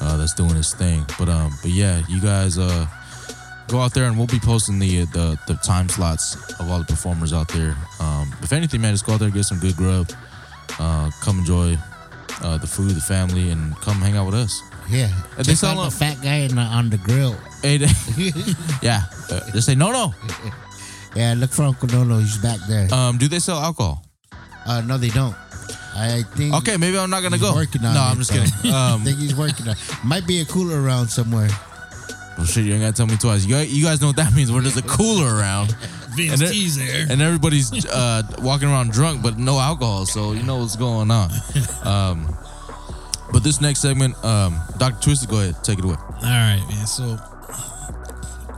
uh, 0.00 0.16
that's 0.16 0.34
doing 0.34 0.54
his 0.54 0.74
thing. 0.74 1.04
But 1.18 1.28
um, 1.28 1.52
but 1.62 1.70
yeah, 1.70 2.02
you 2.08 2.20
guys 2.20 2.58
uh, 2.58 2.86
go 3.68 3.78
out 3.80 3.94
there 3.94 4.04
and 4.04 4.16
we'll 4.18 4.26
be 4.26 4.40
posting 4.40 4.78
the 4.78 5.04
the, 5.06 5.38
the 5.46 5.54
time 5.54 5.88
slots 5.88 6.34
of 6.58 6.70
all 6.70 6.78
the 6.80 6.84
performers 6.84 7.32
out 7.32 7.48
there. 7.48 7.76
Um, 8.00 8.34
if 8.42 8.52
anything, 8.52 8.80
man, 8.80 8.92
just 8.94 9.06
go 9.06 9.12
out 9.12 9.18
there 9.20 9.26
and 9.28 9.34
get 9.34 9.44
some 9.44 9.58
good 9.60 9.76
grub. 9.76 10.10
Uh, 10.78 11.10
come 11.22 11.38
enjoy 11.38 11.76
uh, 12.42 12.58
the 12.58 12.66
food, 12.66 12.90
the 12.90 13.00
family, 13.00 13.50
and 13.50 13.74
come 13.80 13.96
hang 13.96 14.16
out 14.16 14.26
with 14.26 14.34
us. 14.34 14.62
Yeah. 14.88 15.10
Uh, 15.32 15.38
they 15.38 15.52
Check 15.52 15.56
sell 15.56 15.82
the 15.84 15.90
fat 15.90 16.16
guy 16.22 16.46
the, 16.46 16.60
on 16.60 16.90
the 16.90 16.98
grill. 16.98 17.36
Hey, 17.62 17.76
they- 17.78 17.86
yeah, 18.82 19.02
uh, 19.30 19.40
just 19.52 19.66
say 19.66 19.74
no, 19.74 19.92
no. 19.92 20.14
Yeah, 21.18 21.34
look 21.36 21.50
for 21.50 21.62
Uncle 21.64 21.88
Nolo. 21.88 22.18
He's 22.20 22.38
back 22.38 22.60
there. 22.68 22.86
Um, 22.94 23.18
do 23.18 23.26
they 23.28 23.40
sell 23.40 23.58
alcohol? 23.58 24.04
Uh, 24.66 24.80
no, 24.82 24.98
they 24.98 25.08
don't. 25.10 25.34
I 25.96 26.22
think. 26.36 26.54
Okay, 26.54 26.76
maybe 26.76 26.96
I'm 26.98 27.10
not 27.10 27.22
gonna 27.22 27.36
he's 27.38 27.44
go. 27.48 27.54
Working 27.54 27.84
on 27.84 27.94
no, 27.94 28.00
it, 28.00 28.04
I'm 28.04 28.18
just 28.18 28.30
though. 28.32 28.44
kidding. 28.44 28.72
I 28.72 28.92
Um, 28.92 29.00
think 29.04 29.18
he's 29.18 29.34
working 29.34 29.68
on. 29.68 29.74
Might 30.04 30.26
be 30.26 30.40
a 30.40 30.44
cooler 30.44 30.80
around 30.80 31.08
somewhere. 31.08 31.48
well, 32.36 32.46
shit, 32.46 32.64
you 32.64 32.72
ain't 32.72 32.82
gotta 32.82 32.92
tell 32.92 33.06
me 33.08 33.16
twice. 33.16 33.44
You 33.44 33.54
guys, 33.56 33.72
you 33.76 33.84
guys 33.84 34.00
know 34.00 34.08
what 34.08 34.16
that 34.16 34.32
means. 34.36 34.52
Where 34.52 34.62
there's 34.62 34.76
a 34.76 34.82
cooler 34.82 35.26
around, 35.34 35.72
Vince 36.14 36.34
And 36.34 36.42
it- 36.42 36.52
T's 36.52 36.76
there. 36.76 37.06
and 37.10 37.20
everybody's 37.20 37.84
uh, 37.86 38.22
walking 38.38 38.68
around 38.68 38.92
drunk, 38.92 39.22
but 39.22 39.38
no 39.38 39.58
alcohol, 39.58 40.06
so 40.06 40.32
you 40.34 40.44
know 40.44 40.58
what's 40.58 40.76
going 40.76 41.10
on. 41.10 41.30
Um, 41.84 42.28
but 43.32 43.42
this 43.42 43.60
next 43.60 43.80
segment, 43.80 44.14
um, 44.24 44.58
Dr. 44.78 45.00
Twisted, 45.02 45.28
go 45.30 45.40
ahead, 45.40 45.56
take 45.64 45.78
it 45.80 45.84
away. 45.84 45.96
All 45.98 46.22
right, 46.22 46.62
man. 46.68 46.86
So 46.86 47.18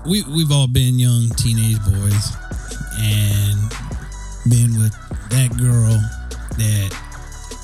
we 0.07 0.23
we've 0.25 0.51
all 0.53 0.67
been 0.69 0.99
young 0.99 1.29
teenage 1.31 1.79
boys 1.85 2.33
and 3.01 3.57
been 4.49 4.77
with 4.79 4.93
that 5.31 5.51
girl 5.59 5.97
that 6.57 6.89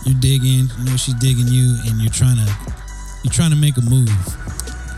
you're 0.04 0.18
digging, 0.20 0.68
you 0.78 0.84
know 0.84 0.96
she's 0.96 1.14
digging 1.14 1.48
you, 1.48 1.76
and 1.86 2.00
you're 2.00 2.12
trying 2.12 2.36
to 2.36 2.48
you're 3.24 3.32
trying 3.32 3.50
to 3.50 3.56
make 3.56 3.76
a 3.76 3.82
move, 3.82 4.08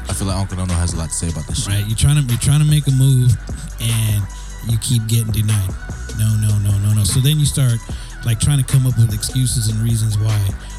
I 0.09 0.12
feel 0.14 0.26
like 0.28 0.36
Uncle 0.36 0.57
Nono 0.59 0.74
has 0.74 0.93
a 0.93 0.97
lot 0.97 1.09
to 1.09 1.14
say 1.14 1.30
about 1.30 1.47
this 1.47 1.64
shit. 1.64 1.74
right? 1.74 1.86
You're 1.86 1.97
trying 1.97 2.16
to 2.20 2.24
you're 2.30 2.41
trying 2.41 2.61
to 2.61 2.68
make 2.68 2.86
a 2.86 2.93
move, 2.93 3.32
and 3.80 4.22
you 4.68 4.76
keep 4.78 5.07
getting 5.09 5.32
denied. 5.32 5.70
No, 6.18 6.34
no, 6.36 6.59
no, 6.59 6.76
no, 6.78 6.93
no. 6.95 7.05
So 7.05 7.20
then 7.20 7.39
you 7.39 7.47
start 7.47 7.78
like 8.26 8.39
trying 8.41 8.59
to 8.62 8.66
come 8.66 8.86
up 8.86 8.99
with 8.99 9.14
excuses 9.14 9.68
and 9.68 9.78
reasons 9.80 10.18
why 10.18 10.36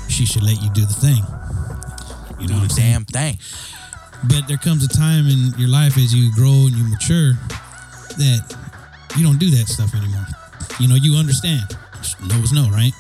she 0.10 0.26
should 0.26 0.44
let 0.44 0.62
you 0.62 0.70
do 0.72 0.86
the 0.86 0.94
thing. 0.94 1.24
You 2.40 2.48
know 2.48 2.54
Do 2.54 2.54
what 2.56 2.62
I'm 2.64 2.68
the 2.68 2.74
saying? 2.76 2.94
damn 2.94 3.06
thing. 3.06 3.38
But 4.28 4.48
there 4.48 4.58
comes 4.58 4.84
a 4.84 4.90
time 4.90 5.28
in 5.28 5.54
your 5.58 5.70
life 5.70 5.98
as 5.98 6.14
you 6.14 6.32
grow 6.36 6.68
and 6.68 6.76
you 6.76 6.84
mature 6.84 7.34
that 8.20 8.44
you 9.18 9.24
don't 9.24 9.40
do 9.40 9.50
that 9.52 9.68
stuff 9.68 9.94
anymore. 9.96 10.26
You 10.80 10.88
know, 10.88 10.96
you 10.96 11.16
understand. 11.18 11.78
No 12.28 12.36
is 12.38 12.52
no, 12.54 12.70
right? 12.70 12.94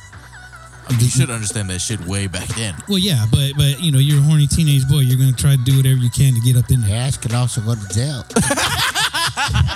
I 0.87 0.91
mean, 0.93 1.01
you 1.01 1.07
should 1.07 1.29
understand 1.29 1.69
that 1.69 1.79
shit 1.79 1.99
way 2.01 2.27
back 2.27 2.47
then. 2.49 2.73
Well, 2.87 2.97
yeah, 2.97 3.25
but 3.31 3.53
but 3.55 3.79
you 3.79 3.91
know, 3.91 3.99
you're 3.99 4.17
a 4.19 4.21
horny 4.23 4.47
teenage 4.47 4.87
boy. 4.87 4.99
You're 4.99 5.19
gonna 5.19 5.33
try 5.33 5.55
to 5.55 5.63
do 5.63 5.77
whatever 5.77 5.97
you 5.97 6.09
can 6.09 6.33
to 6.33 6.39
get 6.41 6.55
up 6.57 6.71
in 6.71 6.81
there. 6.81 6.89
Your 6.89 6.97
ass 6.99 7.17
could 7.17 7.33
also 7.33 7.61
go 7.61 7.75
to 7.75 7.87
jail. 7.93 8.23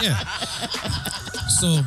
Yeah. 0.01 0.19
So 1.47 1.79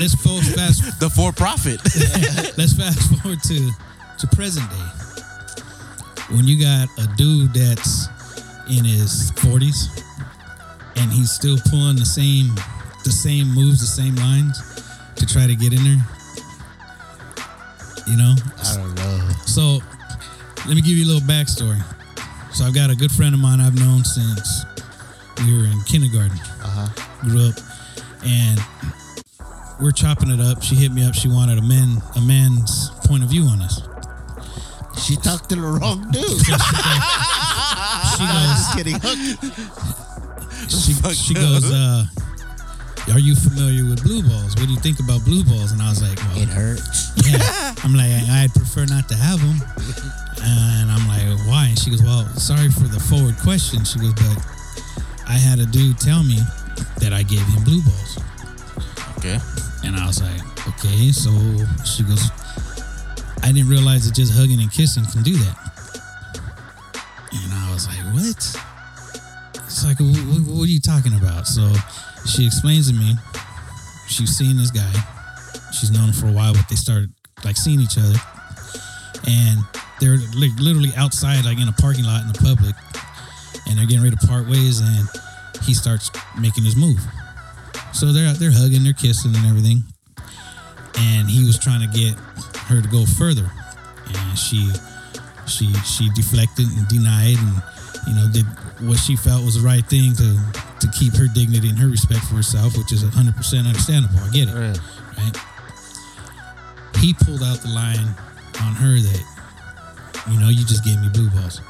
let's 0.00 0.14
fo- 0.16 0.40
fast 0.56 0.98
The 1.00 1.08
for 1.08 1.32
profit. 1.32 1.80
let's 2.58 2.72
fast 2.74 2.98
forward 3.22 3.40
to 3.44 3.70
to 4.18 4.26
present 4.34 4.68
day. 4.70 6.34
When 6.34 6.46
you 6.48 6.60
got 6.60 6.88
a 6.98 7.06
dude 7.16 7.54
that's 7.54 8.08
in 8.68 8.84
his 8.84 9.30
40s 9.32 9.86
and 10.96 11.12
he's 11.12 11.30
still 11.30 11.56
pulling 11.70 11.96
the 11.96 12.04
same 12.04 12.52
the 13.06 13.12
same 13.12 13.46
moves, 13.54 13.80
the 13.80 13.86
same 13.86 14.16
lines 14.16 14.60
to 15.14 15.24
try 15.24 15.46
to 15.46 15.54
get 15.54 15.72
in 15.72 15.82
there. 15.84 16.02
You 18.06 18.16
know? 18.16 18.34
I 18.64 18.76
don't 18.76 18.94
know. 18.96 19.30
So 19.46 19.78
let 20.66 20.74
me 20.74 20.82
give 20.82 20.98
you 20.98 21.04
a 21.04 21.10
little 21.14 21.26
backstory. 21.28 21.80
So 22.52 22.64
I've 22.64 22.74
got 22.74 22.90
a 22.90 22.96
good 22.96 23.12
friend 23.12 23.32
of 23.32 23.40
mine 23.40 23.60
I've 23.60 23.78
known 23.78 24.04
since 24.04 24.64
we 25.38 25.56
were 25.56 25.64
in 25.64 25.80
kindergarten. 25.86 26.36
Uh 26.62 26.88
huh. 26.88 26.88
Grew 27.22 27.48
up 27.48 27.54
and 28.24 28.60
we're 29.80 29.92
chopping 29.92 30.30
it 30.30 30.40
up. 30.40 30.62
She 30.62 30.74
hit 30.74 30.90
me 30.90 31.04
up. 31.06 31.14
She 31.14 31.28
wanted 31.28 31.58
a 31.58 31.62
man 31.62 32.02
a 32.16 32.20
man's 32.20 32.90
point 33.06 33.22
of 33.22 33.30
view 33.30 33.44
on 33.44 33.60
this. 33.60 33.82
She 35.06 35.14
talked 35.16 35.48
to 35.50 35.56
the 35.56 35.62
wrong 35.62 36.10
dude. 36.10 36.24
She 38.16 38.22
goes, 38.22 38.40
Just 38.56 38.76
kidding. 38.76 38.98
she, 40.68 40.92
she 41.14 41.34
goes, 41.34 41.70
uh, 41.70 42.04
are 43.12 43.18
you 43.20 43.34
familiar 43.36 43.84
with 43.88 44.02
blue 44.02 44.22
balls? 44.22 44.54
What 44.56 44.66
do 44.66 44.72
you 44.72 44.80
think 44.80 44.98
about 45.00 45.24
blue 45.24 45.44
balls? 45.44 45.72
And 45.72 45.80
I 45.80 45.88
was 45.88 46.02
like, 46.02 46.18
well, 46.18 46.42
It 46.42 46.48
hurts. 46.48 47.12
yeah. 47.26 47.74
I'm 47.84 47.94
like, 47.94 48.10
I'd 48.10 48.52
prefer 48.54 48.84
not 48.86 49.08
to 49.08 49.14
have 49.16 49.38
them. 49.40 49.56
And 50.42 50.90
I'm 50.90 51.06
like, 51.08 51.46
why? 51.48 51.66
And 51.68 51.78
she 51.78 51.90
goes, 51.90 52.02
well, 52.02 52.26
sorry 52.36 52.68
for 52.70 52.88
the 52.88 53.00
forward 53.00 53.36
question. 53.38 53.84
She 53.84 53.98
goes, 53.98 54.12
but 54.14 54.38
I 55.28 55.32
had 55.34 55.58
a 55.60 55.66
dude 55.66 55.98
tell 55.98 56.22
me 56.22 56.38
that 56.98 57.12
I 57.12 57.22
gave 57.22 57.42
him 57.46 57.64
blue 57.64 57.82
balls. 57.82 58.18
okay. 59.18 59.38
And 59.84 59.96
I 59.96 60.06
was 60.06 60.20
like, 60.22 60.42
okay. 60.68 61.10
So 61.12 61.30
she 61.84 62.02
goes, 62.02 62.30
I 63.42 63.52
didn't 63.52 63.68
realize 63.68 64.06
that 64.06 64.14
just 64.14 64.32
hugging 64.34 64.60
and 64.60 64.70
kissing 64.70 65.04
can 65.06 65.22
do 65.22 65.34
that. 65.36 65.56
And 67.32 67.52
I 67.54 67.72
was 67.72 67.86
like, 67.86 68.02
what? 68.14 68.58
It's 69.66 69.84
like, 69.84 69.98
what, 70.00 70.42
what 70.56 70.62
are 70.64 70.66
you 70.72 70.80
talking 70.80 71.14
about? 71.14 71.46
So 71.46 71.70
she 72.28 72.46
explains 72.46 72.88
to 72.88 72.94
me, 72.94 73.14
she's 74.08 74.36
seen 74.36 74.56
this 74.56 74.70
guy. 74.70 74.92
She's 75.72 75.90
known 75.90 76.08
him 76.08 76.12
for 76.12 76.28
a 76.28 76.32
while, 76.32 76.54
but 76.54 76.68
they 76.68 76.76
started 76.76 77.12
like 77.44 77.56
seeing 77.56 77.80
each 77.80 77.98
other. 77.98 78.18
And 79.28 79.60
they're 80.00 80.18
like 80.36 80.52
literally 80.58 80.92
outside, 80.96 81.44
like 81.44 81.58
in 81.58 81.68
a 81.68 81.72
parking 81.72 82.04
lot 82.04 82.22
in 82.22 82.28
the 82.32 82.38
public. 82.38 82.74
And 83.66 83.78
they're 83.78 83.86
getting 83.86 84.02
ready 84.02 84.16
to 84.16 84.26
part 84.26 84.46
ways. 84.48 84.80
And 84.80 85.08
he 85.64 85.74
starts 85.74 86.10
making 86.40 86.64
his 86.64 86.76
move. 86.76 87.00
So 87.92 88.12
they're 88.12 88.28
out 88.28 88.36
there 88.36 88.50
hugging, 88.52 88.84
they're 88.84 88.92
kissing 88.92 89.34
and 89.34 89.46
everything. 89.46 89.82
And 90.98 91.28
he 91.28 91.44
was 91.44 91.58
trying 91.58 91.80
to 91.80 91.88
get 91.98 92.14
her 92.68 92.80
to 92.80 92.88
go 92.88 93.04
further. 93.06 93.50
and 94.06 94.38
she 94.38 94.70
she 95.46 95.72
she 95.84 96.10
deflected 96.10 96.66
and 96.76 96.88
denied 96.88 97.36
and 97.38 97.62
you 98.06 98.14
know 98.14 98.28
did 98.32 98.44
what 98.86 98.98
she 98.98 99.16
felt 99.16 99.44
was 99.44 99.60
the 99.60 99.66
right 99.66 99.86
thing 99.86 100.12
to 100.14 100.38
to 100.80 100.88
keep 100.98 101.14
her 101.16 101.26
dignity 101.28 101.68
and 101.68 101.78
her 101.78 101.88
respect 101.88 102.24
for 102.24 102.34
herself, 102.36 102.76
which 102.76 102.92
is 102.92 103.02
100% 103.04 103.66
understandable. 103.66 104.18
I 104.20 104.28
get 104.30 104.48
it, 104.48 104.54
Right. 104.54 104.78
right? 105.18 105.36
He 107.00 107.12
pulled 107.14 107.42
out 107.42 107.58
the 107.58 107.68
line 107.68 108.14
on 108.62 108.72
her 108.74 108.98
that 108.98 109.22
you 110.30 110.40
know 110.40 110.48
you 110.48 110.64
just 110.64 110.84
gave 110.84 111.00
me 111.00 111.08
blue 111.08 111.28
balls. 111.30 111.60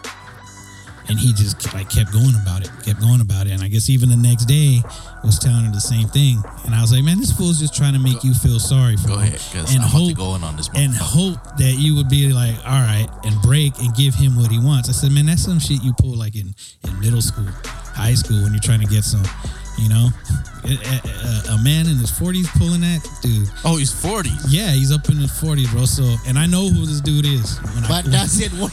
And 1.08 1.16
he 1.20 1.32
just 1.32 1.72
like 1.72 1.88
kept 1.88 2.10
going 2.12 2.34
about 2.42 2.62
it, 2.62 2.70
kept 2.84 3.00
going 3.00 3.20
about 3.20 3.46
it, 3.46 3.52
and 3.52 3.62
I 3.62 3.68
guess 3.68 3.88
even 3.88 4.08
the 4.08 4.16
next 4.16 4.46
day 4.46 4.82
was 5.22 5.38
telling 5.38 5.64
her 5.64 5.70
the 5.70 5.80
same 5.80 6.08
thing. 6.08 6.42
And 6.64 6.74
I 6.74 6.80
was 6.80 6.90
like, 6.90 7.04
man, 7.04 7.20
this 7.20 7.30
fool's 7.30 7.60
just 7.60 7.76
trying 7.76 7.92
to 7.92 8.00
make 8.00 8.24
you 8.24 8.34
feel 8.34 8.58
sorry 8.58 8.96
for 8.96 9.08
Go 9.08 9.18
him 9.18 9.32
ahead, 9.34 9.68
and 9.70 9.82
I'm 9.84 9.88
hope 9.88 10.16
go 10.16 10.34
in 10.34 10.42
on 10.42 10.56
this. 10.56 10.68
and 10.74 10.92
hope 10.92 11.38
that 11.58 11.76
you 11.78 11.94
would 11.94 12.08
be 12.08 12.32
like, 12.32 12.56
all 12.66 12.80
right, 12.82 13.06
and 13.22 13.40
break 13.42 13.78
and 13.78 13.94
give 13.94 14.16
him 14.16 14.34
what 14.34 14.50
he 14.50 14.58
wants. 14.58 14.88
I 14.88 14.92
said, 14.92 15.12
man, 15.12 15.26
that's 15.26 15.42
some 15.44 15.60
shit 15.60 15.80
you 15.84 15.92
pull 15.96 16.16
like 16.16 16.34
in, 16.34 16.52
in 16.82 16.98
middle 16.98 17.22
school, 17.22 17.46
high 17.96 18.14
school 18.14 18.42
when 18.42 18.52
you're 18.52 18.60
trying 18.60 18.80
to 18.80 18.86
get 18.86 19.02
some, 19.04 19.22
you 19.78 19.88
know, 19.88 20.08
a, 20.64 20.74
a- 20.74 21.54
a 21.54 21.58
man 21.62 21.86
in 21.86 21.96
his 21.96 22.10
40s 22.10 22.46
pulling 22.58 22.80
that, 22.82 23.00
dude. 23.22 23.48
Oh, 23.64 23.76
he's 23.76 23.92
40. 23.92 24.30
Yeah, 24.48 24.70
he's 24.72 24.90
up 24.92 25.08
in 25.08 25.16
his 25.16 25.30
40s, 25.30 25.70
bro. 25.70 25.84
So, 25.86 26.16
and 26.26 26.38
I 26.38 26.46
know 26.46 26.68
who 26.68 26.84
this 26.84 27.00
dude 27.00 27.24
is. 27.24 27.58
When 27.74 27.84
I- 27.84 27.88
But 27.88 28.04
does 28.10 28.40
it 28.40 28.52
work? 28.54 28.72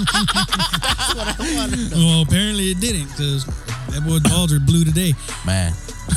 That's 0.00 1.14
what 1.14 1.26
I 1.40 1.54
want 1.56 1.72
to 1.74 1.78
know. 1.90 1.96
well, 1.96 2.22
apparently 2.22 2.70
it 2.70 2.80
didn't 2.80 3.08
because 3.08 3.44
that 3.90 4.02
boy 4.06 4.18
Baldr 4.18 4.64
blew 4.64 4.84
today. 4.84 5.12
Man. 5.44 5.72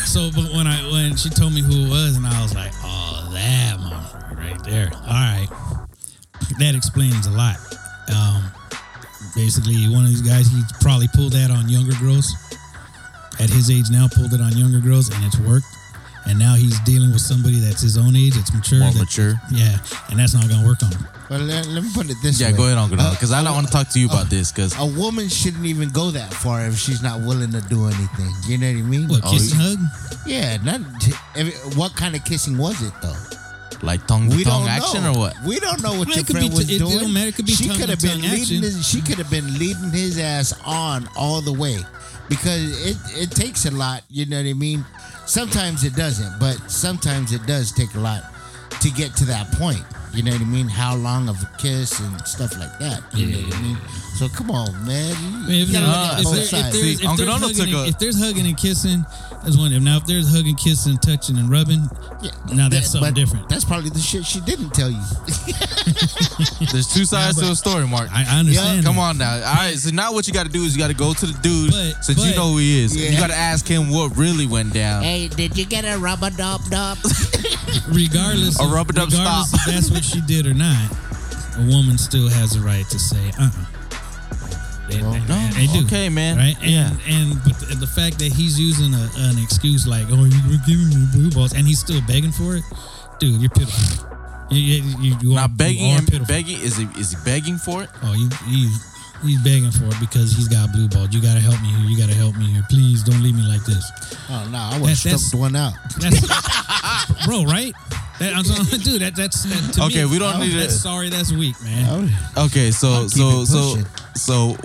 So, 0.05 0.29
but 0.35 0.51
when 0.53 0.67
I 0.67 0.77
when 0.91 1.15
she 1.15 1.29
told 1.29 1.53
me 1.53 1.61
who 1.61 1.85
it 1.85 1.89
was, 1.89 2.15
and 2.17 2.25
I 2.27 2.41
was 2.41 2.53
like, 2.55 2.71
oh, 2.83 3.29
that 3.33 3.77
motherfucker 3.79 4.37
right 4.37 4.63
there. 4.63 4.91
All 4.93 5.13
right, 5.13 5.47
that 6.59 6.75
explains 6.75 7.25
a 7.27 7.31
lot. 7.31 7.57
Um, 8.13 8.43
basically, 9.35 9.87
one 9.89 10.03
of 10.05 10.09
these 10.09 10.21
guys, 10.21 10.47
he 10.47 10.61
probably 10.81 11.07
pulled 11.13 11.33
that 11.33 11.51
on 11.51 11.69
younger 11.69 11.95
girls. 11.99 12.33
At 13.39 13.49
his 13.49 13.71
age 13.71 13.89
now, 13.89 14.07
pulled 14.07 14.33
it 14.33 14.41
on 14.41 14.55
younger 14.57 14.79
girls, 14.79 15.09
and 15.09 15.23
it's 15.25 15.37
worked. 15.39 15.65
And 16.25 16.39
now 16.39 16.55
he's 16.55 16.79
dealing 16.81 17.11
with 17.11 17.19
somebody 17.21 17.59
that's 17.59 17.81
his 17.81 17.97
own 17.97 18.15
age, 18.15 18.35
that's 18.35 18.53
mature. 18.53 18.79
More 18.79 18.91
that- 18.91 18.99
mature. 18.99 19.33
Yeah, 19.51 19.77
and 20.09 20.17
that's 20.19 20.33
not 20.33 20.47
gonna 20.47 20.65
work 20.65 20.81
on 20.83 20.91
him. 20.91 21.05
Well, 21.29 21.39
let, 21.41 21.65
let 21.67 21.83
me 21.83 21.89
put 21.93 22.09
it 22.09 22.15
this 22.21 22.39
way. 22.39 22.45
Yeah, 22.45 22.51
way. 22.51 22.57
go 22.57 22.65
ahead, 22.67 22.77
Uncle 22.77 23.01
Uh, 23.01 23.11
because 23.11 23.31
I 23.33 23.43
don't 23.43 23.53
want 23.55 23.67
to 23.67 23.73
talk 23.73 23.89
to 23.89 23.99
you 23.99 24.05
about 24.07 24.29
this 24.29 24.51
because 24.51 24.77
A 24.79 24.85
woman 24.85 25.27
shouldn't 25.29 25.65
even 25.65 25.89
go 25.89 26.11
that 26.11 26.33
far 26.33 26.65
if 26.65 26.77
she's 26.77 27.01
not 27.01 27.19
willing 27.21 27.51
to 27.51 27.61
do 27.61 27.87
anything. 27.87 28.31
You 28.45 28.57
know 28.57 28.71
what 28.71 28.77
I 28.77 28.81
mean? 28.83 29.07
What, 29.09 29.21
Oh, 29.25 29.31
kiss 29.31 29.51
and 29.51 29.61
hug? 29.61 29.79
Yeah, 30.25 30.57
not, 30.63 30.79
if- 31.35 31.75
what 31.75 31.95
kind 31.95 32.15
of 32.15 32.23
kissing 32.23 32.57
was 32.57 32.81
it 32.81 32.93
though? 33.01 33.15
Like 33.83 34.07
tongue 34.07 34.29
to 34.29 34.35
We 34.35 34.43
tongue 34.43 34.65
don't 34.65 34.69
action 34.69 35.03
know. 35.03 35.11
or 35.13 35.17
what? 35.19 35.35
We 35.45 35.59
don't 35.59 35.83
know 35.83 35.91
what 35.93 36.07
Well, 36.07 36.15
your 36.17 36.25
friend 36.25 36.49
be 36.49 36.55
was 36.55 36.65
t- 36.67 36.73
it- 36.73 36.75
it 36.77 36.79
doing. 36.79 36.99
don't 36.99 37.13
matter. 37.13 37.27
It 37.29 37.35
could 37.35 37.45
be 37.45 37.51
she 37.53 37.67
tongue 37.67 37.77
could 37.77 37.89
have 37.89 38.01
been 38.01 38.21
leading. 38.21 38.41
action. 38.41 38.61
His, 38.63 38.87
she 38.87 39.01
could 39.01 39.17
have 39.19 39.29
been 39.29 39.59
leading 39.59 39.91
his 39.91 40.17
ass 40.17 40.53
on 40.65 41.07
all 41.15 41.41
the 41.41 41.53
way, 41.53 41.77
because 42.29 42.63
it 42.89 42.97
it 43.15 43.31
takes 43.31 43.65
a 43.65 43.71
lot. 43.71 44.03
You 44.09 44.25
know 44.25 44.37
what 44.37 44.47
I 44.49 44.53
mean? 44.53 44.85
Sometimes 45.25 45.83
it 45.83 45.95
doesn't, 45.95 46.39
but 46.39 46.57
sometimes 46.71 47.31
it 47.33 47.45
does 47.45 47.71
take 47.71 47.93
a 47.95 47.99
lot 47.99 48.23
to 48.81 48.89
get 48.89 49.15
to 49.17 49.25
that 49.25 49.51
point. 49.53 49.83
You 50.13 50.21
know 50.23 50.31
what 50.31 50.41
I 50.41 50.45
mean? 50.45 50.67
How 50.67 50.95
long 50.95 51.27
of 51.29 51.41
a 51.41 51.49
kiss 51.57 51.99
and 51.99 52.21
stuff 52.27 52.55
like 52.59 52.77
that. 52.79 53.01
You 53.15 53.25
know 53.27 53.47
what 53.47 53.55
I 53.55 53.61
mean? 53.61 53.77
So 54.15 54.29
come 54.29 54.51
on, 54.51 54.71
man. 54.85 55.15
I 55.15 55.47
mean, 55.47 55.61
if, 55.63 55.67
You 55.69 55.73
gotta 55.73 55.85
there- 55.85 55.95
look 55.95 56.13
at 56.13 56.19
if 56.19 56.23
there- 56.23 56.43
if 56.43 56.51
there's, 56.51 56.73
See, 56.73 57.05
if 57.05 57.17
there's 57.17 57.39
hugging 57.41 57.73
and- 57.73 57.85
a- 57.85 57.87
if 57.89 57.99
there's 57.99 58.19
hugging 58.19 58.45
and 58.47 58.57
kissing, 58.57 59.05
that's 59.43 59.57
one. 59.57 59.83
Now, 59.83 59.97
if 59.97 60.05
there's 60.05 60.29
hugging, 60.31 60.55
kissing, 60.55 60.97
touching, 60.99 61.37
and 61.37 61.49
rubbing, 61.49 61.89
Yeah, 62.21 62.29
now 62.53 62.69
that's 62.69 62.85
that- 62.91 62.99
something 62.99 63.13
different. 63.15 63.49
That's 63.49 63.65
probably 63.65 63.89
the 63.89 63.99
shit 63.99 64.25
she 64.25 64.39
didn't 64.41 64.69
tell 64.73 64.89
you. 64.91 65.01
There's 66.71 66.87
two 66.87 67.05
sides 67.05 67.37
to 67.37 67.51
a 67.51 67.55
story, 67.55 67.85
Mark. 67.87 68.09
I, 68.13 68.23
I 68.23 68.39
understand. 68.39 68.85
Come 68.85 68.97
on 68.99 69.17
now. 69.17 69.33
All 69.35 69.41
right. 69.55 69.77
So 69.77 69.89
now 69.91 70.13
what 70.13 70.27
you 70.27 70.33
got 70.33 70.45
to 70.45 70.51
do 70.51 70.63
is 70.63 70.73
you 70.75 70.81
got 70.81 70.87
to 70.87 70.93
go 70.93 71.13
to 71.13 71.25
the 71.25 71.37
dude 71.41 71.71
But- 71.71 72.03
since 72.05 72.23
you 72.25 72.35
know 72.35 72.51
who 72.51 72.57
he 72.59 72.83
is. 72.83 72.95
Yeah. 72.95 73.09
You 73.09 73.17
got 73.17 73.27
to 73.31 73.35
ask 73.35 73.67
him 73.67 73.89
what 73.89 74.15
really 74.15 74.45
went 74.45 74.73
down. 74.73 75.03
hey, 75.03 75.27
did 75.27 75.57
you 75.57 75.65
get 75.65 75.83
a 75.85 75.97
rubber 75.97 76.29
dub 76.29 76.61
dub? 76.69 76.97
Regardless, 77.89 78.59
A 78.59 78.63
of, 78.63 78.71
rubber 78.71 78.93
dub 78.93 79.11
stop. 79.11 79.47
if 79.53 79.65
that's 79.65 79.89
what 79.91 80.03
she 80.03 80.21
did 80.21 80.45
or 80.47 80.53
not, 80.53 80.91
a 81.57 81.61
woman 81.67 81.97
still 81.97 82.29
has 82.29 82.51
the 82.51 82.61
right 82.61 82.87
to 82.89 82.97
say, 82.99 83.31
"Uh, 83.39 83.43
uh 83.49 83.49
they, 84.95 85.01
Well, 85.01 85.11
they- 85.11 85.19
no, 85.27 85.49
they 85.53 85.67
do." 85.67 85.85
okay, 85.85 86.09
man. 86.09 86.37
Right? 86.37 86.55
And, 86.61 86.71
Yeah. 86.71 86.91
And 87.09 87.43
but 87.43 87.59
the, 87.59 87.75
the 87.75 87.87
fact 87.87 88.19
that 88.19 88.31
he's 88.31 88.59
using 88.59 88.93
a, 88.93 89.09
an 89.29 89.37
excuse 89.41 89.85
like, 89.87 90.05
"Oh, 90.09 90.23
you 90.25 90.41
were 90.49 90.61
giving 90.65 90.89
me 90.89 91.07
blue 91.11 91.31
balls," 91.31 91.53
and 91.53 91.67
he's 91.67 91.79
still 91.79 92.01
begging 92.07 92.31
for 92.31 92.55
it, 92.55 92.63
dude, 93.19 93.41
you're 93.41 93.49
pitiful. 93.49 94.09
You, 94.51 94.59
you, 94.59 94.83
you, 94.99 95.15
you 95.21 95.29
Now 95.35 95.43
are, 95.45 95.49
begging 95.49 95.85
you 95.85 95.91
are 95.95 95.99
him, 95.99 96.05
pitiful. 96.05 96.25
begging 96.27 96.59
is 96.61 96.77
he 96.77 96.85
is 96.99 97.11
he 97.11 97.17
begging 97.25 97.57
for 97.57 97.83
it? 97.83 97.89
Oh, 98.03 98.11
he, 98.13 98.27
he's 98.51 98.93
he's 99.23 99.41
begging 99.41 99.71
for 99.71 99.85
it 99.85 99.99
because 99.99 100.33
he's 100.35 100.47
got 100.47 100.71
blue 100.73 100.87
balls. 100.89 101.09
You 101.11 101.21
gotta 101.21 101.39
help 101.39 101.59
me 101.61 101.69
here. 101.69 101.87
You 101.89 101.97
gotta 101.97 102.13
help 102.13 102.35
me 102.35 102.45
here. 102.45 102.63
Please 102.69 103.01
don't 103.03 103.23
leave 103.23 103.35
me 103.35 103.41
like 103.47 103.63
this. 103.65 103.89
Oh 104.29 104.47
no, 104.51 104.57
I 104.59 104.77
would 104.79 104.89
have 104.89 105.01
That's- 105.01 105.03
that's- 105.03 105.21
stumped 105.27 105.41
one 105.41 105.55
out. 105.55 105.73
That's 105.97 107.25
bro, 107.25 107.45
right? 107.45 107.73
That, 108.19 108.35
I'm 108.35 108.43
sorry, 108.43 108.77
dude. 108.83 109.01
That 109.01 109.15
that's 109.15 109.41
that, 109.43 109.73
to 109.75 109.83
Okay, 109.85 110.03
me, 110.05 110.11
we 110.11 110.19
don't 110.19 110.39
need 110.39 110.53
that. 110.59 110.69
sorry. 110.69 111.09
That's 111.09 111.31
weak, 111.31 111.55
man. 111.63 112.09
Okay, 112.37 112.69
so 112.69 113.07
so 113.07 113.43
so 113.45 113.77
so. 114.15 114.55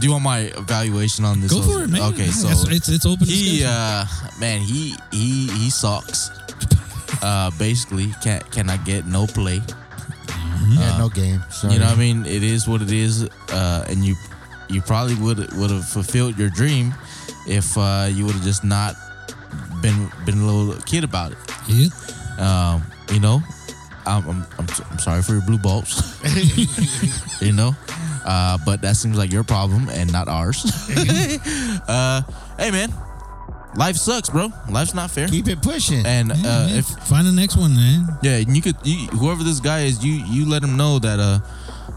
Do 0.00 0.06
you 0.06 0.12
want 0.12 0.24
my 0.24 0.40
evaluation 0.56 1.24
on 1.26 1.40
this? 1.40 1.52
Go 1.52 1.60
for 1.62 1.82
it, 1.84 1.88
man. 1.90 2.02
Okay, 2.14 2.28
so 2.28 2.48
It's- 2.48 2.66
it's 2.70 2.88
it's 2.88 3.06
open. 3.06 3.26
he 3.26 3.58
discussion. 3.58 3.66
uh 3.68 4.06
man 4.40 4.60
he 4.62 4.94
he 5.12 5.46
he 5.48 5.70
sucks. 5.70 6.30
Uh, 7.22 7.50
basically 7.58 8.08
can't 8.22 8.40
cannot 8.50 8.82
get 8.86 9.04
no 9.04 9.26
play. 9.26 9.60
yeah, 10.70 10.96
no 10.96 11.10
game. 11.10 11.42
Sorry. 11.50 11.74
You 11.74 11.78
know 11.80 11.84
what 11.92 11.96
I 11.96 12.00
mean? 12.00 12.24
It 12.24 12.42
is 12.42 12.66
what 12.66 12.80
it 12.80 12.90
is. 12.90 13.28
Uh, 13.52 13.84
and 13.90 14.02
you 14.02 14.16
you 14.70 14.80
probably 14.80 15.16
would 15.16 15.36
would 15.58 15.70
have 15.70 15.84
fulfilled 15.84 16.38
your 16.38 16.48
dream 16.48 16.94
if 17.46 17.76
uh, 17.76 18.08
you 18.10 18.24
would 18.24 18.34
have 18.36 18.44
just 18.44 18.64
not 18.64 18.96
been 19.82 20.08
been 20.24 20.38
a 20.40 20.46
little 20.46 20.80
kid 20.86 21.04
about 21.04 21.32
it. 21.32 21.38
yeah. 21.68 21.90
Um, 22.40 22.82
you 23.12 23.20
know, 23.20 23.42
I'm, 24.06 24.24
I'm, 24.26 24.46
I'm, 24.58 24.66
I'm 24.90 24.98
sorry 24.98 25.20
for 25.22 25.32
your 25.32 25.42
blue 25.42 25.58
balls. 25.58 25.92
you 27.42 27.52
know, 27.52 27.76
uh, 28.24 28.58
but 28.64 28.80
that 28.82 28.96
seems 28.96 29.16
like 29.16 29.32
your 29.32 29.44
problem 29.44 29.88
and 29.90 30.12
not 30.12 30.28
ours. 30.28 30.64
uh, 31.88 32.22
hey 32.58 32.70
man, 32.70 32.92
life 33.76 33.96
sucks, 33.96 34.30
bro. 34.30 34.48
Life's 34.70 34.94
not 34.94 35.10
fair. 35.10 35.28
Keep 35.28 35.48
it 35.48 35.62
pushing. 35.62 36.04
And 36.06 36.32
uh, 36.32 36.36
Yeah, 36.38 36.66
if 36.78 36.86
find 36.86 37.26
the 37.26 37.32
next 37.32 37.56
one, 37.56 37.74
man. 37.74 38.06
yeah, 38.22 38.36
and 38.38 38.54
you 38.56 38.62
could 38.62 38.76
you, 38.84 39.06
whoever 39.08 39.42
this 39.42 39.60
guy 39.60 39.80
is, 39.82 40.04
you 40.04 40.12
you 40.12 40.48
let 40.48 40.62
him 40.62 40.76
know 40.76 40.98
that 40.98 41.18
uh 41.20 41.38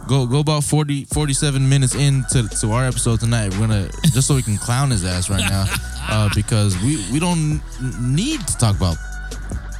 go 0.07 0.25
go 0.25 0.39
about 0.39 0.63
40 0.63 1.05
47 1.05 1.67
minutes 1.69 1.95
into 1.95 2.47
to 2.59 2.71
our 2.71 2.85
episode 2.85 3.19
tonight. 3.19 3.51
We're 3.53 3.67
gonna 3.67 3.89
just 4.13 4.27
so 4.27 4.35
we 4.35 4.41
can 4.43 4.57
clown 4.57 4.91
his 4.91 5.05
ass 5.05 5.29
right 5.29 5.39
now. 5.49 5.65
Uh 6.09 6.29
because 6.35 6.77
we 6.83 7.03
we 7.11 7.19
don't 7.19 7.61
n- 7.81 8.15
need 8.15 8.45
to 8.47 8.57
talk 8.57 8.75
about 8.75 8.97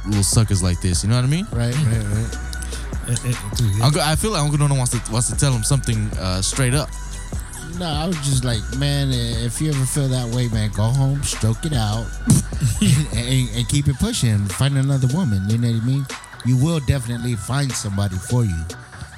little 0.06 0.22
suckers 0.22 0.62
like 0.62 0.80
this, 0.82 1.02
you 1.02 1.08
know 1.10 1.16
what 1.16 1.24
I 1.24 1.28
mean? 1.28 1.46
right, 1.52 1.74
right, 1.74 2.04
right. 2.04 2.38
Uncle, 3.82 4.00
I 4.00 4.16
feel 4.16 4.30
like 4.32 4.42
Uncle 4.42 4.58
Dono 4.58 4.76
wants 4.76 4.92
to 4.92 5.12
wants 5.12 5.28
to 5.30 5.36
tell 5.36 5.52
him 5.52 5.62
something 5.62 6.08
uh, 6.18 6.40
straight 6.40 6.74
up. 6.74 6.88
No, 7.78 7.86
I 7.86 8.06
was 8.06 8.16
just 8.18 8.44
like, 8.44 8.62
man, 8.78 9.08
if 9.10 9.60
you 9.60 9.70
ever 9.70 9.84
feel 9.84 10.08
that 10.08 10.32
way, 10.34 10.48
man, 10.48 10.70
go 10.70 10.84
home, 10.84 11.22
stroke 11.24 11.64
it 11.64 11.72
out, 11.72 12.06
and, 13.12 13.48
and, 13.50 13.68
keep 13.68 13.88
it 13.88 13.98
pushing. 13.98 14.38
Find 14.46 14.78
another 14.78 15.08
woman. 15.08 15.42
You 15.50 15.58
know 15.58 15.72
what 15.72 15.82
I 15.82 15.86
mean? 15.86 16.06
You 16.46 16.56
will 16.56 16.78
definitely 16.86 17.34
find 17.34 17.72
somebody 17.72 18.16
for 18.16 18.44
you 18.44 18.64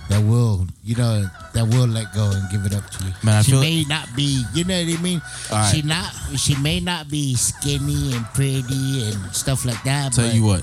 that 0.09 0.25
will, 0.25 0.67
you 0.85 0.95
know, 0.97 1.27
that 1.53 1.67
will 1.67 1.87
let 1.87 2.15
go 2.15 2.31
and 2.31 2.49
give 2.51 2.65
it 2.65 2.75
up 2.75 2.89
to 2.91 3.05
you. 3.05 3.13
Man, 3.23 3.37
I 3.37 3.43
she 3.43 3.53
may 3.53 3.85
not 3.85 4.09
be, 4.17 4.45
you 4.55 4.65
know 4.65 4.83
what 4.83 4.99
I 4.99 5.03
mean? 5.03 5.21
Right. 5.51 5.71
She 5.75 5.83
not, 5.83 6.11
she 6.37 6.57
may 6.57 6.81
not 6.81 7.11
be 7.11 7.35
skinny 7.35 8.15
and 8.15 8.25
pretty 8.27 9.05
and 9.05 9.35
stuff 9.35 9.65
like 9.65 9.83
that. 9.83 10.13
Tell 10.13 10.27
but, 10.27 10.35
you 10.35 10.45
what, 10.45 10.63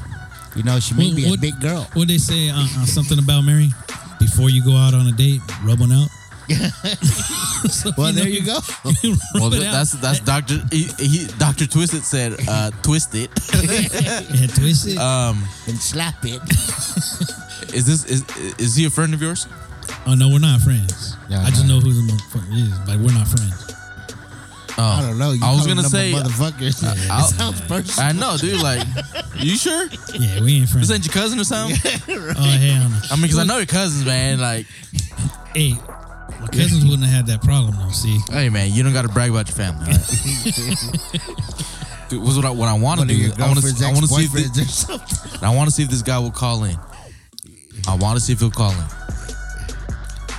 you 0.56 0.64
know, 0.64 0.80
she 0.80 0.94
may 0.96 1.08
What- 1.08 1.16
be 1.16 1.26
a 1.26 1.30
what- 1.30 1.42
big 1.42 1.60
girl. 1.60 1.88
What 1.94 2.08
they 2.08 2.18
say? 2.18 2.50
Uh, 2.50 2.60
uh, 2.62 2.86
something 2.86 3.20
about 3.20 3.42
Mary 3.44 3.72
before 4.20 4.50
you 4.50 4.64
go 4.64 4.76
out 4.78 4.94
on 4.94 5.08
a 5.08 5.12
date, 5.12 5.42
rub 5.64 5.80
one 5.80 5.92
out. 5.92 6.10
So, 7.70 7.92
Well, 7.98 8.12
know, 8.12 8.20
there 8.20 8.28
you 8.30 8.44
go. 8.46 8.60
rub 8.84 9.18
well 9.36 9.54
it 9.54 9.64
out. 9.64 9.72
that's 9.74 9.92
that's 9.94 10.20
Doctor 10.20 10.62
he, 10.72 10.84
he 11.00 11.28
Doctor 11.40 11.66
Twisted 11.66 12.04
said 12.04 12.36
uh, 12.50 12.72
twist 12.82 13.16
it. 13.16 13.30
yeah, 13.64 14.48
twist 14.48 14.88
it. 14.88 14.98
Um, 14.98 15.42
and 15.68 15.78
slap 15.78 16.16
it. 16.24 16.42
is 17.74 17.86
this 17.88 18.04
is 18.06 18.24
is 18.60 18.76
he 18.76 18.86
a 18.86 18.90
friend 18.90 19.14
of 19.14 19.22
yours? 19.22 19.48
oh 20.06 20.16
no, 20.16 20.28
we're 20.30 20.40
not 20.40 20.60
friends. 20.62 21.16
Yeah, 21.30 21.42
I 21.44 21.50
just 21.50 21.66
no. 21.66 21.76
know 21.76 21.80
who 21.80 21.94
the 21.94 22.02
motherfucker 22.12 22.54
is, 22.54 22.78
but 22.86 22.98
we're 23.00 23.14
not 23.18 23.28
friends. 23.28 23.63
Oh, 24.76 24.82
I 24.84 25.02
don't 25.02 25.18
know. 25.20 25.32
You 25.34 25.44
I 25.44 25.54
was 25.54 25.68
gonna 25.68 25.84
say. 25.84 26.14
Uh, 26.14 26.24
motherfuckers. 26.24 26.84
I'll- 26.84 26.96
it 26.96 27.10
uh, 27.10 27.22
sounds 27.24 27.62
personal. 27.62 28.10
I 28.10 28.12
know, 28.14 28.38
dude. 28.38 28.60
Like, 28.62 28.88
you 29.38 29.56
sure? 29.58 29.88
Yeah, 30.16 30.42
we 30.42 30.56
ain't 30.58 30.70
friends. 30.70 30.88
This 30.88 30.96
ain't 30.96 31.06
your 31.06 31.14
cousin 31.14 31.40
or 31.40 31.44
something? 31.44 31.78
oh 32.10 32.42
hell 32.42 32.90
no. 32.90 33.00
I 33.12 33.16
mean, 33.16 33.22
because 33.24 33.38
I 33.38 33.44
know 33.44 33.58
your 33.58 33.66
cousins, 33.68 34.04
man. 34.06 34.40
Like, 34.40 34.66
Hey, 35.54 35.74
my 36.42 36.48
cousins 36.48 36.84
wouldn't 36.86 37.04
have 37.04 37.14
had 37.14 37.28
that 37.28 37.44
problem 37.44 37.76
though. 37.78 37.92
See, 37.92 38.18
hey, 38.32 38.50
man, 38.50 38.72
you 38.72 38.82
don't 38.82 38.94
got 38.94 39.04
to 39.04 39.10
brag 39.10 39.30
about 39.30 39.48
your 39.48 39.56
family. 39.56 39.86
All 39.86 39.92
right? 39.92 40.00
Dude, 42.10 42.22
what's 42.24 42.36
what 42.36 42.46
I, 42.46 42.50
what 42.52 42.68
I 42.68 42.74
want 42.74 43.00
to 43.02 43.06
do? 43.08 43.16
your 43.16 43.32
I 43.40 43.48
want 43.48 43.60
to 43.62 43.86
I 43.86 43.92
want 43.94 44.06
to 44.06 44.08
see 44.08 44.26
if 44.26 44.32
this. 44.54 44.90
I 45.44 45.54
want 45.56 45.70
to 45.70 45.76
see 45.76 45.84
if 45.84 45.90
this 45.90 46.02
guy 46.02 46.18
will 46.20 46.32
call 46.32 46.64
in. 46.64 46.78
I 47.88 47.96
want 47.96 48.18
to 48.18 48.24
see 48.24 48.34
if 48.34 48.40
he'll 48.40 48.52
call 48.52 48.72
in. 48.72 48.78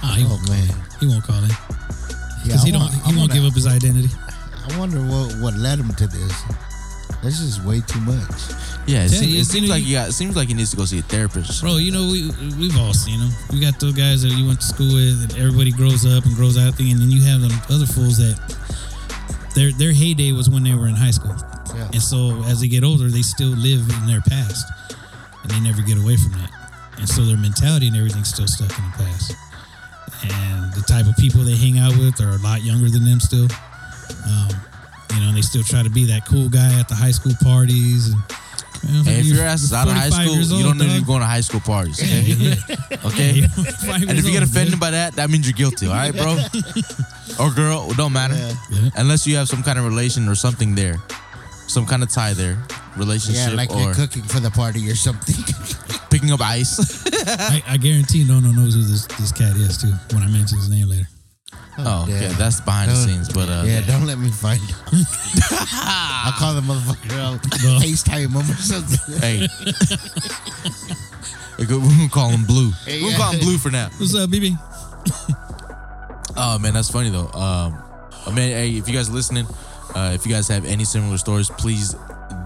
Oh, 0.02 0.14
he 0.16 0.24
Oh 0.24 0.28
won't. 0.30 0.48
man. 0.48 0.68
He 1.00 1.06
won't 1.06 1.24
call 1.24 1.42
in 1.42 1.48
Yeah, 1.50 1.56
because 2.44 2.62
I 2.62 2.66
he 2.66 2.72
don't. 2.72 2.80
want- 2.82 2.94
He 2.94 3.00
I 3.00 3.04
won't 3.06 3.18
wanna- 3.18 3.34
give 3.34 3.44
up 3.44 3.54
his 3.54 3.66
identity. 3.66 4.08
I 4.70 4.78
wonder 4.78 4.98
what 5.00 5.34
what 5.40 5.54
led 5.54 5.78
him 5.78 5.92
to 5.94 6.06
this. 6.06 6.42
This 7.22 7.40
is 7.40 7.60
way 7.62 7.80
too 7.80 8.00
much. 8.00 8.30
Yeah, 8.86 9.04
it, 9.04 9.08
Tell 9.08 9.20
seems, 9.20 9.32
you, 9.34 9.40
it 9.40 9.44
seems 9.46 9.68
know, 9.68 9.74
like 9.74 9.82
you- 9.82 9.88
he 9.88 9.92
got. 9.94 10.08
It 10.08 10.12
seems 10.12 10.36
like 10.36 10.48
he 10.48 10.54
needs 10.54 10.70
to 10.72 10.76
go 10.76 10.84
see 10.84 10.98
a 10.98 11.02
therapist. 11.02 11.62
Bro, 11.62 11.76
you 11.76 11.90
know 11.90 12.02
we 12.10 12.30
we've 12.58 12.76
all 12.78 12.92
seen 12.92 13.18
them. 13.20 13.30
We 13.50 13.60
got 13.60 13.80
those 13.80 13.94
guys 13.94 14.22
that 14.22 14.28
you 14.30 14.46
went 14.46 14.60
to 14.60 14.66
school 14.66 14.92
with, 14.94 15.22
and 15.22 15.38
everybody 15.38 15.70
grows 15.72 16.04
up 16.04 16.24
and 16.26 16.34
grows 16.36 16.58
out 16.58 16.68
of 16.68 16.74
thing, 16.76 16.92
and 16.92 17.00
then 17.00 17.10
you 17.10 17.22
have 17.24 17.40
them 17.40 17.52
other 17.70 17.86
fools 17.86 18.18
that 18.18 18.36
their 19.54 19.72
their 19.72 19.92
heyday 19.92 20.32
was 20.32 20.50
when 20.50 20.64
they 20.64 20.74
were 20.74 20.86
in 20.88 20.96
high 20.96 21.12
school, 21.12 21.34
Yeah. 21.74 21.88
and 21.92 22.02
so 22.02 22.42
as 22.44 22.60
they 22.60 22.68
get 22.68 22.84
older, 22.84 23.08
they 23.08 23.22
still 23.22 23.50
live 23.56 23.80
in 23.88 24.06
their 24.06 24.20
past, 24.20 24.66
and 25.42 25.50
they 25.50 25.60
never 25.60 25.80
get 25.82 25.96
away 25.96 26.16
from 26.16 26.32
that, 26.32 26.50
and 26.98 27.08
so 27.08 27.24
their 27.24 27.38
mentality 27.38 27.86
and 27.88 27.96
everything's 27.96 28.28
still 28.28 28.48
stuck 28.48 28.76
in 28.78 28.84
the 28.84 28.96
past. 29.04 29.32
And 30.24 30.72
the 30.72 30.82
type 30.82 31.06
of 31.06 31.16
people 31.16 31.42
they 31.42 31.56
hang 31.56 31.78
out 31.78 31.96
with 31.96 32.20
are 32.20 32.30
a 32.30 32.38
lot 32.38 32.62
younger 32.62 32.88
than 32.90 33.04
them 33.04 33.20
still. 33.20 33.48
Um, 34.26 34.48
you 35.14 35.20
know, 35.20 35.28
and 35.28 35.36
they 35.36 35.42
still 35.42 35.62
try 35.62 35.82
to 35.82 35.90
be 35.90 36.04
that 36.06 36.26
cool 36.26 36.48
guy 36.48 36.78
at 36.80 36.88
the 36.88 36.94
high 36.94 37.10
school 37.12 37.34
parties. 37.42 38.08
And, 38.08 38.18
you 38.96 39.02
Hey, 39.04 39.20
if 39.20 39.26
you're- 39.26 39.38
your 39.38 39.46
ass 39.46 39.62
is 39.62 39.72
out 39.72 39.86
of 39.88 39.94
high 39.94 40.10
school, 40.10 40.34
years 40.34 40.52
you 40.52 40.62
don't 40.62 40.76
need 40.78 40.90
to 40.90 40.98
dog. 40.98 41.06
go 41.06 41.18
to 41.18 41.24
high 41.24 41.40
school 41.40 41.60
parties. 41.60 42.00
Okay. 42.02 42.20
yeah. 42.32 42.54
okay. 43.04 43.30
Yeah, 43.32 43.48
And 44.08 44.18
if 44.18 44.24
you 44.26 44.32
get 44.32 44.42
offended 44.42 44.72
dude. 44.72 44.80
by 44.80 44.90
that, 44.92 45.14
that 45.16 45.30
means 45.30 45.46
you're 45.46 45.54
guilty. 45.56 45.86
All 45.86 45.92
right, 45.94 46.12
bro. 46.14 46.36
or 47.40 47.50
girl, 47.52 47.90
it 47.90 47.96
don't 47.96 48.12
matter. 48.12 48.34
Yeah. 48.70 48.90
Unless 48.96 49.26
you 49.26 49.36
have 49.36 49.48
some 49.48 49.62
kind 49.62 49.78
of 49.78 49.84
relation 49.84 50.28
or 50.28 50.34
something 50.34 50.74
there, 50.74 50.96
some 51.66 51.86
kind 51.86 52.02
of 52.02 52.10
tie 52.10 52.34
there, 52.34 52.58
relationship, 52.96 53.50
Yeah, 53.50 53.56
like 53.56 53.70
or 53.70 53.80
you're 53.82 53.94
cooking 53.94 54.22
for 54.22 54.40
the 54.40 54.50
party 54.50 54.90
or 54.90 54.94
something. 54.96 55.36
picking 56.10 56.30
up 56.30 56.40
ice. 56.40 56.78
I, 57.26 57.62
I 57.66 57.76
guarantee 57.76 58.24
Nono 58.24 58.52
knows 58.52 58.74
who 58.74 58.82
this, 58.82 59.06
this 59.18 59.32
cat 59.32 59.56
is 59.56 59.78
too 59.78 59.92
when 60.14 60.22
I 60.22 60.28
mention 60.28 60.58
his 60.58 60.68
name 60.70 60.88
later. 60.88 61.08
Oh, 61.78 62.02
okay, 62.04 62.20
damn. 62.20 62.34
that's 62.38 62.60
behind 62.60 62.90
the 62.90 62.94
Don't- 62.94 63.04
scenes. 63.08 63.28
But 63.32 63.48
uh, 63.48 63.64
yeah, 63.66 63.80
don't 63.82 64.06
let 64.06 64.18
me 64.18 64.30
find 64.30 64.60
him. 64.60 64.76
I'll 65.72 66.32
call 66.32 66.54
the 66.54 66.60
motherfucker 66.60 67.18
out. 67.18 67.42
No. 67.62 67.78
FaceTime 67.80 68.30
him 68.30 68.36
or 68.36 68.54
something. 68.56 69.18
hey, 69.20 69.46
we 71.58 71.66
go- 71.66 71.78
we're 71.78 71.88
gonna 71.96 72.08
call 72.08 72.30
him 72.30 72.44
Blue. 72.44 72.70
Hey, 72.84 73.02
We're 73.02 73.10
yeah. 73.10 73.16
gonna 73.18 73.24
call 73.24 73.32
him 73.34 73.40
Blue 73.40 73.58
for 73.58 73.70
now. 73.70 73.88
What's 73.98 74.14
up, 74.14 74.30
BB? 74.30 74.56
Oh 76.36 76.58
man, 76.58 76.74
that's 76.74 76.90
funny 76.90 77.10
though. 77.10 77.28
Um, 77.28 77.80
I 78.26 78.30
mean, 78.30 78.50
hey, 78.50 78.70
if 78.76 78.88
you 78.88 78.94
guys 78.94 79.08
are 79.08 79.12
listening, 79.12 79.46
uh, 79.94 80.10
if 80.14 80.26
you 80.26 80.32
guys 80.32 80.48
have 80.48 80.64
any 80.64 80.82
similar 80.84 81.16
stories, 81.16 81.48
please 81.48 81.94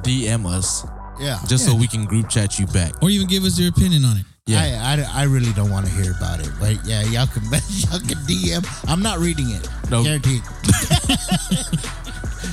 DM 0.02 0.44
us 0.46 0.84
Yeah. 1.18 1.38
just 1.46 1.64
so 1.64 1.74
we 1.74 1.86
can 1.86 2.04
group 2.04 2.28
chat 2.28 2.59
you 2.59 2.66
back. 2.66 2.92
Or 3.02 3.09
even 3.09 3.26
give 3.28 3.44
us 3.44 3.59
your 3.59 3.70
opinion 3.70 4.04
on 4.04 4.18
it. 4.18 4.26
Yeah. 4.49 4.80
I, 4.82 5.20
I, 5.20 5.22
I 5.22 5.24
really 5.24 5.53
don't 5.53 5.70
want 5.70 5.86
to 5.86 5.92
hear 5.92 6.12
about 6.12 6.40
it, 6.40 6.51
but 6.59 6.84
yeah, 6.84 7.03
y'all 7.03 7.26
can 7.26 7.42
y'all 7.53 8.01
can 8.01 8.18
DM. 8.24 8.64
I'm 8.88 9.03
not 9.03 9.18
reading 9.18 9.51
it. 9.51 9.68
No. 9.90 10.03
Guaranteed. 10.03 10.42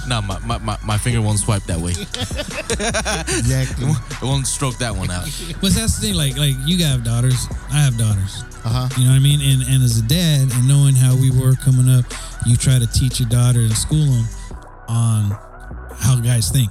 No, 0.07 0.21
my, 0.21 0.37
my, 0.39 0.59
my, 0.59 0.77
my 0.85 0.97
finger 0.99 1.19
won't 1.19 1.39
swipe 1.39 1.63
that 1.63 1.79
way. 1.79 1.93
Exactly. 3.37 3.87
It 3.87 4.21
won't 4.21 4.45
stroke 4.45 4.77
that 4.77 4.95
one 4.95 5.09
out. 5.09 5.25
But 5.61 5.71
that's 5.71 5.97
the 5.97 6.07
thing, 6.07 6.13
like 6.15 6.37
like 6.37 6.53
you 6.65 6.83
have 6.85 7.03
daughters, 7.03 7.47
I 7.71 7.79
have 7.81 7.97
daughters. 7.97 8.43
Uh 8.63 8.69
huh. 8.69 8.89
You 8.97 9.05
know 9.05 9.11
what 9.11 9.17
I 9.17 9.19
mean? 9.19 9.41
And 9.41 9.61
and 9.63 9.83
as 9.83 9.97
a 9.97 10.03
dad 10.03 10.51
and 10.53 10.67
knowing 10.67 10.95
how 10.95 11.15
we 11.15 11.31
were 11.31 11.55
coming 11.55 11.89
up, 11.89 12.05
you 12.45 12.55
try 12.55 12.77
to 12.77 12.85
teach 12.87 13.19
your 13.19 13.29
daughter 13.29 13.59
and 13.59 13.73
school 13.73 14.05
them 14.05 14.25
on 14.87 15.31
how 15.97 16.19
guys 16.21 16.49
think 16.51 16.69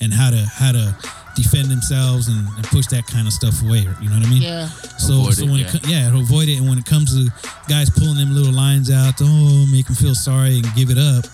and 0.00 0.12
how 0.12 0.30
to 0.30 0.38
how 0.38 0.72
to 0.72 0.96
defend 1.34 1.68
themselves 1.68 2.28
and, 2.28 2.46
and 2.56 2.64
push 2.64 2.86
that 2.88 3.06
kind 3.06 3.26
of 3.26 3.32
stuff 3.32 3.62
away. 3.62 3.86
You 4.00 4.08
know 4.10 4.18
what 4.18 4.26
I 4.26 4.30
mean? 4.30 4.42
Yeah. 4.42 4.68
So, 4.98 5.20
Avoid 5.20 5.34
so 5.34 5.44
it, 5.44 5.50
when 5.50 5.60
yeah. 5.60 5.74
it 5.74 5.88
yeah, 5.88 6.18
avoid 6.18 6.48
it, 6.48 6.58
and 6.58 6.68
when 6.68 6.78
it 6.78 6.86
comes 6.86 7.14
to 7.14 7.30
guys 7.68 7.90
pulling 7.90 8.16
them 8.16 8.34
little 8.34 8.52
lines 8.52 8.90
out, 8.90 9.18
to, 9.18 9.24
oh, 9.26 9.66
make 9.70 9.86
them 9.86 9.94
feel 9.94 10.14
sorry 10.14 10.58
and 10.58 10.66
give 10.74 10.90
it 10.90 10.98
up, 10.98 11.24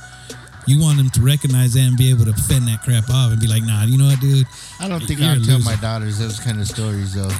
you 0.67 0.81
want 0.81 0.97
them 0.99 1.11
to 1.11 1.21
recognize 1.23 1.75
that 1.75 1.81
and 1.81 1.97
be 1.97 2.11
able 2.11 2.25
to 2.25 2.33
fend 2.35 2.67
that 2.69 2.83
crap 2.83 3.09
off 3.11 3.33
and 3.33 3.41
be 3.41 3.47
like, 3.47 3.63
nah, 3.65 3.85
you 3.85 3.99
know 3.99 4.07
what, 4.07 4.21
dude? 4.21 4.47
I 4.81 4.89
don't 4.89 5.01
think 5.03 5.21
I'll 5.21 5.41
tell 5.41 5.61
my 5.61 5.77
daughters 5.77 6.19
those 6.19 6.41
kind 6.41 6.61
of 6.61 6.67
stories 6.67 7.15
though. 7.15 7.31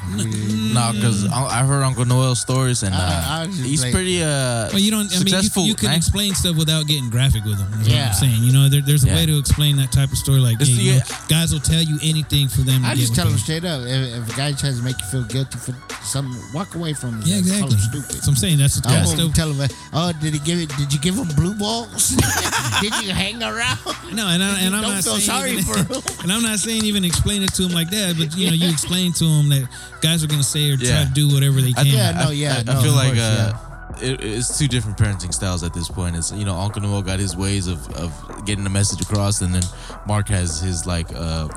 No, 0.75 0.91
because 0.95 1.27
I've 1.31 1.67
heard 1.67 1.83
Uncle 1.83 2.05
Noel's 2.05 2.41
stories 2.41 2.83
and 2.83 2.95
uh, 2.95 2.99
I 2.99 3.47
was 3.47 3.57
just 3.57 3.69
he's 3.69 3.83
like- 3.83 3.93
pretty 3.93 4.23
uh, 4.23 4.69
Well, 4.73 4.79
you 4.79 4.91
don't. 4.91 5.11
I 5.15 5.19
mean, 5.25 5.35
you, 5.35 5.63
you 5.65 5.75
can 5.75 5.89
man. 5.89 5.97
explain 5.97 6.35
stuff 6.35 6.57
without 6.57 6.87
getting 6.87 7.11
graphic 7.11 7.45
with 7.45 7.59
them. 7.59 7.73
Is 7.81 7.89
what 7.89 7.97
Yeah. 7.97 8.09
I'm 8.09 8.15
saying. 8.15 8.43
You 8.43 8.53
know, 8.53 8.69
there, 8.69 8.81
there's 8.83 9.05
a 9.05 9.09
Yeah. 9.09 9.17
way 9.17 9.27
to 9.27 9.39
explain 9.39 9.77
that 9.77 9.93
type 9.93 10.11
of 10.13 10.19
story. 10.19 10.41
Like, 10.41 10.61
It's 10.61 10.69
hey, 10.71 10.77
the- 10.77 10.83
you 10.83 10.93
know, 10.95 11.01
guys 11.29 11.53
will 11.53 11.61
tell 11.61 11.83
you 11.83 11.99
anything 12.03 12.49
for 12.49 12.63
them. 12.63 12.83
To 12.83 12.89
I 12.89 12.95
get 12.95 13.01
just 13.01 13.15
tell 13.15 13.25
they 13.27 13.31
them 13.33 13.39
straight 13.41 13.65
up. 13.65 13.83
If, 13.83 14.23
if 14.29 14.35
a 14.35 14.37
guy 14.37 14.53
tries 14.53 14.79
to 14.79 14.85
make 14.85 14.99
you 15.01 15.07
feel 15.07 15.25
guilty 15.25 15.59
for 15.59 15.75
something, 16.03 16.35
walk 16.53 16.75
away 16.75 16.93
from 16.95 17.21
him. 17.21 17.23
Yeah, 17.25 17.41
Call 17.59 17.69
him 17.69 17.75
exactly. 17.75 17.79
stupid. 18.03 18.23
So 18.25 18.31
I'm 18.31 18.37
saying 18.37 18.59
that's 18.59 18.81
the 18.81 18.89
I 18.89 18.93
kind 18.93 19.03
of 19.03 19.19
won't 19.19 19.35
stuff. 19.35 19.35
tell 19.35 19.53
him. 19.53 19.69
Oh, 19.93 20.13
did 20.21 20.33
he 20.35 20.41
give 20.41 20.59
it? 20.61 20.69
Did 20.77 20.93
you 20.93 20.99
give 21.01 21.15
him 21.17 21.29
blue 21.37 21.55
balls? 21.55 22.11
did 22.81 22.95
you 23.03 23.13
hang 23.15 23.43
around? 23.43 23.79
No, 24.15 24.27
and, 24.29 24.43
I, 24.43 24.61
and 24.61 24.75
I'm 24.75 24.83
Don't 24.83 24.95
not 24.95 25.05
feel 25.05 25.15
saying 25.17 25.21
sorry 25.23 25.51
even, 25.53 25.65
for 25.65 25.79
him. 25.95 26.03
and 26.23 26.33
I'm 26.33 26.43
not 26.43 26.59
saying 26.59 26.85
even 26.85 27.05
explain 27.05 27.43
it 27.43 27.53
to 27.55 27.65
him 27.65 27.73
like 27.73 27.91
that, 27.91 28.17
but 28.19 28.37
you 28.37 28.49
know, 28.49 28.55
you 28.55 28.69
explain 28.71 29.13
to 29.15 29.25
him 29.25 29.49
that 29.51 29.69
guys 30.01 30.23
are 30.23 30.27
gonna 30.29 30.43
say 30.43 30.71
or 30.71 30.77
try 30.77 30.89
Yeah. 30.89 31.05
to 31.05 31.11
do 31.15 31.29
whatever 31.35 31.61
they 31.61 31.73
can. 31.73 31.87
Yeah, 31.87 32.13
no, 32.13 32.29
I, 32.29 32.33
yeah, 32.33 32.57
I, 32.59 32.63
no, 32.63 32.73
I 32.79 32.83
feel 32.83 32.91
of 32.91 32.97
like 32.97 33.07
course, 33.15 33.21
uh, 33.21 33.59
it, 34.03 34.25
it's 34.25 34.59
two 34.59 34.67
different 34.69 34.97
parenting 34.99 35.33
styles 35.33 35.63
at 35.63 35.73
this 35.75 35.89
point. 35.89 36.17
It's 36.17 36.33
you 36.33 36.45
know 36.45 36.55
Uncle 36.57 36.83
Noel 36.83 37.03
got 37.03 37.19
his 37.19 37.37
ways 37.37 37.67
of, 37.69 37.89
of 37.95 38.13
getting 38.47 38.65
the 38.65 38.71
message 38.71 39.01
across, 39.01 39.41
and 39.41 39.55
then 39.55 39.63
Mark 40.07 40.29
has 40.29 40.61
his 40.61 40.87
like 40.87 41.09
uh, 41.15 41.49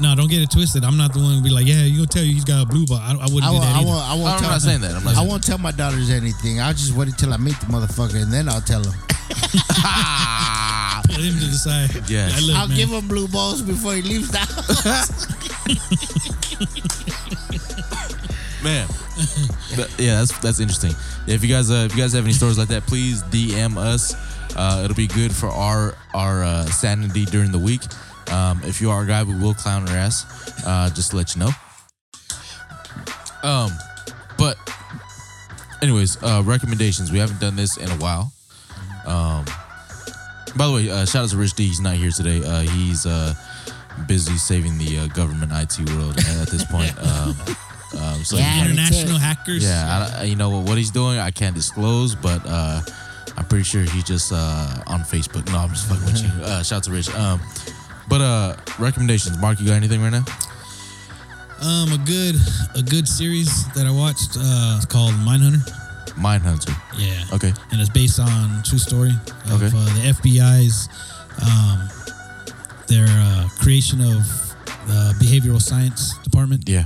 No, 0.00 0.14
don't 0.14 0.28
get 0.30 0.42
it 0.42 0.50
twisted. 0.50 0.84
I'm 0.84 0.96
not 0.96 1.12
the 1.12 1.20
one 1.20 1.36
to 1.38 1.42
be 1.42 1.50
like, 1.50 1.66
yeah, 1.66 1.82
you 1.84 1.96
gonna 1.98 2.06
tell 2.08 2.22
you 2.24 2.32
he's 2.34 2.44
got 2.44 2.62
a 2.62 2.66
blue 2.66 2.84
ball. 2.86 2.98
I, 2.98 3.12
I 3.12 3.24
wouldn't 3.26 3.44
I 3.44 3.48
do 3.48 3.52
won't. 3.52 3.62
that 3.64 3.74
I 3.76 3.78
either. 3.80 3.86
won't. 3.88 4.04
I 4.10 4.14
won't 4.14 4.28
I'm 4.34 4.40
tell. 4.40 4.50
not 4.50 4.60
saying 4.62 4.80
that. 4.82 4.90
I'm 4.94 5.04
not 5.04 5.12
I 5.12 5.16
saying 5.18 5.28
won't 5.28 5.44
tell 5.46 5.58
my 5.58 5.70
daughters 5.72 6.10
anything. 6.10 6.60
I'll 6.60 6.72
just 6.74 6.94
wait 6.96 7.08
until 7.08 7.32
I 7.32 7.36
meet 7.38 7.58
the 7.60 7.66
motherfucker 7.66 8.20
and 8.22 8.32
then 8.32 8.48
I'll 8.48 8.60
tell 8.60 8.82
them. 8.82 8.94
Put 11.14 11.24
him 11.24 11.34
to 11.34 11.46
the 11.46 11.52
side. 11.52 12.10
Yes. 12.10 12.36
I 12.36 12.40
look, 12.40 12.56
I'll 12.56 12.68
man, 12.68 12.76
give 12.76 12.90
him 12.90 13.08
blue 13.08 13.28
balls 13.28 13.62
before 13.62 13.94
he 13.94 14.02
leaves 14.02 14.30
the 14.30 14.38
house. 14.38 15.26
man. 18.64 18.88
But, 19.76 19.94
yeah, 19.98 20.18
that's 20.18 20.36
that's 20.38 20.60
interesting. 20.60 20.92
Yeah, 21.26 21.34
if 21.34 21.42
you 21.42 21.48
guys 21.48 21.70
uh, 21.70 21.86
if 21.86 21.94
you 21.94 22.02
guys 22.02 22.12
have 22.14 22.24
any 22.24 22.32
stories 22.32 22.58
like 22.58 22.68
that, 22.68 22.84
please 22.86 23.22
DM 23.24 23.76
us. 23.76 24.14
Uh, 24.56 24.82
it'll 24.84 24.96
be 24.96 25.06
good 25.06 25.34
for 25.34 25.48
our 25.48 25.94
our 26.14 26.42
uh, 26.42 26.64
sanity 26.66 27.24
during 27.26 27.52
the 27.52 27.58
week. 27.58 27.82
Um, 28.32 28.60
if 28.64 28.80
you 28.80 28.90
are 28.90 29.02
a 29.02 29.06
guy, 29.06 29.22
we 29.22 29.34
will 29.34 29.54
clown 29.54 29.86
your 29.86 29.96
ass. 29.96 30.26
Uh, 30.66 30.90
just 30.90 31.10
to 31.10 31.16
let 31.16 31.34
you 31.34 31.40
know. 31.40 31.50
Um, 33.42 33.70
but 34.38 34.56
anyways, 35.82 36.22
uh, 36.22 36.42
recommendations. 36.44 37.12
We 37.12 37.18
haven't 37.18 37.40
done 37.40 37.56
this 37.56 37.76
in 37.76 37.90
a 37.90 37.96
while. 37.96 38.32
Um, 39.06 39.44
by 40.56 40.66
the 40.66 40.72
way, 40.72 40.90
uh, 40.90 41.04
shout 41.06 41.24
out 41.24 41.30
to 41.30 41.36
Rich 41.36 41.54
D. 41.54 41.66
He's 41.66 41.80
not 41.80 41.94
here 41.94 42.10
today. 42.10 42.44
Uh, 42.44 42.60
he's 42.60 43.06
uh, 43.06 43.34
busy 44.06 44.36
saving 44.36 44.78
the 44.78 44.98
uh, 44.98 45.06
government 45.08 45.52
IT 45.52 45.90
world 45.90 46.18
at 46.18 46.48
this 46.48 46.64
point. 46.64 46.92
Um, 47.94 48.02
um, 48.02 48.24
so 48.24 48.36
Yeah. 48.36 48.64
international 48.64 49.18
hackers. 49.18 49.62
yeah, 49.62 50.16
I, 50.18 50.24
you 50.24 50.34
know 50.34 50.50
what, 50.50 50.66
what 50.68 50.78
he's 50.78 50.90
doing, 50.90 51.18
I 51.20 51.30
can't 51.30 51.54
disclose, 51.54 52.16
but 52.16 52.42
uh, 52.44 52.80
I'm 53.36 53.44
pretty 53.44 53.62
sure 53.62 53.82
he's 53.82 54.02
just 54.02 54.32
uh, 54.32 54.82
on 54.88 55.00
Facebook. 55.02 55.46
No, 55.52 55.58
I'm 55.58 55.68
just 55.68 55.86
fucking 55.88 56.04
with 56.04 56.20
you. 56.22 56.30
Uh, 56.44 56.62
shout 56.64 56.78
out 56.78 56.82
to 56.84 56.90
Rich. 56.90 57.14
Um, 57.14 57.40
but 58.08 58.20
uh, 58.20 58.56
recommendations, 58.80 59.38
Mark, 59.38 59.60
you 59.60 59.66
got 59.68 59.74
anything 59.74 60.02
right 60.02 60.10
now? 60.10 60.24
Um, 61.62 61.92
a 61.92 61.98
good 62.04 62.34
a 62.74 62.82
good 62.82 63.06
series 63.06 63.64
that 63.74 63.86
I 63.86 63.90
watched. 63.92 64.36
Uh, 64.36 64.74
it's 64.76 64.86
called 64.86 65.14
Mindhunter. 65.14 65.62
Mindhunter. 66.16 66.74
Yeah. 66.96 67.24
Okay. 67.34 67.52
and 67.72 67.80
it's 67.80 67.90
based 67.90 68.20
on 68.20 68.62
true 68.64 68.78
story 68.78 69.10
of 69.50 69.62
Okay. 69.62 69.66
uh, 69.66 69.84
the 69.94 70.12
FBI's 70.14 70.88
um, 71.42 71.88
their 72.86 73.06
uh, 73.08 73.48
creation 73.60 74.00
of 74.00 74.22
the 74.86 75.14
behavioral 75.20 75.60
science 75.60 76.16
department, 76.18 76.68
Yeah. 76.68 76.84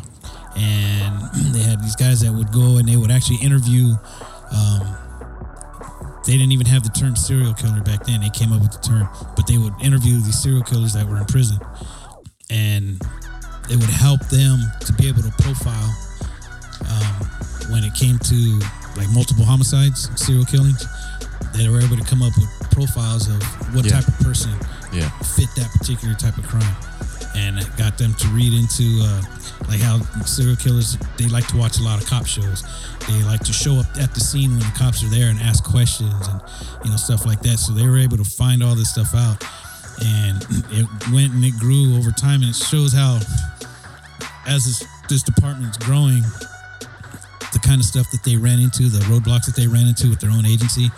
and 0.57 1.31
they 1.55 1.61
had 1.61 1.83
these 1.83 1.97
guys 1.97 2.21
that 2.21 2.33
would 2.33 2.53
go 2.53 2.79
and 2.79 2.89
they 2.89 2.97
would 2.97 3.11
actually 3.11 3.39
interview. 3.43 3.95
Um, 4.51 4.97
they 6.25 6.33
didn't 6.33 6.53
even 6.53 6.67
have 6.67 6.83
the 6.85 6.91
term 6.91 7.17
serial 7.17 7.53
killer 7.55 7.81
back 7.83 8.05
then. 8.07 8.21
They 8.21 8.31
came 8.31 8.53
up 8.53 8.61
with 8.63 8.73
the 8.73 8.79
term, 8.87 9.09
but 9.37 9.47
they 9.47 9.57
would 9.59 9.75
interview 9.83 10.21
these 10.21 10.41
serial 10.41 10.63
killers 10.63 10.93
that 10.95 11.07
were 11.07 11.17
in 11.19 11.25
prison, 11.27 11.59
and 12.51 13.01
it 13.71 13.77
would 13.77 13.91
help 13.91 14.21
them 14.29 14.61
to 14.81 14.93
be 14.95 15.09
able 15.09 15.23
to 15.23 15.31
profile 15.43 15.91
um, 16.89 17.27
when 17.73 17.85
it 17.85 17.93
came 17.95 18.19
to 18.19 18.61
like 18.99 19.09
multiple 19.11 19.45
homicides, 19.45 20.11
serial 20.21 20.45
killings. 20.45 20.85
They 21.55 21.69
were 21.69 21.81
able 21.81 21.97
to 21.97 22.05
come 22.05 22.23
up 22.23 22.33
with 22.37 22.49
profiles 22.73 23.29
of 23.29 23.43
what 23.75 23.85
Yeah. 23.85 23.93
type 24.01 24.09
of 24.09 24.19
person 24.21 24.53
Yeah. 24.93 25.09
fit 25.37 25.49
that 25.57 25.71
particular 25.73 26.15
type 26.15 26.37
of 26.37 26.47
crime, 26.47 26.77
and 27.35 27.59
it 27.59 27.69
got 27.77 27.97
them 27.99 28.13
to 28.15 28.29
read 28.29 28.53
into 28.53 28.85
uh, 29.05 29.23
like 29.69 29.81
how 29.81 30.01
serial 30.25 30.57
killers 30.57 30.97
they 31.17 31.27
like 31.29 31.47
to 31.49 31.57
watch 31.57 31.79
a 31.79 31.83
lot 31.83 32.01
of 32.03 32.07
cop 32.09 32.27
shows. 32.27 32.63
They 33.09 33.23
like 33.25 33.43
to 33.45 33.53
show 33.53 33.77
up 33.77 33.87
at 33.99 34.13
the 34.15 34.21
scene 34.21 34.51
when 34.51 34.61
the 34.61 34.73
cops 34.79 35.03
are 35.03 35.09
there 35.09 35.29
and 35.31 35.41
ask 35.41 35.65
questions 35.65 36.27
and 36.29 36.41
you 36.85 36.91
know 36.91 36.97
stuff 36.97 37.25
like 37.25 37.41
that. 37.43 37.59
So 37.59 37.73
they 37.73 37.87
were 37.87 37.99
able 37.99 38.17
to 38.19 38.25
find 38.25 38.63
all 38.63 38.75
this 38.75 38.91
stuff 38.91 39.15
out, 39.15 39.43
and 40.05 40.43
it 40.71 40.87
went 41.13 41.33
and 41.33 41.45
it 41.45 41.57
grew 41.59 41.97
over 41.97 42.11
time, 42.11 42.43
and 42.43 42.51
it 42.51 42.57
shows 42.57 42.93
how 42.93 43.19
as 44.47 44.65
this 44.65 44.85
this 45.09 45.23
department's 45.23 45.79
growing, 45.79 46.23
the 47.53 47.59
kind 47.59 47.81
of 47.81 47.87
stuff 47.87 48.11
that 48.11 48.23
they 48.25 48.37
ran 48.37 48.59
into, 48.61 48.89
the 48.89 49.01
roadblocks 49.11 49.47
that 49.47 49.57
they 49.57 49.67
ran 49.67 49.87
into 49.87 50.09
with 50.11 50.21
their 50.21 50.31
own 50.31 50.45
agency, 50.47 50.91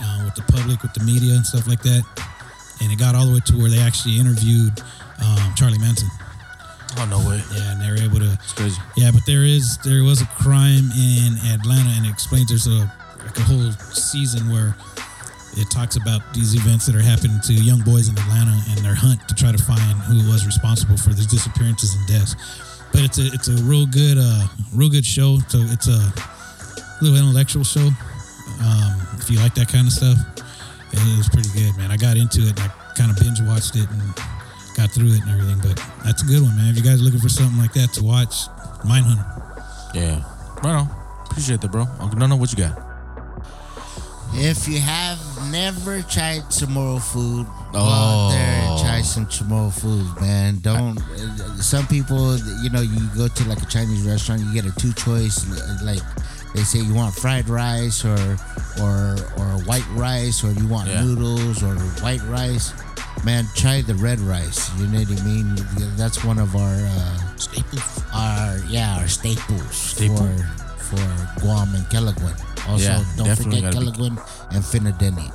uh, 0.00 0.22
with 0.24 0.34
the 0.34 0.42
public, 0.52 0.82
with 0.82 0.92
the 0.94 1.04
media, 1.04 1.34
and 1.34 1.44
stuff 1.46 1.66
like 1.66 1.82
that. 1.82 2.04
And 2.82 2.90
it 2.92 2.98
got 2.98 3.14
all 3.14 3.26
the 3.26 3.34
way 3.34 3.40
to 3.46 3.54
where 3.58 3.70
they 3.70 3.78
actually 3.80 4.18
interviewed 4.18 4.72
um, 5.24 5.52
Charlie 5.54 5.78
Manson. 5.78 6.08
Oh 6.98 7.06
no 7.06 7.18
way. 7.28 7.42
Yeah, 7.52 7.72
and 7.72 7.80
they 7.82 7.90
were 7.90 7.98
able 8.06 8.18
to 8.20 8.32
It's 8.42 8.52
crazy. 8.52 8.80
yeah, 8.96 9.10
but 9.10 9.22
there 9.26 9.42
is 9.42 9.78
there 9.84 10.02
was 10.04 10.22
a 10.22 10.26
crime 10.38 10.90
in 10.94 11.38
Atlanta, 11.52 11.90
and 11.98 12.06
it 12.06 12.10
explains 12.10 12.48
there's 12.48 12.66
a 12.66 12.86
like 13.24 13.36
a 13.38 13.42
whole 13.42 13.70
season 13.92 14.50
where 14.50 14.76
it 15.56 15.70
talks 15.70 15.96
about 15.96 16.20
these 16.34 16.54
events 16.54 16.86
that 16.86 16.94
are 16.96 17.02
happening 17.02 17.38
to 17.46 17.52
young 17.54 17.80
boys 17.82 18.08
in 18.08 18.18
Atlanta 18.18 18.54
and 18.70 18.78
their 18.84 18.94
hunt 18.94 19.26
to 19.28 19.34
try 19.34 19.50
to 19.52 19.58
find 19.58 19.80
who 20.06 20.28
was 20.30 20.44
responsible 20.46 20.96
for 20.96 21.10
these 21.10 21.26
disappearances 21.26 21.94
and 21.94 22.06
deaths. 22.06 22.34
But 22.94 23.02
it's 23.02 23.18
a 23.18 23.26
it's 23.34 23.48
a 23.48 23.58
real 23.66 23.86
good 23.86 24.16
uh 24.18 24.46
real 24.72 24.88
good 24.88 25.04
show. 25.04 25.38
So 25.48 25.58
it's 25.74 25.88
a 25.88 25.98
little 27.02 27.18
intellectual 27.18 27.64
show. 27.64 27.90
Um, 28.62 28.92
if 29.18 29.28
you 29.28 29.38
like 29.40 29.54
that 29.56 29.66
kind 29.68 29.86
of 29.86 29.92
stuff, 29.92 30.16
it 30.92 31.18
was 31.18 31.28
pretty 31.28 31.50
good, 31.52 31.76
man. 31.76 31.90
I 31.90 31.96
got 31.96 32.16
into 32.16 32.42
it. 32.46 32.54
And 32.54 32.60
I 32.60 32.68
kind 32.96 33.10
of 33.10 33.18
binge 33.18 33.40
watched 33.42 33.74
it 33.76 33.90
and 33.90 34.00
got 34.76 34.90
through 34.94 35.10
it 35.12 35.20
and 35.26 35.30
everything. 35.30 35.58
But 35.60 35.82
that's 36.04 36.22
a 36.22 36.26
good 36.26 36.42
one, 36.42 36.54
man. 36.56 36.70
If 36.70 36.76
you 36.76 36.82
guys 36.86 37.00
are 37.00 37.04
looking 37.04 37.20
for 37.20 37.28
something 37.28 37.58
like 37.58 37.72
that 37.74 37.92
to 37.94 38.04
watch, 38.04 38.46
Mindhunter. 38.86 39.26
Yeah. 39.92 40.22
Right 40.62 40.78
on. 40.78 40.88
Appreciate 41.30 41.60
that, 41.62 41.72
bro. 41.72 41.86
Uncle 41.98 42.18
Nono, 42.18 42.36
what 42.36 42.52
you 42.52 42.58
got? 42.58 42.78
If 44.36 44.66
you 44.66 44.80
have 44.80 45.18
never 45.50 46.02
tried 46.02 46.42
Chamorro 46.50 47.00
food, 47.02 47.46
Oh. 47.74 47.78
out 47.78 48.30
there 48.30 48.40
and 48.40 48.63
try 48.84 49.00
some 49.02 49.26
Chamorro 49.26 49.72
food, 49.72 50.06
man. 50.20 50.58
Don't. 50.60 50.98
Some 51.62 51.86
people, 51.86 52.36
you 52.62 52.70
know, 52.70 52.80
you 52.82 53.00
go 53.16 53.28
to 53.28 53.48
like 53.48 53.62
a 53.62 53.66
Chinese 53.66 54.06
restaurant, 54.06 54.42
you 54.42 54.52
get 54.52 54.66
a 54.66 54.74
two 54.78 54.92
choice. 54.92 55.44
Like 55.82 56.02
they 56.54 56.62
say, 56.62 56.80
you 56.80 56.94
want 56.94 57.14
fried 57.14 57.48
rice 57.48 58.04
or 58.04 58.18
or 58.80 59.16
or 59.38 59.48
white 59.66 59.86
rice, 59.94 60.44
or 60.44 60.52
you 60.52 60.66
want 60.68 60.88
Yeah. 60.88 61.02
noodles 61.04 61.62
or 61.62 61.74
white 62.02 62.22
rice. 62.28 62.72
Man, 63.24 63.46
try 63.56 63.80
the 63.80 63.94
red 63.94 64.20
rice. 64.20 64.68
You 64.78 64.86
know 64.88 64.98
what 65.00 65.20
I 65.20 65.24
mean? 65.24 65.56
That's 65.96 66.22
one 66.24 66.38
of 66.38 66.54
our 66.56 66.76
uh, 66.76 67.36
Staples. 67.36 68.02
our 68.12 68.58
yeah 68.68 68.98
our 69.00 69.08
staples 69.08 69.74
Staple. 69.74 70.16
for 70.18 70.34
for 70.92 71.40
Guam 71.40 71.74
and 71.74 71.84
Kelaguen. 71.88 72.36
Also, 72.68 72.84
Yeah, 72.84 73.04
don't 73.16 73.36
forget 73.36 73.72
Kelaguen 73.72 74.16
and 74.52 74.62
Finadeni. 74.64 75.32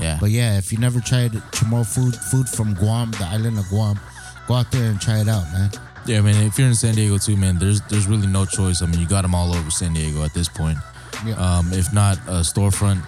Yeah. 0.00 0.18
But 0.20 0.30
yeah, 0.30 0.58
if 0.58 0.72
you 0.72 0.78
never 0.78 1.00
tried 1.00 1.32
Chamorro 1.52 1.86
food 1.86 2.14
food 2.16 2.48
from 2.48 2.74
Guam, 2.74 3.10
the 3.12 3.24
island 3.24 3.58
of 3.58 3.68
Guam, 3.68 3.98
go 4.46 4.54
out 4.54 4.70
there 4.72 4.90
and 4.90 5.00
try 5.00 5.20
it 5.20 5.28
out, 5.28 5.44
man. 5.52 5.70
Yeah, 6.06 6.20
man. 6.22 6.46
If 6.46 6.58
you're 6.58 6.68
in 6.68 6.74
San 6.74 6.94
Diego 6.94 7.18
too, 7.18 7.36
man, 7.36 7.58
there's 7.58 7.80
there's 7.82 8.06
really 8.06 8.26
no 8.26 8.44
choice. 8.44 8.82
I 8.82 8.86
mean, 8.86 9.00
you 9.00 9.06
got 9.06 9.22
them 9.22 9.34
all 9.34 9.54
over 9.54 9.70
San 9.70 9.92
Diego 9.92 10.24
at 10.24 10.32
this 10.34 10.48
point. 10.48 10.78
Yeah. 11.24 11.34
Um, 11.34 11.72
if 11.72 11.92
not 11.92 12.16
a 12.26 12.40
storefront, 12.40 13.02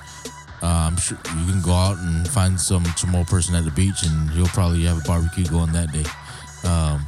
uh, 0.63 0.67
I'm 0.67 0.97
sure 0.97 1.17
you 1.17 1.53
can 1.53 1.63
go 1.63 1.73
out 1.73 1.99
and 1.99 2.29
find 2.29 2.61
some 2.61 2.85
Chamorro 2.85 3.27
person 3.27 3.55
at 3.55 3.65
the 3.65 3.71
beach, 3.71 4.03
and 4.03 4.31
he'll 4.31 4.47
probably 4.47 4.85
have 4.85 4.99
a 4.99 5.07
barbecue 5.07 5.47
going 5.47 5.73
that 5.73 5.91
day. 5.93 6.05
Um, 6.69 7.05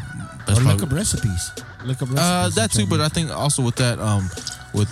that's 0.47 0.61
or 0.61 0.62
look 0.62 0.82
up 0.82 0.93
recipes. 0.93 1.53
Look 1.85 2.03
up 2.03 2.09
recipes. 2.09 2.18
uh, 2.18 2.51
that 2.55 2.72
too, 2.72 2.87
but. 2.87 3.01
I 3.01 3.09
think 3.09 3.30
also 3.30 3.62
with 3.62 3.76
that, 3.76 3.99
um, 3.99 4.30
with 4.72 4.91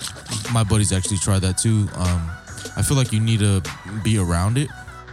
my 0.53 0.63
buddies 0.63 0.93
actually 0.93 1.19
tried 1.19 1.41
that 1.41 1.59
too. 1.59 1.89
Um, 1.97 2.31
I 2.77 2.83
feel 2.83 2.97
like 2.97 3.13
you 3.13 3.21
need 3.21 3.41
to 3.41 3.63
be 4.03 4.19
around 4.19 4.57
it 4.59 4.69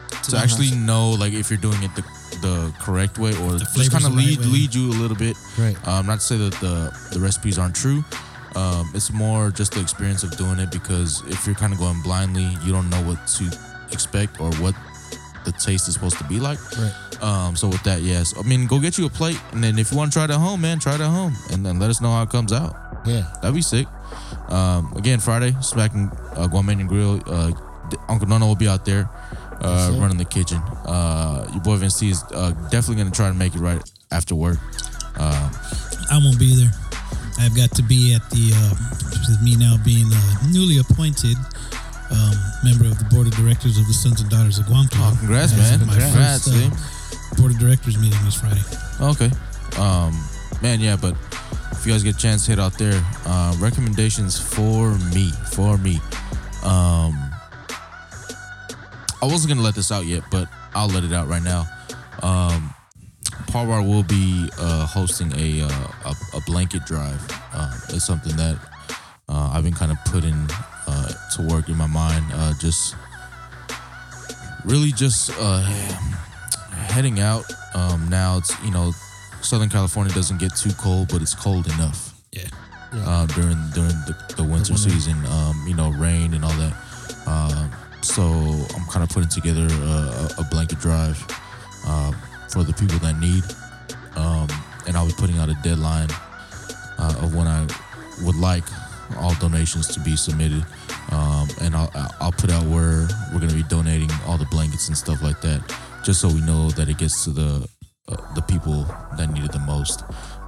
to 0.10 0.36
Uh-huh. 0.36 0.43
actually 0.43 0.72
know, 0.72 1.12
like, 1.12 1.34
if 1.34 1.49
you're 1.49 1.60
doing 1.62 1.82
it 1.84 1.93
the 1.95 2.03
the 2.41 2.72
correct 2.80 3.18
way, 3.18 3.32
or 3.43 3.57
just 3.57 3.91
kind 3.91 4.05
of 4.05 4.12
the 4.12 4.18
right 4.18 4.38
lead 4.38 4.45
lead 4.45 4.74
you 4.74 4.89
a 4.91 4.97
little 5.01 5.18
bit. 5.18 5.36
Right. 5.57 5.76
Um, 5.88 6.05
not 6.05 6.20
to 6.20 6.26
say 6.26 6.38
that 6.38 6.53
the 6.62 6.91
the 7.12 7.20
recipes 7.20 7.57
aren't 7.57 7.76
true. 7.76 8.03
Um, 8.55 8.89
it's 8.95 9.12
more 9.12 9.51
just 9.51 9.74
the 9.74 9.82
experience 9.82 10.24
of 10.24 10.36
doing 10.38 10.60
it 10.60 10.72
because 10.72 11.22
if 11.28 11.45
you're 11.45 11.55
kind 11.55 11.74
of 11.74 11.80
going 11.80 12.01
blindly, 12.01 12.47
you 12.66 12.72
don't 12.72 12.89
know 12.89 13.01
what 13.03 13.20
to 13.38 13.45
expect 13.91 14.39
or 14.41 14.51
what 14.55 14.74
the 15.45 15.51
taste 15.53 15.88
is 15.88 15.93
supposed 15.95 16.18
to 16.18 16.24
be 16.26 16.39
like. 16.39 16.60
Right. 16.78 16.93
Um, 17.22 17.55
so 17.55 17.68
with 17.68 17.84
that, 17.84 18.01
yes, 18.01 18.34
I 18.38 18.43
mean, 18.43 18.66
go 18.68 18.80
get 18.80 18.97
you 18.97 19.05
a 19.05 19.10
plate, 19.10 19.39
and 19.51 19.64
then 19.64 19.78
if 19.78 19.91
you 19.91 19.97
want 19.97 20.12
to 20.12 20.16
try 20.18 20.24
it 20.26 20.32
at 20.32 20.38
home, 20.39 20.62
man, 20.62 20.80
try 20.80 20.95
it 20.95 21.01
at 21.01 21.10
home, 21.10 21.36
and 21.51 21.66
then 21.66 21.78
let 21.80 21.89
us 21.89 21.99
know 22.01 22.12
how 22.12 22.24
it 22.24 22.30
comes 22.30 22.53
out. 22.53 22.76
yeah. 23.05 23.24
That'd 23.41 23.55
be 23.55 23.62
sick. 23.62 23.88
Um, 24.49 24.93
again, 24.95 25.20
Friday, 25.20 25.53
smacking 25.62 26.10
uh, 26.36 26.47
Guamanian 26.47 26.88
Grill. 26.88 27.22
Uh, 27.28 27.51
Uncle 28.07 28.28
Nono 28.28 28.45
will 28.47 28.55
be 28.55 28.68
out 28.68 28.86
there 28.86 29.10
uh, 29.62 29.91
running 29.99 30.18
the 30.18 30.26
kitchen. 30.26 30.57
Uh, 30.86 31.47
your 31.51 31.62
boy 31.62 31.76
Vince 31.78 32.01
is 32.01 32.24
uh, 32.34 32.51
definitely 32.70 32.95
gonna 33.03 33.12
try 33.16 33.28
to 33.28 33.34
make 33.34 33.55
it 33.55 33.60
right 33.60 33.82
after 34.12 34.36
work. 34.36 34.57
Uh, 35.18 35.49
I 36.12 36.18
won't 36.24 36.39
be 36.39 36.55
there. 36.55 36.72
I've 37.39 37.55
got 37.55 37.72
to 37.76 37.84
be 37.84 38.14
at 38.14 38.28
the, 38.32 38.51
uh, 38.53 38.76
with 39.30 39.41
me 39.41 39.55
now 39.55 39.78
being 39.86 40.07
a 40.12 40.47
newly 40.51 40.80
appointed 40.80 41.38
um, 42.12 42.34
member 42.64 42.86
of 42.86 42.97
the 42.99 43.05
board 43.12 43.28
of 43.28 43.34
directors 43.36 43.78
of 43.78 43.88
the 43.88 43.93
Sons 43.93 44.20
and 44.20 44.30
Daughters 44.30 44.60
of 44.60 44.66
Guam 44.66 44.88
Club. 44.88 45.14
oh, 45.16 45.18
congrats, 45.20 45.53
That's 45.53 45.78
man! 45.78 45.88
my 45.88 45.93
Congrats, 45.93 46.47
first, 46.51 46.74
uh, 47.32 47.36
board 47.38 47.51
of 47.53 47.60
directors 47.60 47.97
meeting 47.97 48.20
this 48.26 48.36
Friday. 48.36 48.62
Okay. 48.99 49.32
Um, 49.80 50.20
man, 50.62 50.80
yeah, 50.82 50.97
but 50.99 51.16
if 51.72 51.86
you 51.86 51.93
guys 51.93 52.03
get 52.03 52.16
a 52.16 52.18
chance, 52.18 52.45
head 52.45 52.60
out 52.60 52.74
there. 52.78 53.01
Uh, 53.26 53.55
recommendations 53.60 54.38
for 54.39 54.97
me, 55.14 55.32
for 55.51 55.78
me. 55.78 56.01
Um, 56.64 57.28
I 59.22 59.26
wasn't 59.26 59.49
gonna 59.49 59.61
let 59.65 59.76
this 59.76 59.91
out 59.91 60.05
yet, 60.05 60.24
but 60.32 60.47
I'll 60.74 60.88
let 60.88 61.03
it 61.03 61.13
out 61.13 61.28
right 61.28 61.43
now. 61.43 61.65
Um, 62.24 62.74
Parwar 63.51 63.86
will 63.86 64.03
be 64.03 64.49
uh, 64.59 64.86
hosting 64.86 65.32
a, 65.36 65.61
uh, 65.63 65.88
a 66.05 66.38
a 66.38 66.41
blanket 66.45 66.86
drive. 66.86 67.20
Uh, 67.53 67.72
it's 67.89 68.05
something 68.05 68.36
that 68.38 68.57
uh, 69.28 69.51
I've 69.53 69.63
been 69.63 69.74
kind 69.74 69.91
of 69.91 69.97
putting 70.05 70.47
uh, 70.88 71.09
to 71.36 71.47
work 71.47 71.67
in 71.70 71.76
my 71.76 71.88
mind. 71.88 72.26
Uh, 72.34 72.53
just 72.59 72.95
really 74.65 74.91
just 74.91 75.32
uh, 75.39 75.61
heading 76.91 77.20
out. 77.20 77.45
Um, 77.74 78.07
now 78.09 78.38
it's 78.38 78.51
you 78.63 78.72
know 78.72 78.91
Southern 79.41 79.70
California 79.70 80.13
doesn't 80.13 80.39
get 80.39 80.55
too 80.55 80.72
cold, 80.78 81.09
but 81.09 81.22
it's 81.22 81.36
cold 81.36 81.65
enough 81.67 82.13
Yeah. 82.32 82.49
uh, 82.93 83.26
during 83.28 83.57
during 83.74 83.95
the, 84.07 84.15
the 84.38 84.43
winter 84.43 84.78
season. 84.78 85.17
Um, 85.26 85.65
you 85.67 85.76
know, 85.76 85.89
rain 85.91 86.34
and 86.34 86.43
all 86.45 86.53
that. 86.53 86.74
So 88.02 88.24
I'm 88.24 88.86
kind 88.88 89.04
of 89.04 89.10
putting 89.10 89.30
together 89.30 89.68
a, 89.70 90.41
a 90.41 90.47
blanket 90.50 90.80
drive 90.80 91.18
uh, 91.86 92.12
for 92.50 92.64
the 92.64 92.74
people 92.74 92.97
that 93.00 93.20
need, 93.20 93.43
um, 94.16 94.47
and 94.88 94.97
I'll 94.97 95.08
be 95.08 95.14
putting 95.18 95.38
out 95.38 95.50
a 95.50 95.58
deadline 95.64 96.10
uh, 96.97 97.16
of 97.22 97.36
when 97.36 97.47
I 97.47 97.68
would 98.24 98.36
like 98.36 98.64
all 99.18 99.34
donations 99.36 99.88
to 99.89 100.00
be 100.00 100.16
submitted, 100.16 100.66
um, 101.12 101.47
and 101.62 101.76
I'll 101.76 101.91
I'll 102.20 102.32
put 102.32 102.50
out 102.50 102.64
where 102.66 103.08
we're 103.34 103.39
gonna 103.39 103.54
be 103.54 103.64
donating 103.64 104.10
all 104.26 104.38
the 104.38 104.47
blankets 104.52 104.88
and 104.88 104.97
stuff 104.97 105.22
like 105.22 105.41
that, 105.41 105.62
just 106.04 106.22
so 106.22 106.28
we 106.28 106.41
know 106.41 106.70
that 106.72 106.89
it 106.89 106.97
gets 106.97 107.24
to 107.26 107.32
the 107.32 107.68
uh, 108.10 108.34
the 108.36 108.41
people 108.41 108.84
that 109.18 109.30
need 109.32 109.43
it 109.43 109.51
the 109.51 109.60
most. 109.60 110.03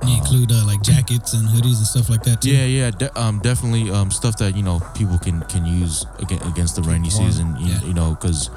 You 0.05 0.17
include 0.17 0.51
uh, 0.51 0.65
like 0.65 0.81
jackets 0.81 1.33
and 1.33 1.47
hoodies 1.47 1.77
and 1.77 1.85
stuff 1.85 2.09
like 2.09 2.23
that 2.23 2.41
too. 2.41 2.49
Yeah, 2.49 2.65
yeah, 2.65 2.91
de- 2.91 3.19
um, 3.19 3.39
definitely 3.39 3.91
um, 3.91 4.09
stuff 4.09 4.35
that 4.37 4.55
you 4.55 4.63
know 4.63 4.79
people 4.95 5.19
can 5.19 5.41
can 5.43 5.65
use 5.65 6.05
against, 6.19 6.45
against 6.45 6.75
the 6.75 6.81
rainy 6.81 7.09
season. 7.11 7.55
You, 7.57 7.67
yeah. 7.67 7.81
you 7.83 7.93
know, 7.93 8.11
because 8.11 8.49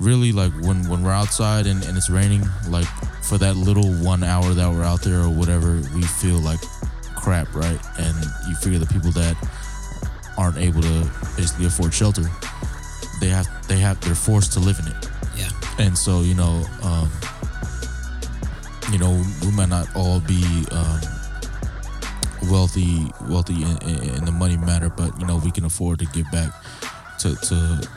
really, 0.00 0.32
like 0.32 0.52
when 0.60 0.88
when 0.88 1.04
we're 1.04 1.12
outside 1.12 1.66
and, 1.66 1.84
and 1.84 1.96
it's 1.96 2.10
raining, 2.10 2.42
like 2.68 2.88
for 3.22 3.38
that 3.38 3.56
little 3.56 3.92
one 4.02 4.24
hour 4.24 4.52
that 4.54 4.68
we're 4.68 4.82
out 4.82 5.02
there 5.02 5.20
or 5.20 5.30
whatever, 5.30 5.80
we 5.94 6.02
feel 6.02 6.38
like 6.38 6.60
crap, 7.14 7.54
right? 7.54 7.78
And 7.98 8.16
you 8.48 8.56
figure 8.56 8.80
the 8.80 8.92
people 8.92 9.12
that 9.12 9.36
aren't 10.36 10.56
able 10.56 10.82
to 10.82 11.10
basically 11.36 11.66
afford 11.66 11.94
shelter, 11.94 12.24
they 13.20 13.28
have 13.28 13.46
they 13.68 13.78
have 13.78 14.00
they're 14.00 14.14
forced 14.16 14.52
to 14.54 14.60
live 14.60 14.78
in 14.80 14.88
it 14.88 15.08
Yeah. 15.36 15.48
and 15.78 15.96
so 15.96 16.22
you 16.22 16.34
know 16.34 16.64
um 16.82 17.08
you 18.92 18.98
know 18.98 19.22
we 19.42 19.50
might 19.52 19.68
not 19.68 19.88
all 19.96 20.20
be 20.20 20.44
um 20.70 21.00
wealthy 22.50 23.10
wealthy 23.28 23.62
in, 23.62 23.76
in, 24.16 24.24
the 24.24 24.32
money 24.32 24.56
matter 24.56 24.88
but 24.90 25.18
you 25.18 25.26
know 25.26 25.36
we 25.44 25.50
can 25.50 25.64
afford 25.64 25.98
to 25.98 26.06
give 26.06 26.30
back 26.32 26.52
to 27.18 27.34
to 27.36 27.88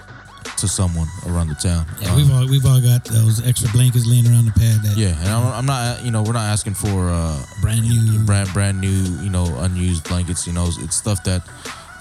to 0.58 0.68
someone 0.68 1.08
around 1.28 1.50
the 1.50 1.56
town 1.56 1.86
Yeah, 2.00 2.12
Um, 2.12 2.16
we've 2.18 2.32
all 2.32 2.48
we've 2.48 2.66
all 2.66 2.80
got 2.80 3.04
those 3.06 3.46
extra 3.46 3.70
blankets 3.72 4.06
laying 4.06 4.28
around 4.28 4.46
the 4.46 4.52
pad 4.52 4.82
that 4.84 4.96
yeah 4.96 5.18
and 5.20 5.28
I'm, 5.30 5.46
I'm 5.54 5.66
not 5.66 6.04
you 6.04 6.12
know 6.12 6.22
we're 6.24 6.34
not 6.34 6.46
asking 6.46 6.76
for 6.76 7.10
uh 7.10 7.44
brand 7.62 7.82
new. 7.82 8.20
brand 8.26 8.50
brand 8.54 8.80
new 8.80 9.04
you 9.24 9.30
know 9.30 9.46
unused 9.60 10.08
blankets 10.08 10.46
you 10.48 10.54
know 10.54 10.68
it's 10.80 10.96
stuff 10.96 11.24
that 11.24 11.42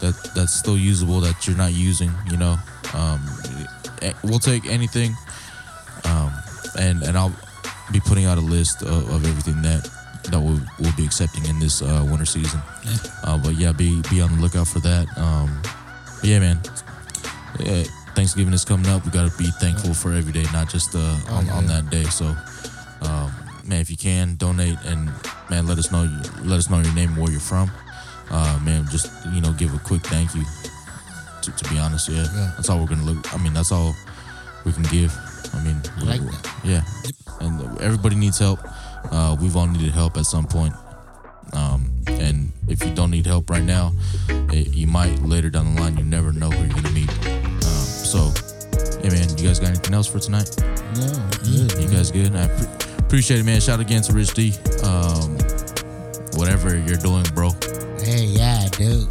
that 0.00 0.14
that's 0.34 0.52
still 0.54 0.76
usable 0.76 1.20
that 1.20 1.46
you're 1.46 1.56
not 1.56 1.72
using 1.72 2.12
you 2.30 2.36
know 2.36 2.56
um 2.92 3.20
eh, 4.02 4.12
we'll 4.22 4.38
take 4.38 4.66
anything 4.66 5.16
um 6.04 6.30
and 6.78 7.02
and 7.02 7.16
i'll 7.16 7.32
be 7.94 8.00
putting 8.00 8.24
out 8.26 8.36
a 8.38 8.40
list 8.40 8.82
of, 8.82 9.08
of 9.14 9.24
everything 9.24 9.62
that 9.62 9.88
that 10.30 10.40
we'll, 10.40 10.58
we'll 10.80 10.96
be 10.96 11.04
accepting 11.04 11.44
in 11.46 11.58
this 11.60 11.80
uh, 11.80 12.04
winter 12.10 12.24
season 12.26 12.60
Yeah. 12.84 12.96
uh, 13.22 13.38
but 13.38 13.54
yeah 13.54 13.72
be 13.72 14.02
be 14.10 14.20
on 14.20 14.34
the 14.34 14.40
lookout 14.42 14.66
for 14.66 14.80
that 14.80 15.06
um 15.16 15.48
but 16.20 16.24
yeah 16.28 16.40
man 16.40 16.58
yeah, 17.60 17.84
thanksgiving 18.16 18.52
is 18.52 18.64
coming 18.64 18.88
up 18.90 19.04
we 19.04 19.10
got 19.12 19.30
to 19.30 19.38
be 19.38 19.50
thankful 19.60 19.94
for 19.94 20.12
every 20.12 20.32
day 20.32 20.44
not 20.52 20.68
just 20.68 20.94
uh 20.96 21.16
on, 21.30 21.48
on 21.50 21.64
yeah. 21.68 21.80
that 21.80 21.90
day 21.90 22.02
so 22.04 22.24
um 23.06 23.30
man 23.64 23.80
if 23.80 23.88
you 23.90 23.96
can 23.96 24.34
donate 24.36 24.78
and 24.86 25.08
man 25.50 25.66
let 25.68 25.78
us 25.78 25.92
know 25.92 26.02
let 26.42 26.58
us 26.58 26.68
know 26.68 26.80
your 26.80 26.94
name 26.94 27.10
and 27.10 27.18
where 27.22 27.30
you're 27.30 27.40
from 27.40 27.70
uh, 28.30 28.58
man, 28.64 28.86
just 28.90 29.12
you 29.34 29.40
know, 29.42 29.52
give 29.52 29.72
a 29.74 29.78
quick 29.80 30.00
thank 30.06 30.34
you. 30.34 30.42
To, 31.42 31.50
to 31.52 31.64
be 31.70 31.78
honest, 31.78 32.08
yeah, 32.08 32.24
Yeah. 32.34 32.52
that's 32.56 32.70
all 32.70 32.80
we're 32.80 32.86
gonna 32.88 33.04
look. 33.04 33.32
I 33.34 33.36
mean, 33.36 33.52
that's 33.52 33.70
all 33.70 33.94
we 34.64 34.72
can 34.72 34.82
give. 34.84 35.12
I 35.54 35.64
mean, 35.64 35.80
I 35.96 36.04
like 36.04 36.20
that. 36.20 36.60
yeah, 36.64 36.82
and 37.40 37.80
everybody 37.80 38.16
needs 38.16 38.38
help. 38.38 38.60
Uh, 39.10 39.36
we've 39.40 39.56
all 39.56 39.66
needed 39.66 39.92
help 39.92 40.16
at 40.16 40.26
some 40.26 40.46
point. 40.46 40.74
Um, 41.52 41.90
and 42.06 42.50
if 42.68 42.84
you 42.84 42.92
don't 42.94 43.10
need 43.10 43.26
help 43.26 43.48
right 43.50 43.62
now, 43.62 43.92
it, 44.28 44.74
you 44.74 44.86
might 44.86 45.20
later 45.22 45.50
down 45.50 45.74
the 45.74 45.80
line. 45.80 45.96
You 45.96 46.04
never 46.04 46.32
know 46.32 46.50
who 46.50 46.64
you're 46.64 46.74
gonna 46.74 46.90
meet. 46.90 47.10
Um, 47.26 47.60
so, 47.84 48.32
hey 49.02 49.10
man, 49.10 49.28
you 49.38 49.46
guys 49.46 49.60
got 49.60 49.68
anything 49.70 49.94
else 49.94 50.06
for 50.06 50.18
tonight? 50.18 50.50
No, 50.96 51.28
good. 51.44 51.72
You 51.80 51.88
guys 51.88 52.10
good? 52.10 52.34
I 52.34 52.48
pre- 52.48 52.96
appreciate 52.98 53.40
it, 53.40 53.44
man. 53.44 53.60
Shout 53.60 53.74
out 53.78 53.80
again 53.86 54.02
to 54.02 54.12
Rich 54.12 54.34
D. 54.34 54.52
Um, 54.82 55.36
whatever 56.34 56.76
you're 56.76 56.96
doing, 56.98 57.24
bro. 57.34 57.50
Hey, 58.02 58.24
yeah, 58.26 58.66
dude. 58.72 59.06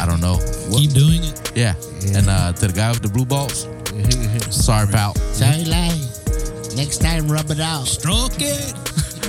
I 0.00 0.06
don't 0.06 0.20
know. 0.20 0.36
What- 0.68 0.80
Keep 0.80 0.92
doing 0.92 1.22
it. 1.24 1.52
yeah. 1.54 1.74
And 2.16 2.28
uh, 2.28 2.52
to 2.54 2.66
the 2.66 2.72
guy 2.72 2.90
with 2.90 3.02
the 3.02 3.08
blue 3.08 3.26
balls, 3.26 3.66
sorry, 4.50 4.86
pal. 4.86 5.14
Sorry, 5.32 5.64
lie. 5.64 5.98
Next 6.76 6.98
time, 6.98 7.30
rub 7.30 7.50
it 7.50 7.60
out. 7.60 7.86
Stroke 7.86 8.38
it. 8.38 8.74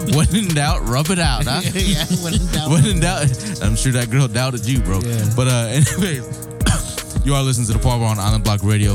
when 0.15 0.33
in 0.35 0.47
doubt, 0.49 0.87
rub 0.87 1.09
it 1.09 1.19
out. 1.19 1.45
Huh? 1.45 1.61
yeah, 1.73 2.05
when 2.23 2.33
in 2.33 2.47
doubt, 2.47 2.69
when 2.69 2.85
in 2.85 2.99
doubt, 2.99 3.61
I'm 3.61 3.75
sure 3.75 3.91
that 3.93 4.09
girl 4.09 4.27
doubted 4.27 4.65
you, 4.65 4.79
bro. 4.79 4.99
Yeah. 4.99 5.29
But 5.35 5.47
uh, 5.47 5.51
anyways, 5.69 6.47
you 7.25 7.33
are 7.33 7.43
listening 7.43 7.67
to 7.67 7.73
the 7.73 7.79
Paul 7.81 8.03
on 8.03 8.19
Island 8.19 8.43
Block 8.43 8.63
Radio, 8.63 8.93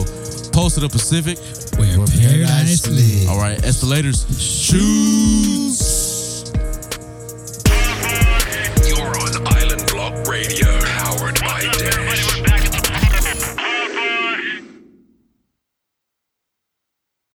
Post 0.53 0.77
of 0.77 0.83
the 0.83 0.89
Pacific. 0.91 1.39
Where, 1.79 1.99
Where 1.99 2.07
paradise 2.07 2.83
paradise 2.83 2.89
lives. 2.89 3.29
All 3.29 3.39
right, 3.39 3.63
escalators, 3.65 4.25
shoes. 4.41 5.96